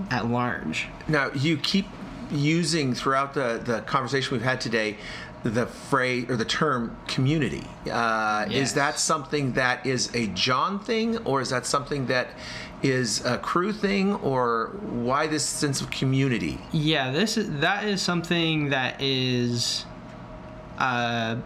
at 0.10 0.28
large. 0.28 0.88
Now 1.10 1.32
you 1.34 1.58
keep 1.58 1.86
using 2.32 2.94
throughout 2.94 3.34
the, 3.34 3.62
the 3.64 3.82
conversation 3.82 4.34
we've 4.34 4.46
had 4.46 4.62
today 4.62 4.98
the 5.44 5.68
phrase 5.68 6.28
or 6.28 6.36
the 6.36 6.46
term 6.46 6.98
community. 7.08 7.64
Uh, 7.90 8.46
Yes. 8.50 8.70
Is 8.70 8.74
that 8.76 9.00
something 9.00 9.54
that 9.54 9.86
is 9.86 10.14
a 10.16 10.28
John 10.28 10.80
thing, 10.80 11.18
or 11.20 11.40
is 11.42 11.50
that 11.50 11.66
something 11.66 12.08
that 12.08 12.30
is 12.82 13.24
a 13.26 13.38
Cru 13.38 13.72
thing, 13.72 14.16
or 14.16 14.72
why 14.82 15.28
this 15.28 15.44
sense 15.46 15.82
of 15.82 15.90
community? 15.92 16.60
Yeah, 16.72 17.12
this 17.12 17.38
is 17.38 17.60
that 17.60 17.86
is 17.86 18.02
something 18.02 18.70
that 18.70 19.02
is 19.02 19.86
uh, 20.80 21.38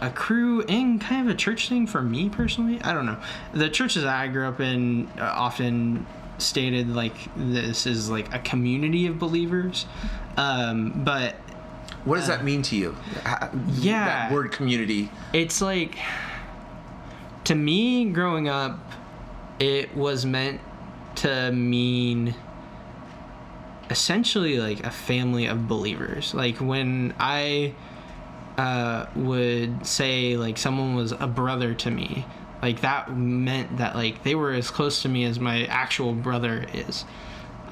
a 0.00 0.10
Cru 0.10 0.62
and 0.62 1.00
kind 1.00 1.28
of 1.28 1.34
a 1.34 1.36
church 1.36 1.68
thing 1.68 1.86
for 1.86 2.02
me 2.02 2.28
personally. 2.28 2.80
I 2.82 2.92
don't 2.92 3.06
know. 3.06 3.18
The 3.52 3.68
churches 3.68 4.02
that 4.04 4.14
I 4.14 4.28
grew 4.28 4.46
up 4.46 4.60
in 4.60 5.06
uh, 5.18 5.22
often 5.22 6.06
stated 6.38 6.94
like 6.94 7.14
this 7.36 7.86
is 7.86 8.10
like 8.10 8.32
a 8.34 8.38
community 8.38 9.06
of 9.06 9.18
believers, 9.18 9.86
um, 10.36 11.04
but 11.04 11.36
What 12.04 12.16
does 12.16 12.26
that 12.28 12.44
mean 12.44 12.62
to 12.62 12.76
you? 12.76 12.96
Ha- 13.24 13.50
yeah. 13.78 14.04
that 14.04 14.32
word 14.32 14.52
community. 14.52 15.10
it's 15.32 15.60
like 15.62 15.96
to 17.44 17.54
me 17.54 18.06
growing 18.06 18.48
up 18.48 18.78
it 19.58 19.94
was 19.96 20.24
meant 20.26 20.60
to 21.16 21.52
mean 21.52 22.34
essentially 23.90 24.58
like 24.58 24.84
a 24.84 24.90
family 24.90 25.46
of 25.46 25.68
believers 25.68 26.34
like 26.34 26.56
when 26.56 27.14
i 27.20 27.72
uh, 28.56 29.06
would 29.14 29.84
say 29.86 30.36
like 30.36 30.56
someone 30.56 30.94
was 30.94 31.12
a 31.12 31.26
brother 31.26 31.74
to 31.74 31.90
me 31.90 32.24
like 32.64 32.80
that 32.80 33.14
meant 33.14 33.76
that 33.76 33.94
like 33.94 34.22
they 34.22 34.34
were 34.34 34.50
as 34.50 34.70
close 34.70 35.02
to 35.02 35.08
me 35.08 35.24
as 35.24 35.38
my 35.38 35.66
actual 35.66 36.14
brother 36.14 36.64
is. 36.72 37.04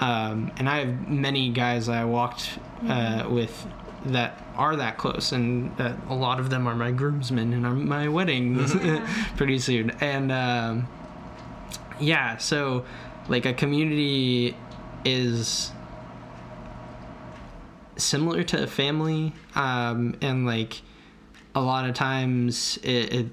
Um, 0.01 0.53
and 0.59 0.69
i 0.69 0.81
have 0.81 1.09
many 1.09 1.51
guys 1.51 1.89
i 1.89 2.05
walked 2.05 2.59
uh, 2.89 3.27
with 3.31 3.67
that 4.07 4.45
are 4.57 4.77
that 4.77 4.99
close 4.99 5.33
and 5.33 5.75
that 5.77 5.97
a 6.09 6.15
lot 6.15 6.41
of 6.41 6.51
them 6.51 6.67
are 6.67 6.75
my 6.75 6.91
groomsmen 6.91 7.53
and 7.53 7.65
are 7.65 7.75
my 7.75 8.09
wedding 8.09 8.59
pretty 9.37 9.59
soon. 9.61 9.91
And 10.01 10.33
um, 10.33 10.89
yeah 12.01 12.37
so 12.37 12.85
like 13.29 13.47
a 13.47 13.55
community 13.55 14.57
is 15.05 15.71
similar 17.97 18.43
to 18.43 18.65
a 18.65 18.67
family 18.67 19.33
um, 19.55 20.17
and 20.21 20.45
like 20.45 20.83
a 21.55 21.61
lot 21.61 21.89
of 21.89 21.95
times 21.95 22.79
it, 22.83 23.15
it 23.15 23.27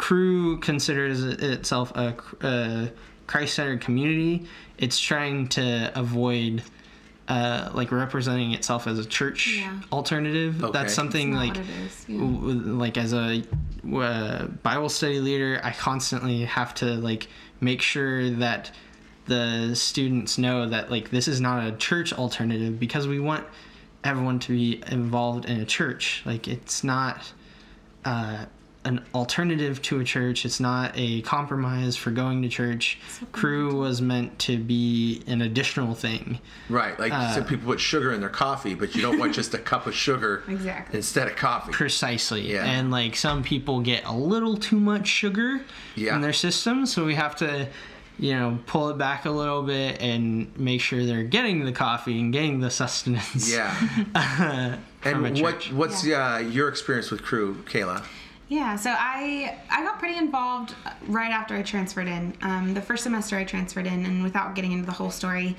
Cru 0.00 0.58
considers 0.60 1.22
itself 1.22 1.92
a, 1.94 2.16
a 2.42 2.90
christ-centered 3.26 3.80
community 3.82 4.46
it's 4.78 4.98
trying 4.98 5.46
to 5.46 5.92
avoid 5.94 6.62
uh, 7.28 7.70
like 7.74 7.92
representing 7.92 8.52
itself 8.52 8.86
as 8.88 8.98
a 8.98 9.04
church 9.04 9.58
Yeah. 9.58 9.78
alternative 9.92 10.64
Okay. 10.64 10.72
that's 10.72 10.94
something 10.94 11.32
like 11.34 11.50
what 11.54 11.58
it 11.58 11.68
is, 11.84 12.04
yeah. 12.08 12.18
w- 12.18 12.60
like 12.84 12.96
as 12.96 13.12
a 13.12 13.42
uh, 13.94 14.46
bible 14.64 14.88
study 14.88 15.20
leader 15.20 15.60
i 15.62 15.70
constantly 15.70 16.44
have 16.46 16.74
to 16.76 16.86
like 16.94 17.28
make 17.60 17.82
sure 17.82 18.30
that 18.30 18.72
the 19.26 19.74
students 19.76 20.38
know 20.38 20.66
that 20.68 20.90
like 20.90 21.10
this 21.10 21.28
is 21.28 21.40
not 21.40 21.64
a 21.66 21.72
church 21.76 22.12
alternative 22.14 22.80
because 22.80 23.06
we 23.06 23.20
want 23.20 23.44
everyone 24.02 24.38
to 24.40 24.52
be 24.52 24.82
involved 24.90 25.44
in 25.44 25.60
a 25.60 25.66
church 25.66 26.22
like 26.24 26.48
it's 26.48 26.82
not 26.82 27.32
uh, 28.06 28.46
an 28.84 29.04
alternative 29.14 29.82
to 29.82 30.00
a 30.00 30.04
church 30.04 30.46
it's 30.46 30.58
not 30.58 30.90
a 30.96 31.20
compromise 31.22 31.96
for 31.96 32.10
going 32.10 32.40
to 32.40 32.48
church 32.48 32.98
Cru 33.30 33.74
was 33.76 34.00
meant 34.00 34.38
to 34.40 34.56
be 34.58 35.22
an 35.26 35.42
additional 35.42 35.94
thing 35.94 36.38
Right, 36.70 36.98
like 36.98 37.12
Uh, 37.12 37.34
some 37.34 37.44
people 37.44 37.66
put 37.66 37.78
sugar 37.80 38.10
in 38.12 38.20
their 38.20 38.30
coffee, 38.30 38.74
but 38.74 38.94
you 38.94 39.02
don't 39.02 39.18
want 39.18 39.34
just 39.34 39.52
a 39.52 39.58
cup 39.72 39.86
of 39.86 39.94
sugar 39.94 40.44
Exactly. 40.48 40.96
instead 40.96 41.28
of 41.28 41.36
coffee. 41.36 41.72
Precisely. 41.72 42.52
Yeah. 42.52 42.64
And 42.64 42.90
like 42.90 43.16
some 43.16 43.42
people 43.42 43.80
get 43.80 44.04
a 44.06 44.14
little 44.14 44.56
too 44.56 44.80
much 44.80 45.06
sugar 45.08 45.60
Yeah. 45.94 46.14
in 46.14 46.22
their 46.22 46.32
system, 46.32 46.86
so 46.86 47.04
we 47.04 47.16
have 47.16 47.36
to, 47.36 47.68
you 48.18 48.32
know, 48.32 48.58
pull 48.66 48.88
it 48.88 48.96
back 48.96 49.26
a 49.26 49.30
little 49.30 49.62
bit 49.62 50.00
and 50.00 50.56
make 50.58 50.80
sure 50.80 51.04
they're 51.04 51.22
getting 51.24 51.64
the 51.66 51.72
coffee 51.72 52.18
and 52.18 52.32
getting 52.32 52.60
the 52.60 52.70
sustenance. 52.70 53.52
Yeah. 53.52 53.74
from 55.00 55.24
a 55.24 55.28
and 55.28 55.40
what 55.42 55.60
church. 55.60 55.72
what's 55.72 56.06
uh, 56.06 56.42
your 56.50 56.68
experience 56.68 57.10
with 57.10 57.22
Cru, 57.22 57.56
Kayla? 57.64 58.02
Yeah, 58.50 58.74
so 58.74 58.90
I 58.90 59.58
I 59.70 59.84
got 59.84 60.00
pretty 60.00 60.18
involved 60.18 60.74
right 61.06 61.30
after 61.30 61.54
I 61.54 61.62
transferred 61.62 62.08
in. 62.08 62.36
Um, 62.42 62.74
the 62.74 62.82
first 62.82 63.04
semester 63.04 63.36
I 63.36 63.44
transferred 63.44 63.86
in, 63.86 64.04
and 64.04 64.24
without 64.24 64.56
getting 64.56 64.72
into 64.72 64.86
the 64.86 64.92
whole 64.92 65.12
story, 65.12 65.56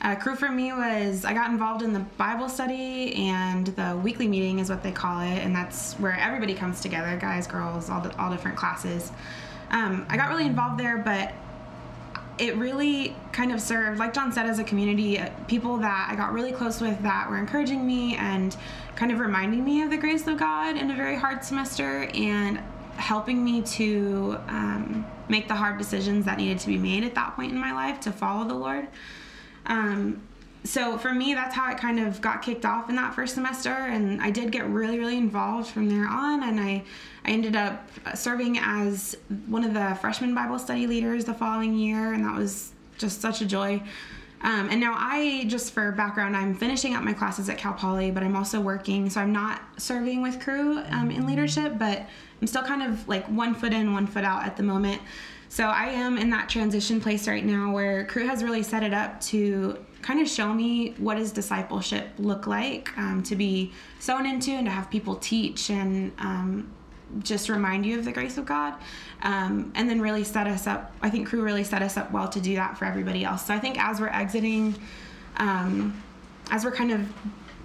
uh, 0.00 0.14
Cru 0.16 0.34
for 0.34 0.48
me 0.48 0.72
was 0.72 1.26
I 1.26 1.34
got 1.34 1.50
involved 1.50 1.82
in 1.82 1.92
the 1.92 2.00
Bible 2.00 2.48
study 2.48 3.14
and 3.16 3.66
the 3.66 4.00
weekly 4.02 4.26
meeting 4.26 4.58
is 4.58 4.70
what 4.70 4.82
they 4.82 4.90
call 4.90 5.20
it, 5.20 5.38
and 5.40 5.54
that's 5.54 5.92
where 5.96 6.18
everybody 6.18 6.54
comes 6.54 6.80
together, 6.80 7.14
guys, 7.18 7.46
girls, 7.46 7.90
all 7.90 8.00
the, 8.00 8.16
all 8.18 8.30
different 8.30 8.56
classes. 8.56 9.12
Um, 9.70 10.06
I 10.08 10.16
got 10.16 10.30
really 10.30 10.46
involved 10.46 10.80
there, 10.80 10.96
but 10.96 11.34
it 12.38 12.56
really 12.56 13.14
kind 13.32 13.52
of 13.52 13.60
served, 13.60 13.98
like 13.98 14.14
John 14.14 14.32
said, 14.32 14.46
as 14.46 14.58
a 14.58 14.64
community, 14.64 15.18
uh, 15.18 15.28
people 15.46 15.76
that 15.76 16.08
I 16.10 16.16
got 16.16 16.32
really 16.32 16.52
close 16.52 16.80
with 16.80 16.98
that 17.02 17.28
were 17.28 17.36
encouraging 17.36 17.86
me 17.86 18.16
and 18.16 18.56
kind 19.00 19.12
of 19.12 19.18
reminding 19.18 19.64
me 19.64 19.80
of 19.80 19.88
the 19.88 19.96
grace 19.96 20.26
of 20.26 20.36
God 20.36 20.76
in 20.76 20.90
a 20.90 20.94
very 20.94 21.16
hard 21.16 21.42
semester 21.42 22.02
and 22.12 22.58
helping 22.96 23.42
me 23.42 23.62
to 23.62 24.36
um, 24.46 25.06
make 25.26 25.48
the 25.48 25.54
hard 25.54 25.78
decisions 25.78 26.26
that 26.26 26.36
needed 26.36 26.58
to 26.58 26.66
be 26.66 26.76
made 26.76 27.02
at 27.02 27.14
that 27.14 27.34
point 27.34 27.50
in 27.50 27.58
my 27.58 27.72
life 27.72 27.98
to 28.00 28.12
follow 28.12 28.46
the 28.46 28.52
Lord. 28.52 28.88
Um, 29.64 30.20
so 30.64 30.98
for 30.98 31.14
me, 31.14 31.32
that's 31.32 31.54
how 31.54 31.70
it 31.72 31.78
kind 31.78 31.98
of 31.98 32.20
got 32.20 32.42
kicked 32.42 32.66
off 32.66 32.90
in 32.90 32.96
that 32.96 33.14
first 33.14 33.34
semester, 33.34 33.70
and 33.70 34.20
I 34.20 34.30
did 34.30 34.52
get 34.52 34.66
really, 34.66 34.98
really 34.98 35.16
involved 35.16 35.68
from 35.68 35.88
there 35.88 36.06
on. 36.06 36.42
And 36.42 36.60
I, 36.60 36.84
I 37.24 37.30
ended 37.30 37.56
up 37.56 37.88
serving 38.14 38.58
as 38.58 39.16
one 39.46 39.64
of 39.64 39.72
the 39.72 39.96
freshman 40.02 40.34
Bible 40.34 40.58
study 40.58 40.86
leaders 40.86 41.24
the 41.24 41.32
following 41.32 41.74
year, 41.74 42.12
and 42.12 42.22
that 42.26 42.36
was 42.36 42.72
just 42.98 43.22
such 43.22 43.40
a 43.40 43.46
joy. 43.46 43.82
Um, 44.42 44.68
and 44.70 44.80
now 44.80 44.94
I, 44.96 45.44
just 45.48 45.72
for 45.74 45.92
background, 45.92 46.36
I'm 46.36 46.54
finishing 46.54 46.94
up 46.94 47.02
my 47.02 47.12
classes 47.12 47.48
at 47.48 47.58
Cal 47.58 47.74
Poly, 47.74 48.10
but 48.10 48.22
I'm 48.22 48.34
also 48.34 48.60
working, 48.60 49.10
so 49.10 49.20
I'm 49.20 49.32
not 49.32 49.60
serving 49.76 50.22
with 50.22 50.40
Cru 50.40 50.78
um, 50.90 51.10
in 51.10 51.26
leadership, 51.26 51.78
but 51.78 52.06
I'm 52.40 52.46
still 52.46 52.62
kind 52.62 52.82
of 52.82 53.06
like 53.06 53.26
one 53.26 53.54
foot 53.54 53.74
in, 53.74 53.92
one 53.92 54.06
foot 54.06 54.24
out 54.24 54.44
at 54.44 54.56
the 54.56 54.62
moment. 54.62 55.02
So 55.50 55.64
I 55.64 55.86
am 55.86 56.16
in 56.16 56.30
that 56.30 56.48
transition 56.48 57.00
place 57.00 57.26
right 57.28 57.44
now 57.44 57.72
where 57.72 58.06
Cru 58.06 58.26
has 58.26 58.42
really 58.42 58.62
set 58.62 58.82
it 58.82 58.94
up 58.94 59.20
to 59.22 59.84
kind 60.00 60.20
of 60.20 60.28
show 60.28 60.54
me 60.54 60.92
what 60.92 61.16
does 61.16 61.32
discipleship 61.32 62.08
look 62.18 62.46
like 62.46 62.96
um, 62.96 63.22
to 63.24 63.36
be 63.36 63.72
sewn 63.98 64.26
into 64.26 64.52
and 64.52 64.66
to 64.66 64.70
have 64.70 64.88
people 64.90 65.16
teach 65.16 65.68
and 65.70 66.12
um, 66.18 66.72
just 67.18 67.48
remind 67.48 67.84
you 67.84 67.98
of 67.98 68.04
the 68.04 68.12
grace 68.12 68.38
of 68.38 68.46
God. 68.46 68.74
Um, 69.22 69.72
and 69.74 69.88
then 69.88 70.00
really 70.00 70.24
set 70.24 70.46
us 70.46 70.66
up. 70.66 70.92
I 71.02 71.10
think 71.10 71.28
Cru 71.28 71.42
really 71.42 71.64
set 71.64 71.82
us 71.82 71.96
up 71.96 72.10
well 72.10 72.28
to 72.28 72.40
do 72.40 72.54
that 72.54 72.78
for 72.78 72.86
everybody 72.86 73.24
else. 73.24 73.46
So 73.46 73.54
I 73.54 73.58
think 73.58 73.78
as 73.78 74.00
we're 74.00 74.08
exiting, 74.08 74.74
um, 75.36 76.02
as 76.50 76.64
we're 76.64 76.72
kind 76.72 76.90
of 76.90 77.06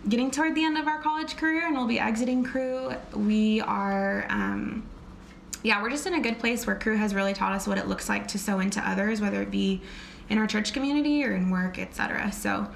getting 0.10 0.30
toward 0.30 0.54
the 0.54 0.64
end 0.64 0.78
of 0.78 0.88
our 0.88 1.02
college 1.02 1.38
career 1.38 1.66
and 1.66 1.76
we'll 1.76 1.88
be 1.88 2.00
exiting 2.00 2.44
Cru, 2.44 2.92
we 3.14 3.62
are. 3.62 4.26
Um, 4.30 4.84
yeah, 5.64 5.82
we're 5.82 5.90
just 5.90 6.06
in 6.06 6.14
a 6.14 6.22
good 6.22 6.38
place 6.38 6.68
where 6.68 6.76
Cru 6.76 6.96
has 6.96 7.16
really 7.16 7.34
taught 7.34 7.54
us 7.54 7.66
what 7.68 7.80
it 7.80 7.88
looks 7.88 8.08
like 8.08 8.28
to 8.28 8.38
sow 8.38 8.60
into 8.60 8.88
others, 8.88 9.20
whether 9.20 9.42
it 9.42 9.50
be 9.50 9.82
in 10.30 10.38
our 10.38 10.46
church 10.46 10.74
community 10.74 11.26
or 11.26 11.34
in 11.34 11.50
work, 11.50 11.80
etc. 11.80 12.32
So, 12.32 12.68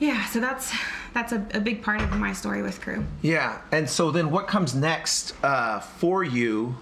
yeah, 0.00 0.24
so 0.26 0.40
that's 0.40 0.72
that's 1.12 1.32
a, 1.32 1.46
a 1.54 1.60
big 1.60 1.82
part 1.82 2.00
of 2.00 2.10
my 2.16 2.32
story 2.32 2.62
with 2.62 2.80
Cru. 2.80 3.04
Yeah, 3.22 3.60
and 3.70 3.88
so 3.88 4.10
then 4.10 4.30
what 4.30 4.48
comes 4.48 4.74
next 4.74 5.34
uh, 5.44 5.80
for 5.80 6.24
you 6.24 6.76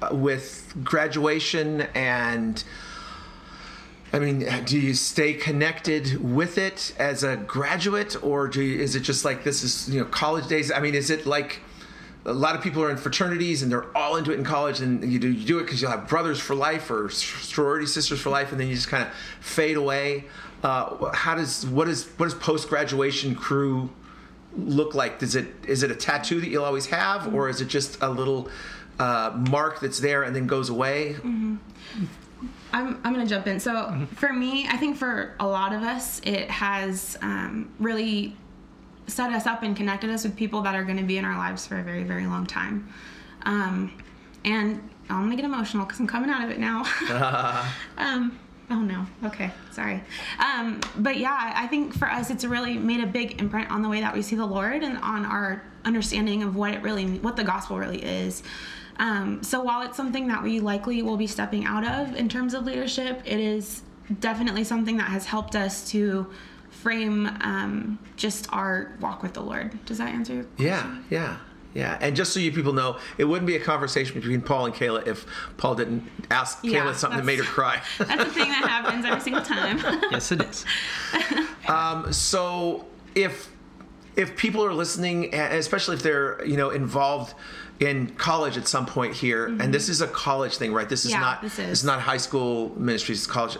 uh, 0.00 0.08
with 0.12 0.74
graduation 0.82 1.82
and? 1.94 2.64
I 4.14 4.18
mean, 4.18 4.46
do 4.66 4.78
you 4.78 4.92
stay 4.92 5.32
connected 5.32 6.22
with 6.22 6.58
it 6.58 6.94
as 6.98 7.24
a 7.24 7.36
graduate, 7.36 8.22
or 8.22 8.46
do 8.46 8.60
you, 8.60 8.78
is 8.78 8.94
it 8.94 9.00
just 9.00 9.24
like 9.24 9.42
this 9.42 9.62
is 9.62 9.88
you 9.88 10.00
know 10.00 10.04
college 10.04 10.48
days? 10.48 10.70
I 10.70 10.80
mean, 10.80 10.94
is 10.94 11.08
it 11.08 11.24
like 11.24 11.60
a 12.24 12.32
lot 12.32 12.54
of 12.54 12.62
people 12.62 12.82
are 12.82 12.90
in 12.90 12.96
fraternities 12.96 13.62
and 13.62 13.72
they're 13.72 13.96
all 13.96 14.16
into 14.16 14.32
it 14.32 14.38
in 14.38 14.44
college, 14.44 14.80
and 14.80 15.10
you 15.10 15.18
do 15.18 15.28
you 15.28 15.46
do 15.46 15.58
it 15.58 15.64
because 15.64 15.82
you'll 15.82 15.90
have 15.90 16.08
brothers 16.08 16.38
for 16.38 16.54
life 16.54 16.90
or 16.90 17.10
sorority 17.10 17.86
sisters 17.86 18.20
for 18.20 18.30
life, 18.30 18.52
and 18.52 18.60
then 18.60 18.68
you 18.68 18.74
just 18.74 18.88
kind 18.88 19.02
of 19.02 19.12
fade 19.40 19.76
away. 19.76 20.24
Uh, 20.62 21.10
how 21.12 21.34
does 21.34 21.66
what 21.66 21.88
is 21.88 22.04
what 22.16 22.26
does 22.26 22.34
post 22.34 22.68
graduation 22.68 23.34
Cru 23.34 23.90
look 24.56 24.94
like? 24.94 25.18
Does 25.18 25.34
it 25.34 25.46
is 25.66 25.82
it 25.82 25.90
a 25.90 25.96
tattoo 25.96 26.40
that 26.40 26.48
you'll 26.48 26.64
always 26.64 26.86
have, 26.86 27.34
or 27.34 27.48
is 27.48 27.60
it 27.60 27.66
just 27.66 28.00
a 28.02 28.08
little 28.08 28.48
uh, 28.98 29.32
mark 29.50 29.80
that's 29.80 29.98
there 29.98 30.22
and 30.22 30.34
then 30.34 30.46
goes 30.46 30.68
away? 30.68 31.16
I'm, 32.74 33.00
I'm 33.04 33.12
gonna 33.12 33.26
jump 33.26 33.46
in. 33.46 33.60
So 33.60 34.06
for 34.16 34.32
me, 34.32 34.66
I 34.68 34.76
think 34.76 34.96
for 34.96 35.34
a 35.40 35.46
lot 35.46 35.72
of 35.72 35.82
us, 35.82 36.20
it 36.24 36.50
has 36.50 37.18
um, 37.20 37.70
really 37.78 38.36
set 39.06 39.32
us 39.32 39.46
up 39.46 39.62
and 39.62 39.76
connected 39.76 40.10
us 40.10 40.24
with 40.24 40.36
people 40.36 40.62
that 40.62 40.74
are 40.74 40.84
going 40.84 40.98
to 40.98 41.02
be 41.02 41.18
in 41.18 41.24
our 41.24 41.36
lives 41.36 41.66
for 41.66 41.78
a 41.78 41.82
very, 41.82 42.04
very 42.04 42.26
long 42.26 42.46
time. 42.46 42.92
Um, 43.42 43.92
and 44.44 44.88
I'm 45.10 45.24
gonna 45.24 45.36
get 45.36 45.44
emotional 45.44 45.84
because 45.84 46.00
I'm 46.00 46.06
coming 46.06 46.30
out 46.30 46.44
of 46.44 46.50
it 46.50 46.58
now. 46.58 46.84
um, 47.98 48.38
Oh 48.72 48.80
no. 48.80 49.04
Okay. 49.24 49.50
Sorry. 49.70 50.02
Um, 50.38 50.80
but 50.96 51.18
yeah, 51.18 51.52
I 51.54 51.66
think 51.66 51.92
for 51.94 52.10
us, 52.10 52.30
it's 52.30 52.42
really 52.42 52.78
made 52.78 53.02
a 53.02 53.06
big 53.06 53.38
imprint 53.38 53.70
on 53.70 53.82
the 53.82 53.88
way 53.88 54.00
that 54.00 54.14
we 54.14 54.22
see 54.22 54.34
the 54.34 54.46
Lord 54.46 54.82
and 54.82 54.96
on 54.98 55.26
our 55.26 55.62
understanding 55.84 56.42
of 56.42 56.56
what 56.56 56.72
it 56.72 56.80
really, 56.80 57.18
what 57.18 57.36
the 57.36 57.44
gospel 57.44 57.78
really 57.78 58.02
is. 58.02 58.42
Um, 58.98 59.42
so 59.42 59.62
while 59.62 59.82
it's 59.82 59.96
something 59.96 60.26
that 60.28 60.42
we 60.42 60.58
likely 60.58 61.02
will 61.02 61.18
be 61.18 61.26
stepping 61.26 61.66
out 61.66 61.84
of 61.84 62.16
in 62.16 62.30
terms 62.30 62.54
of 62.54 62.64
leadership, 62.64 63.20
it 63.26 63.40
is 63.40 63.82
definitely 64.20 64.64
something 64.64 64.96
that 64.96 65.08
has 65.08 65.26
helped 65.26 65.54
us 65.54 65.90
to 65.90 66.26
frame 66.82 67.26
um, 67.42 67.98
just 68.16 68.52
our 68.52 68.96
walk 69.00 69.22
with 69.22 69.34
the 69.34 69.40
Lord. 69.40 69.84
Does 69.84 69.98
that 69.98 70.08
answer 70.08 70.34
your 70.34 70.44
question? 70.44 70.66
Yeah, 70.66 70.98
yeah, 71.10 71.36
yeah. 71.74 71.98
And 72.00 72.16
just 72.16 72.32
so 72.32 72.40
you 72.40 72.52
people 72.52 72.72
know, 72.72 72.98
it 73.18 73.24
wouldn't 73.24 73.46
be 73.46 73.56
a 73.56 73.60
conversation 73.60 74.14
between 74.18 74.42
Paul 74.42 74.66
and 74.66 74.74
Kayla 74.74 75.06
if 75.06 75.24
Paul 75.56 75.76
didn't 75.76 76.02
ask 76.30 76.58
Yeah, 76.62 76.84
Kayla 76.84 76.94
something 76.94 77.18
that 77.18 77.24
made 77.24 77.38
her 77.38 77.44
cry. 77.44 77.80
That's 77.98 78.24
the 78.24 78.30
thing 78.30 78.48
that 78.48 78.68
happens 78.68 79.04
every 79.04 79.20
single 79.20 79.42
time. 79.42 79.78
Yes, 80.10 80.32
it 80.32 80.42
is. 80.42 80.64
so 82.16 82.86
if 83.14 83.50
if 84.14 84.36
people 84.36 84.62
are 84.64 84.74
listening, 84.74 85.32
and 85.32 85.54
especially 85.54 85.96
if 85.96 86.02
they're 86.02 86.44
you 86.44 86.56
know 86.56 86.70
involved 86.70 87.34
in 87.82 88.08
college 88.16 88.56
at 88.56 88.66
some 88.68 88.86
point 88.86 89.12
here, 89.14 89.46
and 89.46 89.74
this 89.74 89.88
is 89.88 90.00
a 90.00 90.06
college 90.06 90.56
thing, 90.56 90.72
right? 90.72 90.88
This 90.88 91.04
is 91.04 91.12
Mm-hmm. 91.12 91.20
Yeah, 91.22 91.26
not 91.26 91.42
this 91.42 91.58
is. 91.58 91.78
is 91.80 91.84
not 91.84 92.00
high 92.00 92.16
school 92.28 92.72
ministries, 92.78 93.18
it's 93.18 93.26
college. 93.26 93.56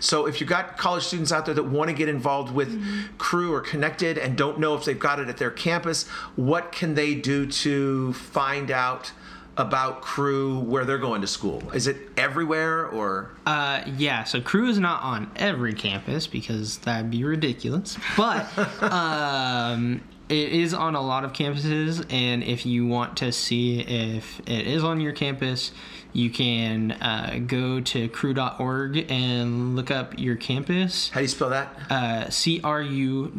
So 0.00 0.26
if 0.26 0.40
you 0.40 0.46
got 0.46 0.76
college 0.76 1.04
students 1.04 1.32
out 1.32 1.46
there 1.46 1.54
that 1.54 1.64
want 1.64 1.88
to 1.88 1.94
get 1.96 2.08
involved 2.08 2.52
with 2.52 2.70
Mm-hmm. 2.72 3.16
Cru 3.18 3.52
or 3.52 3.60
connected 3.60 4.18
and 4.18 4.36
don't 4.36 4.58
know 4.58 4.74
if 4.74 4.84
they've 4.84 4.98
got 4.98 5.18
it 5.20 5.28
at 5.28 5.36
their 5.38 5.50
campus, 5.50 6.06
what 6.36 6.70
can 6.72 6.94
they 6.94 7.14
do 7.14 7.46
to 7.46 8.12
find 8.12 8.70
out? 8.70 9.12
About 9.58 10.00
Cru 10.00 10.60
where 10.60 10.86
they're 10.86 10.96
going 10.96 11.20
to 11.20 11.26
school. 11.26 11.62
Is 11.74 11.86
it 11.86 11.98
everywhere 12.16 12.86
or 12.88 13.32
Uh, 13.44 13.82
yeah, 13.98 14.24
so 14.24 14.40
Cru 14.40 14.66
is 14.66 14.78
not 14.78 15.02
on 15.02 15.30
every 15.36 15.74
campus 15.74 16.26
because 16.26 16.78
that'd 16.78 17.10
be 17.10 17.22
ridiculous. 17.22 17.98
But 18.16 18.46
um, 18.82 20.00
it 20.32 20.52
is 20.52 20.72
on 20.72 20.94
a 20.94 21.00
lot 21.02 21.24
of 21.24 21.32
campuses, 21.32 22.04
and 22.10 22.42
if 22.42 22.64
you 22.64 22.86
want 22.86 23.18
to 23.18 23.32
see 23.32 23.80
if 23.80 24.40
it 24.40 24.66
is 24.66 24.82
on 24.82 25.00
your 25.00 25.12
campus, 25.12 25.72
you 26.14 26.30
can 26.30 26.92
uh, 26.92 27.40
go 27.46 27.80
to 27.80 28.08
cru.org 28.08 29.10
and 29.10 29.76
look 29.76 29.90
up 29.90 30.18
your 30.18 30.36
campus, 30.36 31.10
how 31.10 31.20
do 31.20 31.24
you 31.24 31.28
spell 31.28 31.50
that? 31.50 31.68
uh, 31.90 32.30
cru.org. 32.62 33.30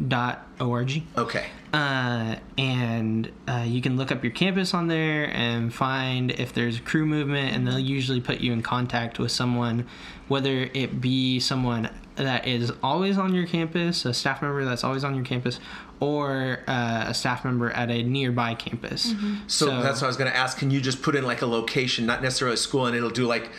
Okay. 1.16 1.46
Uh, 1.72 2.36
and 2.56 3.32
uh, 3.48 3.64
you 3.66 3.82
can 3.82 3.96
look 3.96 4.12
up 4.12 4.22
your 4.22 4.32
campus 4.32 4.72
on 4.74 4.86
there 4.86 5.24
and 5.34 5.74
find 5.74 6.30
if 6.30 6.52
there's 6.52 6.78
a 6.78 6.80
Cru 6.80 7.04
movement, 7.04 7.52
and 7.52 7.66
they'll 7.66 7.80
usually 7.80 8.20
put 8.20 8.40
you 8.40 8.52
in 8.52 8.62
contact 8.62 9.18
with 9.18 9.32
someone, 9.32 9.88
whether 10.28 10.70
it 10.72 11.00
be 11.00 11.40
someone 11.40 11.90
that 12.14 12.46
is 12.46 12.72
always 12.80 13.18
on 13.18 13.34
your 13.34 13.46
campus, 13.46 14.04
a 14.04 14.14
staff 14.14 14.40
member 14.40 14.64
that's 14.64 14.84
always 14.84 15.02
on 15.02 15.16
your 15.16 15.24
campus, 15.24 15.58
or 16.04 16.60
uh, 16.66 17.04
a 17.08 17.14
staff 17.14 17.44
member 17.44 17.70
at 17.70 17.90
a 17.90 18.02
nearby 18.02 18.54
campus. 18.54 19.14
So, 19.46 19.66
that's 19.82 20.00
what 20.00 20.04
I 20.04 20.06
was 20.08 20.16
going 20.16 20.30
to 20.30 20.36
ask. 20.36 20.58
Can 20.58 20.70
you 20.70 20.80
just 20.80 21.02
put 21.02 21.14
in 21.14 21.24
like 21.24 21.42
a 21.42 21.46
location, 21.46 22.06
not 22.06 22.22
necessarily 22.22 22.54
a 22.54 22.58
school, 22.58 22.86
and 22.86 22.96
it'll 22.96 23.10
do 23.10 23.26
like 23.26 23.50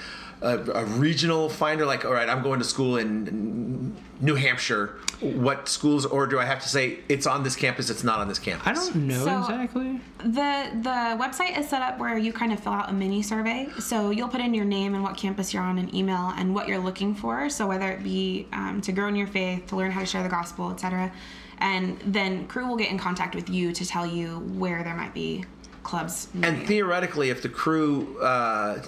a, 0.41 0.57
a 0.59 0.85
regional 0.85 1.49
finder? 1.49 1.85
Like, 1.85 2.05
all 2.05 2.13
right, 2.13 2.29
I'm 2.29 2.43
going 2.43 2.59
to 2.59 2.65
school 2.65 2.97
in 2.97 3.95
New 4.21 4.35
Hampshire. 4.35 4.95
What 5.21 5.69
schools, 5.69 6.05
or 6.05 6.27
do 6.27 6.39
I 6.39 6.45
have 6.45 6.61
to 6.61 6.67
say 6.67 6.99
it's 7.07 7.25
on 7.25 7.43
this 7.43 7.55
campus? 7.55 7.89
It's 7.89 8.03
not 8.03 8.19
on 8.19 8.27
this 8.27 8.37
campus. 8.37 8.67
I 8.67 8.73
don't 8.73 9.07
know 9.07 9.23
So- 9.23 9.39
exactly. 9.39 10.01
The 10.19 10.71
the 10.81 11.15
website 11.23 11.57
is 11.57 11.69
set 11.69 11.81
up 11.81 11.99
where 11.99 12.17
you 12.17 12.33
kind 12.33 12.51
of 12.51 12.59
fill 12.59 12.73
out 12.73 12.89
a 12.89 12.93
mini 12.93 13.21
survey. 13.21 13.69
So 13.79 14.09
you'll 14.09 14.27
put 14.27 14.41
in 14.41 14.53
your 14.53 14.65
name 14.65 14.93
and 14.93 15.03
what 15.03 15.15
campus 15.15 15.53
you're 15.53 15.63
on, 15.63 15.77
an 15.77 15.93
email, 15.95 16.33
and 16.35 16.53
what 16.53 16.67
you're 16.67 16.79
looking 16.79 17.15
for. 17.15 17.49
So 17.49 17.65
whether 17.67 17.89
it 17.91 18.03
be 18.03 18.47
um, 18.51 18.81
to 18.81 18.91
grow 18.91 19.07
in 19.07 19.15
your 19.15 19.27
faith, 19.27 19.67
to 19.67 19.75
learn 19.77 19.91
how 19.91 20.01
to 20.01 20.05
share 20.05 20.23
the 20.23 20.29
gospel, 20.29 20.71
etc. 20.71 21.11
And 21.59 21.99
then 22.05 22.47
Cru 22.47 22.67
will 22.67 22.77
get 22.77 22.89
in 22.91 22.97
contact 22.99 23.35
with 23.35 23.49
you 23.49 23.71
to 23.73 23.85
tell 23.85 24.05
you 24.05 24.39
where 24.57 24.83
there 24.83 24.95
might 24.95 25.13
be 25.13 25.45
clubs. 25.83 26.27
near 26.33 26.49
And 26.49 26.59
you. 26.61 26.67
theoretically, 26.67 27.29
if 27.29 27.41
the 27.41 27.49
Cru 27.49 28.19
uh, 28.19 28.81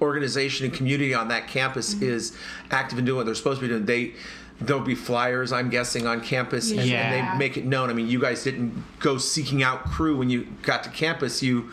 organization 0.00 0.66
and 0.66 0.74
community 0.74 1.14
on 1.14 1.28
that 1.28 1.48
campus 1.48 1.94
Mm-hmm. 1.94 2.04
is 2.04 2.36
active 2.70 2.98
and 2.98 3.06
doing 3.06 3.16
what 3.16 3.26
they're 3.26 3.34
supposed 3.34 3.60
to 3.60 3.66
be 3.66 3.68
doing, 3.72 3.84
they 3.86 4.12
there'll 4.60 4.82
be 4.82 4.94
flyers, 4.94 5.52
I'm 5.52 5.68
guessing, 5.68 6.06
on 6.06 6.20
campus, 6.20 6.70
and, 6.70 6.80
and 6.80 7.12
they 7.12 7.38
make 7.38 7.56
it 7.56 7.64
known. 7.64 7.90
I 7.90 7.92
mean, 7.92 8.06
you 8.08 8.20
guys 8.20 8.44
didn't 8.44 8.84
go 9.00 9.18
seeking 9.18 9.62
out 9.62 9.84
Cru 9.86 10.16
when 10.16 10.30
you 10.30 10.46
got 10.62 10.84
to 10.84 10.90
campus. 10.90 11.42
You 11.42 11.70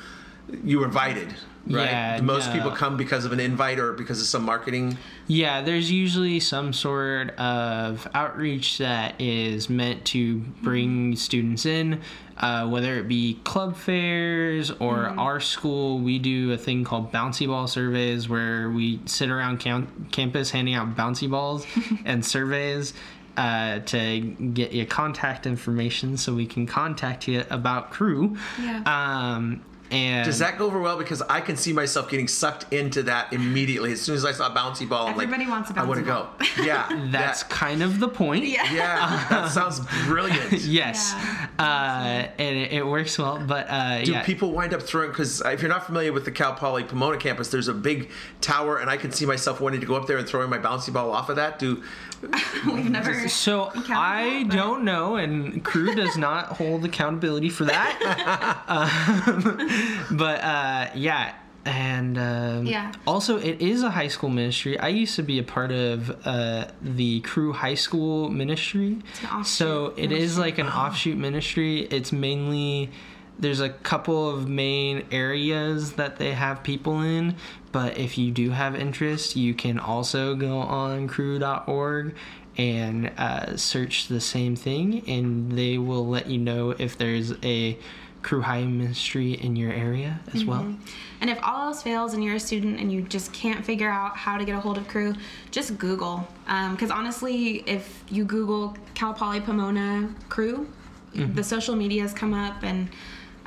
you 0.64 0.80
were 0.80 0.86
invited, 0.86 1.34
right? 1.68 1.86
Yeah, 1.86 2.20
Most 2.22 2.48
no. 2.48 2.54
people 2.54 2.72
come 2.72 2.98
because 2.98 3.26
of 3.26 3.32
an 3.32 3.40
invite 3.40 3.80
or 3.80 3.94
because 3.94 4.20
of 4.20 4.28
some 4.28 4.44
marketing. 4.44 4.98
Yeah, 5.28 5.62
there's 5.62 5.92
usually 5.92 6.40
some 6.40 6.74
sort 6.74 7.32
of 7.38 8.08
outreach 8.14 8.80
that 8.80 9.16
is 9.20 9.70
meant 9.70 10.04
to 10.06 10.38
bring 10.62 11.16
students 11.16 11.66
in, 11.66 12.02
uh, 12.38 12.68
whether 12.68 12.98
it 12.98 13.08
be 13.08 13.36
club 13.44 13.76
fairs 13.78 14.72
or 14.72 15.08
our 15.08 15.40
school. 15.40 16.00
We 16.00 16.20
do 16.20 16.52
a 16.52 16.58
thing 16.58 16.84
called 16.84 17.12
bouncy 17.12 17.48
ball 17.48 17.68
surveys 17.68 18.28
where 18.28 18.70
we 18.70 19.00
sit 19.06 19.30
around 19.30 19.60
cam- 19.60 20.08
campus 20.12 20.50
handing 20.52 20.74
out 20.74 20.96
bouncy 20.96 21.30
balls 21.30 21.66
and 22.06 22.26
surveys. 22.26 22.94
Uh, 23.38 23.80
to 23.80 24.20
get 24.20 24.74
your 24.74 24.86
contact 24.86 25.48
information 25.48 26.18
so 26.18 26.34
we 26.34 26.46
can 26.46 26.68
contact 26.68 27.30
you 27.30 27.46
about 27.50 27.90
Cru. 27.90 28.36
Yeah. 28.62 28.84
Um, 28.86 29.64
and 29.92 30.26
Does 30.26 30.40
that 30.40 30.58
go 30.58 30.66
over 30.66 30.80
well? 30.80 30.98
Because 30.98 31.22
I 31.24 31.42
can 31.42 31.56
see 31.58 31.74
myself 31.74 32.10
getting 32.10 32.28
sucked 32.28 32.72
into 32.74 33.04
that 33.04 33.32
immediately. 33.34 33.92
As 33.92 34.02
soon 34.02 34.16
as 34.16 34.26
I 34.26 34.32
saw 34.32 34.48
a 34.48 34.56
bouncy 34.56 34.88
ball, 34.88 35.08
I'm 35.08 35.14
Everybody 35.14 35.44
like, 35.44 35.52
wants 35.52 35.72
a 35.72 35.80
I 35.80 35.84
want 35.84 36.00
to 36.00 36.06
go. 36.06 36.30
Yeah, 36.64 36.88
that's 37.12 37.44
that- 37.44 37.50
kind 37.50 37.84
of 37.84 38.00
the 38.00 38.08
point. 38.08 38.46
yeah. 38.46 38.72
yeah, 38.74 39.28
that 39.30 39.52
sounds 39.52 39.82
brilliant. 40.08 40.52
Yes, 40.54 41.14
Yeah. 41.16 41.48
uh, 41.60 42.32
and 42.42 42.58
it, 42.58 42.72
it 42.74 42.86
works 42.88 43.18
well. 43.18 43.44
But 43.46 43.68
uh, 43.70 44.04
Do 44.04 44.12
yeah, 44.14 44.24
people 44.24 44.52
wind 44.52 44.74
up 44.74 44.82
throwing? 44.82 45.10
Because 45.10 45.42
if 45.42 45.62
you're 45.62 45.70
not 45.70 45.86
familiar 45.86 46.14
with 46.14 46.26
the 46.26 46.32
Cal 46.32 46.54
Poly 46.54 46.84
Pomona 46.84 47.18
campus, 47.18 47.50
there's 47.50 47.68
a 47.68 47.74
big 47.74 48.10
tower, 48.40 48.78
and 48.78 48.90
I 48.90 48.98
can 48.98 49.12
see 49.12 49.26
myself 49.26 49.60
wanting 49.62 49.82
to 49.82 49.86
go 49.88 49.96
up 49.96 50.08
there 50.08 50.18
and 50.18 50.28
throwing 50.28 50.50
my 50.50 50.58
bouncy 50.60 50.92
ball 50.94 51.12
off 51.12 51.30
of 51.30 51.36
that. 51.36 51.60
Do 51.60 51.84
We've 52.66 52.90
never. 52.90 53.28
so 53.30 53.72
I 53.90 54.46
that, 54.48 54.56
don't 54.56 54.84
know, 54.84 55.16
and 55.16 55.64
Cru 55.64 55.96
does 55.96 56.18
not 56.18 56.48
hold 56.58 56.86
accountability 56.86 57.50
for 57.50 57.66
that. 57.66 58.62
Um, 58.68 60.08
but 60.18 60.42
uh, 60.42 60.90
yeah. 60.96 61.34
And 61.64 62.18
um, 62.18 62.66
Yeah. 62.66 62.92
also, 63.06 63.38
it 63.38 63.62
is 63.62 63.84
a 63.84 63.92
high 63.92 64.08
school 64.08 64.30
ministry. 64.30 64.80
I 64.80 64.88
used 64.88 65.16
to 65.18 65.24
be 65.24 65.38
a 65.40 65.44
part 65.44 65.72
of 65.72 66.10
uh, 66.26 66.68
the 66.82 67.20
Cru 67.22 67.54
high 67.54 67.76
school 67.76 68.30
ministry. 68.30 68.98
an 69.22 69.28
offshoot 69.30 69.46
so 69.48 69.94
it 69.98 70.12
is 70.12 70.38
ministry. 70.38 70.42
like 70.44 70.58
an 70.60 70.68
offshoot 70.70 71.18
ministry. 71.18 71.82
It's 71.82 72.12
mainly 72.12 72.90
there's 73.38 73.60
a 73.60 73.70
couple 73.70 74.30
of 74.30 74.48
main 74.48 75.04
areas 75.12 75.94
that 75.94 76.18
they 76.18 76.32
have 76.34 76.64
people 76.64 77.02
in, 77.02 77.36
but 77.72 77.98
if 77.98 78.18
you 78.18 78.32
do 78.32 78.52
have 78.52 78.76
interest, 78.76 79.36
you 79.36 79.54
can 79.54 79.80
also 79.80 80.36
go 80.36 80.58
on 80.60 81.08
cru.org 81.08 82.16
and 82.58 83.12
uh, 83.18 83.56
search 83.56 84.08
the 84.08 84.20
same 84.20 84.56
thing, 84.56 85.04
and 85.08 85.58
they 85.58 85.78
will 85.78 86.08
let 86.08 86.28
you 86.28 86.38
know 86.38 86.72
if 86.72 86.98
there's 86.98 87.34
a 87.44 87.78
Cru 88.24 88.42
high 88.42 88.64
ministry 88.64 89.34
in 89.34 89.56
your 89.56 89.72
area 89.74 90.20
as 90.36 90.46
well. 90.46 90.76
And 91.22 91.30
if 91.30 91.40
all 91.42 91.70
else 91.70 91.82
fails 91.82 92.14
and 92.14 92.24
you're 92.24 92.36
a 92.36 92.40
student 92.40 92.80
and 92.80 92.92
you 92.92 93.02
just 93.02 93.34
can't 93.34 93.66
figure 93.66 93.90
out 93.90 94.16
how 94.16 94.38
to 94.38 94.46
get 94.46 94.54
a 94.56 94.60
hold 94.60 94.78
of 94.78 94.88
Cru, 94.88 95.16
just 95.50 95.76
Google. 95.80 96.28
Because 96.46 96.92
honestly, 96.92 97.64
if 97.66 98.04
you 98.10 98.24
Google 98.24 98.78
Cal 98.94 99.14
Poly 99.14 99.42
Pomona 99.42 100.14
Cru, 100.30 100.68
the 101.16 101.44
social 101.44 101.76
medias 101.76 102.14
come 102.14 102.36
up 102.36 102.62
and 102.62 102.90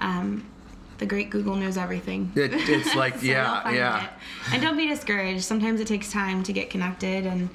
um, 0.00 0.44
the 0.98 1.06
great 1.06 1.30
Google 1.30 1.56
knows 1.56 1.76
everything. 1.76 2.30
it, 2.34 2.52
it's 2.54 2.94
like 2.96 3.18
So 3.18 3.26
yeah, 3.26 3.70
yeah. 3.70 4.04
it. 4.04 4.10
And 4.52 4.62
don't 4.62 4.76
be 4.76 4.86
discouraged. 4.88 5.42
Sometimes 5.44 5.80
it 5.80 5.86
takes 5.86 6.10
time 6.12 6.42
to 6.44 6.52
get 6.52 6.70
connected, 6.70 7.26
and 7.26 7.48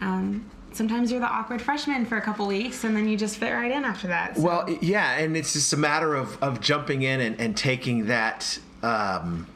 um, 0.00 0.50
sometimes 0.72 1.10
you're 1.10 1.20
the 1.20 1.26
awkward 1.26 1.60
freshman 1.62 2.04
for 2.06 2.16
a 2.18 2.22
couple 2.22 2.46
weeks, 2.46 2.84
and 2.84 2.96
then 2.96 3.08
you 3.08 3.16
just 3.16 3.36
fit 3.36 3.52
right 3.52 3.70
in 3.70 3.84
after 3.84 4.08
that. 4.08 4.36
So- 4.36 4.42
Well, 4.42 4.76
yeah, 4.80 5.18
and 5.18 5.36
it's 5.36 5.52
just 5.52 5.72
a 5.72 5.76
matter 5.76 6.14
of, 6.14 6.40
of 6.42 6.60
jumping 6.60 7.02
in 7.02 7.20
and, 7.20 7.40
and 7.40 7.56
taking 7.56 8.06
that 8.06 8.58
um, 8.82 9.46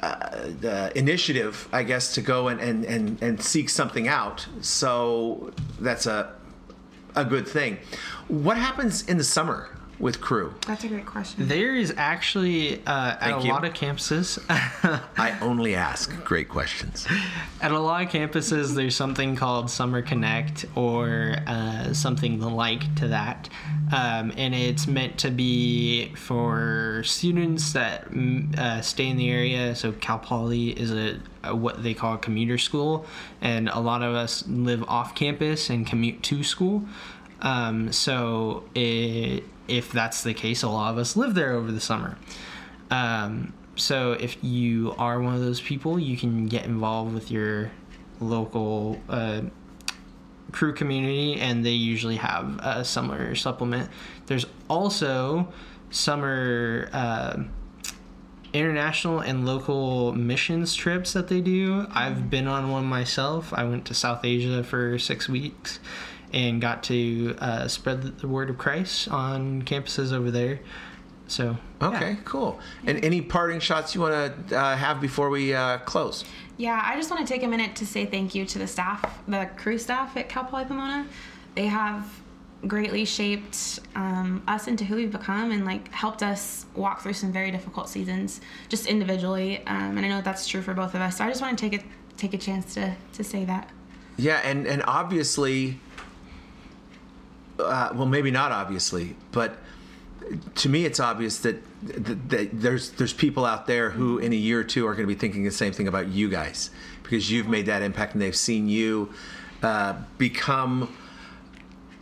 uh, 0.00 0.46
the 0.60 0.92
initiative, 0.96 1.68
I 1.72 1.82
guess, 1.82 2.14
to 2.14 2.20
go 2.20 2.48
and, 2.48 2.60
and, 2.60 2.84
and, 2.84 3.22
and 3.22 3.42
seek 3.42 3.68
something 3.68 4.06
out. 4.06 4.46
So 4.60 5.52
that's 5.80 6.06
a 6.06 6.34
a 7.16 7.24
good 7.24 7.48
thing. 7.48 7.78
What 8.28 8.56
happens 8.58 9.08
in 9.08 9.16
the 9.18 9.24
summer? 9.24 9.70
With 9.98 10.20
crew? 10.20 10.54
That's 10.66 10.84
a 10.84 10.88
great 10.88 11.06
question. 11.06 11.48
There 11.48 11.74
is 11.74 11.92
actually 11.96 12.84
uh, 12.86 13.16
at 13.20 13.38
a 13.38 13.42
you. 13.42 13.52
lot 13.52 13.64
of 13.64 13.74
campuses. 13.74 14.38
I 15.16 15.38
only 15.40 15.74
ask 15.74 16.12
great 16.24 16.48
questions. 16.48 17.06
At 17.60 17.72
a 17.72 17.78
lot 17.78 18.02
of 18.02 18.08
campuses, 18.08 18.74
there's 18.74 18.94
something 18.94 19.34
called 19.36 19.70
Summer 19.70 20.02
Connect 20.02 20.66
or 20.76 21.36
uh, 21.46 21.92
something 21.92 22.40
like 22.40 22.94
to 22.96 23.08
that. 23.08 23.48
Um, 23.92 24.32
and 24.36 24.54
it's 24.54 24.86
meant 24.86 25.18
to 25.18 25.30
be 25.30 26.14
for 26.14 27.02
students 27.04 27.72
that 27.72 28.10
mm, 28.10 28.56
uh, 28.58 28.82
stay 28.82 29.08
in 29.08 29.16
the 29.16 29.30
area. 29.30 29.74
So, 29.74 29.92
Cal 29.92 30.18
Poly 30.18 30.70
is 30.70 30.92
a, 30.92 31.18
a 31.42 31.56
what 31.56 31.82
they 31.82 31.94
call 31.94 32.14
a 32.14 32.18
commuter 32.18 32.58
school, 32.58 33.06
and 33.40 33.68
a 33.70 33.80
lot 33.80 34.02
of 34.02 34.14
us 34.14 34.46
live 34.46 34.84
off 34.84 35.14
campus 35.14 35.70
and 35.70 35.86
commute 35.86 36.22
to 36.24 36.44
school. 36.44 36.84
Um, 37.40 37.92
so, 37.92 38.64
it, 38.74 39.44
if 39.68 39.92
that's 39.92 40.22
the 40.22 40.34
case, 40.34 40.62
a 40.62 40.68
lot 40.68 40.90
of 40.90 40.98
us 40.98 41.16
live 41.16 41.34
there 41.34 41.52
over 41.52 41.70
the 41.70 41.80
summer. 41.80 42.18
Um, 42.90 43.52
so 43.76 44.12
if 44.12 44.42
you 44.42 44.94
are 44.98 45.20
one 45.20 45.34
of 45.34 45.40
those 45.40 45.60
people, 45.60 45.98
you 45.98 46.16
can 46.16 46.46
get 46.46 46.64
involved 46.64 47.14
with 47.14 47.30
your 47.30 47.70
local 48.20 49.00
uh, 49.08 49.42
Cru 50.50 50.72
community, 50.72 51.34
and 51.34 51.64
they 51.64 51.72
usually 51.72 52.16
have 52.16 52.58
a 52.62 52.82
summer 52.82 53.34
supplement. 53.34 53.90
There's 54.26 54.46
also 54.68 55.52
summer 55.90 56.88
uh, 56.92 57.42
international 58.54 59.20
and 59.20 59.44
local 59.44 60.12
missions 60.14 60.74
trips 60.74 61.12
that 61.12 61.28
they 61.28 61.42
do. 61.42 61.86
I've 61.90 62.30
been 62.30 62.46
on 62.48 62.70
one 62.70 62.86
myself. 62.86 63.52
I 63.52 63.64
went 63.64 63.84
to 63.86 63.94
South 63.94 64.24
Asia 64.24 64.64
for 64.64 64.98
six 64.98 65.28
weeks 65.28 65.80
and 66.32 66.60
got 66.60 66.82
to 66.84 67.36
uh, 67.40 67.68
spread 67.68 68.18
the 68.18 68.28
word 68.28 68.50
of 68.50 68.58
Christ 68.58 69.08
on 69.08 69.62
campuses 69.62 70.12
over 70.12 70.30
there. 70.30 70.60
So 71.26 71.56
Okay, 71.82 72.10
yeah. 72.12 72.16
cool. 72.24 72.58
And 72.86 73.04
any 73.04 73.20
parting 73.20 73.60
shots 73.60 73.94
you 73.94 74.00
want 74.00 74.48
to 74.48 74.56
uh, 74.58 74.76
have 74.76 75.00
before 75.00 75.28
we 75.30 75.54
uh, 75.54 75.78
close? 75.78 76.24
Yeah, 76.56 76.80
I 76.82 76.96
just 76.96 77.10
want 77.10 77.26
to 77.26 77.32
take 77.32 77.42
a 77.42 77.48
minute 77.48 77.76
to 77.76 77.86
say 77.86 78.06
thank 78.06 78.34
you 78.34 78.44
to 78.46 78.58
the 78.58 78.66
staff, 78.66 79.20
the 79.28 79.48
Cru 79.56 79.78
staff 79.78 80.16
at 80.16 80.28
Cal 80.28 80.44
Poly 80.44 80.64
Pomona. 80.64 81.06
They 81.54 81.66
have 81.66 82.08
greatly 82.66 83.04
shaped 83.04 83.78
um, 83.94 84.42
us 84.48 84.66
into 84.66 84.84
who 84.84 84.96
we've 84.96 85.12
become 85.12 85.52
and 85.52 85.64
like 85.64 85.92
helped 85.92 86.22
us 86.24 86.66
walk 86.74 87.00
through 87.02 87.12
some 87.12 87.30
very 87.30 87.50
difficult 87.52 87.88
seasons, 87.88 88.40
just 88.68 88.86
individually. 88.86 89.58
Um, 89.66 89.96
and 89.96 90.00
I 90.00 90.08
know 90.08 90.20
that's 90.22 90.48
true 90.48 90.62
for 90.62 90.74
both 90.74 90.94
of 90.94 91.00
us. 91.00 91.18
So 91.18 91.24
I 91.24 91.28
just 91.28 91.40
want 91.40 91.56
to 91.56 91.70
take 91.70 91.80
a 91.80 91.84
take 92.16 92.34
a 92.34 92.38
chance 92.38 92.74
to 92.74 92.96
to 93.12 93.22
say 93.22 93.44
that. 93.44 93.70
Yeah, 94.16 94.40
and 94.42 94.66
and 94.66 94.82
obviously, 94.88 95.78
uh, 97.58 97.90
well, 97.94 98.06
maybe 98.06 98.30
not 98.30 98.52
obviously, 98.52 99.16
but 99.32 99.58
to 100.56 100.68
me, 100.68 100.84
it's 100.84 101.00
obvious 101.00 101.38
that, 101.38 101.56
that, 101.82 102.28
that 102.30 102.48
there's 102.52 102.90
there's 102.90 103.12
people 103.12 103.44
out 103.44 103.66
there 103.66 103.90
who, 103.90 104.18
in 104.18 104.32
a 104.32 104.36
year 104.36 104.60
or 104.60 104.64
two, 104.64 104.86
are 104.86 104.94
going 104.94 105.06
to 105.06 105.14
be 105.14 105.18
thinking 105.18 105.44
the 105.44 105.50
same 105.50 105.72
thing 105.72 105.88
about 105.88 106.08
you 106.08 106.28
guys 106.28 106.70
because 107.02 107.30
you've 107.30 107.48
made 107.48 107.66
that 107.66 107.82
impact 107.82 108.12
and 108.12 108.20
they've 108.20 108.36
seen 108.36 108.68
you 108.68 109.10
uh, 109.62 109.94
become, 110.18 110.94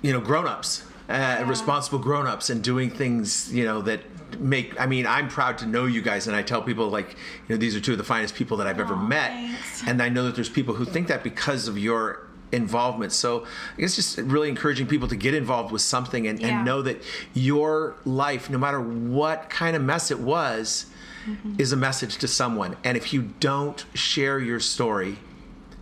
you 0.02 0.12
know, 0.12 0.20
grown-ups, 0.20 0.82
uh, 1.08 1.44
responsible 1.46 1.98
grown-ups, 1.98 2.50
and 2.50 2.62
doing 2.62 2.90
things, 2.90 3.52
you 3.52 3.64
know, 3.64 3.80
that 3.82 4.00
make. 4.40 4.78
I 4.80 4.86
mean, 4.86 5.06
I'm 5.06 5.28
proud 5.28 5.58
to 5.58 5.66
know 5.66 5.86
you 5.86 6.02
guys, 6.02 6.26
and 6.26 6.36
I 6.36 6.42
tell 6.42 6.62
people 6.62 6.88
like, 6.88 7.10
you 7.48 7.54
know, 7.54 7.56
these 7.56 7.76
are 7.76 7.80
two 7.80 7.92
of 7.92 7.98
the 7.98 8.04
finest 8.04 8.34
people 8.34 8.56
that 8.58 8.66
I've 8.66 8.80
ever 8.80 8.96
met, 8.96 9.30
thanks. 9.30 9.86
and 9.86 10.02
I 10.02 10.08
know 10.08 10.24
that 10.24 10.34
there's 10.34 10.48
people 10.48 10.74
who 10.74 10.84
think 10.84 11.08
that 11.08 11.22
because 11.22 11.68
of 11.68 11.78
your 11.78 12.25
involvement. 12.52 13.12
So 13.12 13.46
I 13.76 13.80
guess 13.80 13.96
just 13.96 14.18
really 14.18 14.48
encouraging 14.48 14.86
people 14.86 15.08
to 15.08 15.16
get 15.16 15.34
involved 15.34 15.72
with 15.72 15.82
something 15.82 16.26
and, 16.26 16.40
Yeah. 16.40 16.48
and 16.48 16.64
know 16.64 16.82
that 16.82 17.02
your 17.34 17.96
life, 18.04 18.48
no 18.48 18.58
matter 18.58 18.80
what 18.80 19.50
kind 19.50 19.76
of 19.76 19.82
mess 19.82 20.10
it 20.10 20.20
was, 20.20 20.86
mm-hmm. 21.26 21.54
is 21.58 21.72
a 21.72 21.76
message 21.76 22.18
to 22.18 22.28
someone. 22.28 22.76
And 22.84 22.96
if 22.96 23.12
you 23.12 23.30
don't 23.40 23.84
share 23.94 24.38
your 24.38 24.60
story, 24.60 25.18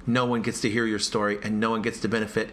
no 0.07 0.25
one 0.25 0.43
gets 0.43 0.61
to 0.63 0.71
hear 0.71 0.87
your 0.87 0.99
story 0.99 1.39
and 1.43 1.61
no 1.61 1.71
one 1.71 1.83
gets 1.83 2.01
to 2.01 2.09
benefit. 2.09 2.51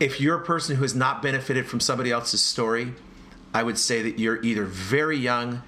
If 0.00 0.20
you're 0.20 0.36
a 0.36 0.44
person 0.44 0.76
who 0.76 0.82
has 0.82 0.94
not 0.94 1.22
benefited 1.22 1.66
from 1.66 1.80
somebody 1.80 2.10
else's 2.12 2.40
story, 2.40 2.94
I 3.52 3.62
would 3.62 3.78
say 3.78 4.02
that 4.02 4.18
you're 4.18 4.40
either 4.42 4.64
very 4.64 5.16
young 5.16 5.62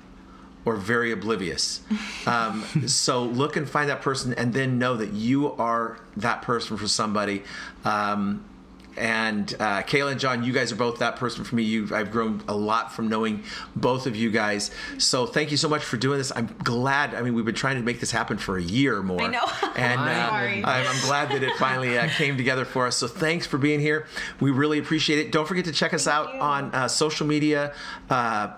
or 0.64 0.76
very 0.76 1.12
oblivious. 1.12 1.80
Um, 2.26 2.62
so 2.86 3.22
look 3.24 3.56
and 3.56 3.68
find 3.68 3.88
that 3.88 4.02
person, 4.02 4.34
and 4.34 4.52
then 4.52 4.78
know 4.78 4.96
that 4.96 5.12
you 5.12 5.52
are 5.52 5.98
that 6.16 6.42
person 6.42 6.76
for 6.76 6.88
somebody. 6.88 7.42
Um, 7.84 8.44
and 8.96 9.54
uh, 9.58 9.82
Kayla 9.82 10.12
and 10.12 10.20
John, 10.20 10.44
you 10.44 10.52
guys 10.52 10.72
are 10.72 10.76
both 10.76 10.98
that 10.98 11.16
person 11.16 11.44
for 11.44 11.54
me. 11.54 11.62
You, 11.62 11.88
I've 11.92 12.10
grown 12.10 12.42
a 12.48 12.54
lot 12.54 12.92
from 12.92 13.08
knowing 13.08 13.44
both 13.76 14.06
of 14.06 14.16
you 14.16 14.30
guys. 14.30 14.70
So 14.98 15.26
thank 15.26 15.50
you 15.50 15.56
so 15.56 15.68
much 15.68 15.82
for 15.82 15.96
doing 15.96 16.18
this. 16.18 16.32
I'm 16.34 16.54
glad. 16.62 17.14
I 17.14 17.22
mean, 17.22 17.34
we've 17.34 17.44
been 17.44 17.54
trying 17.54 17.76
to 17.76 17.82
make 17.82 18.00
this 18.00 18.10
happen 18.10 18.38
for 18.38 18.56
a 18.56 18.62
year 18.62 18.96
or 18.96 19.02
more. 19.02 19.22
I 19.22 19.26
know. 19.28 19.40
And 19.76 20.00
uh, 20.00 20.28
Sorry. 20.28 20.64
I'm, 20.64 20.86
I'm 20.86 21.00
glad 21.06 21.30
that 21.30 21.42
it 21.42 21.56
finally 21.56 21.96
uh, 21.96 22.08
came 22.08 22.36
together 22.36 22.64
for 22.64 22.86
us. 22.86 22.96
So 22.96 23.06
thanks 23.06 23.46
for 23.46 23.56
being 23.56 23.80
here. 23.80 24.06
We 24.40 24.50
really 24.50 24.78
appreciate 24.78 25.20
it. 25.20 25.32
Don't 25.32 25.46
forget 25.46 25.64
to 25.66 25.72
check 25.72 25.94
us 25.94 26.06
out 26.06 26.34
you. 26.34 26.40
on 26.40 26.74
uh, 26.74 26.88
social 26.88 27.26
media 27.26 27.72
uh, 28.10 28.12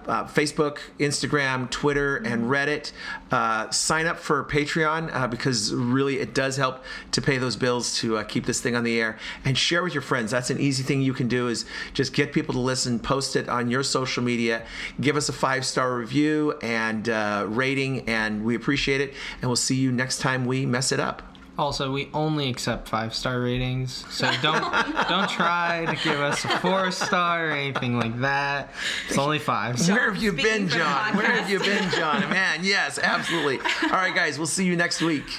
uh, 0.07 0.25
Facebook, 0.25 0.79
Instagram, 0.99 1.71
Twitter, 1.71 2.17
and 2.17 2.45
Reddit. 2.45 2.93
Uh, 3.33 3.71
sign 3.71 4.07
up 4.07 4.19
for 4.19 4.45
Patreon 4.45 5.11
uh, 5.15 5.27
because 5.27 5.73
really 5.73 6.19
it 6.19 6.35
does 6.35 6.57
help 6.59 6.85
to 7.13 7.23
pay 7.23 7.39
those 7.39 7.57
bills 7.57 7.97
to 7.97 8.19
uh, 8.19 8.25
keep 8.25 8.45
this 8.45 8.61
thing 8.61 8.77
on 8.77 8.85
the 8.85 9.01
air 9.01 9.19
and 9.45 9.57
share 9.57 9.83
with 9.83 9.95
your 9.95 10.03
friends. 10.03 10.31
That's 10.31 10.51
an 10.51 10.61
easy 10.61 10.83
thing 10.83 11.01
you 11.01 11.15
can 11.15 11.29
do 11.29 11.49
is 11.49 11.65
just 11.95 12.13
get 12.13 12.35
people 12.35 12.53
to 12.53 12.61
listen, 12.61 12.99
post 12.99 13.35
it 13.35 13.49
on 13.49 13.71
your 13.71 13.83
social 13.83 14.23
media, 14.23 14.67
give 15.01 15.17
us 15.17 15.31
a 15.31 15.33
five 15.33 15.65
star 15.65 15.97
review 15.97 16.59
and 16.63 17.09
uh, 17.09 17.47
rating, 17.49 18.07
and 18.07 18.45
we 18.45 18.55
appreciate 18.55 19.01
it. 19.01 19.15
And 19.41 19.49
we'll 19.49 19.57
see 19.57 19.77
you 19.77 19.91
next 19.91 20.19
time 20.19 20.45
we 20.45 20.67
mess 20.67 20.93
it 20.93 21.01
up. 21.01 21.32
Also, 21.63 21.93
we 21.93 22.09
only 22.13 22.51
accept 22.51 22.89
five 22.89 23.15
star 23.15 23.41
ratings, 23.41 24.05
so 24.11 24.29
don't 24.43 24.61
don't 25.09 25.31
try 25.31 25.87
to 25.87 25.95
give 26.03 26.19
us 26.19 26.45
a 26.45 26.49
four 26.59 26.91
star 26.91 27.51
or 27.51 27.51
anything 27.53 27.97
like 27.97 28.19
that. 28.19 28.73
It's 29.09 29.17
only 29.17 29.39
five. 29.39 29.79
So 29.79 29.93
Where 29.93 30.13
have 30.13 30.21
you 30.21 30.33
Speaking 30.33 30.67
been, 30.67 30.69
John? 30.69 31.17
Where 31.17 31.31
have 31.31 31.49
you 31.49 31.61
been, 31.61 31.89
John? 31.91 32.29
Man, 32.31 32.65
yes, 32.65 32.99
absolutely. 32.99 33.61
All 33.85 33.91
right, 33.91 34.13
guys, 34.13 34.39
we'll 34.39 34.49
see 34.49 34.65
you 34.65 34.75
next 34.75 35.03
week. 35.03 35.39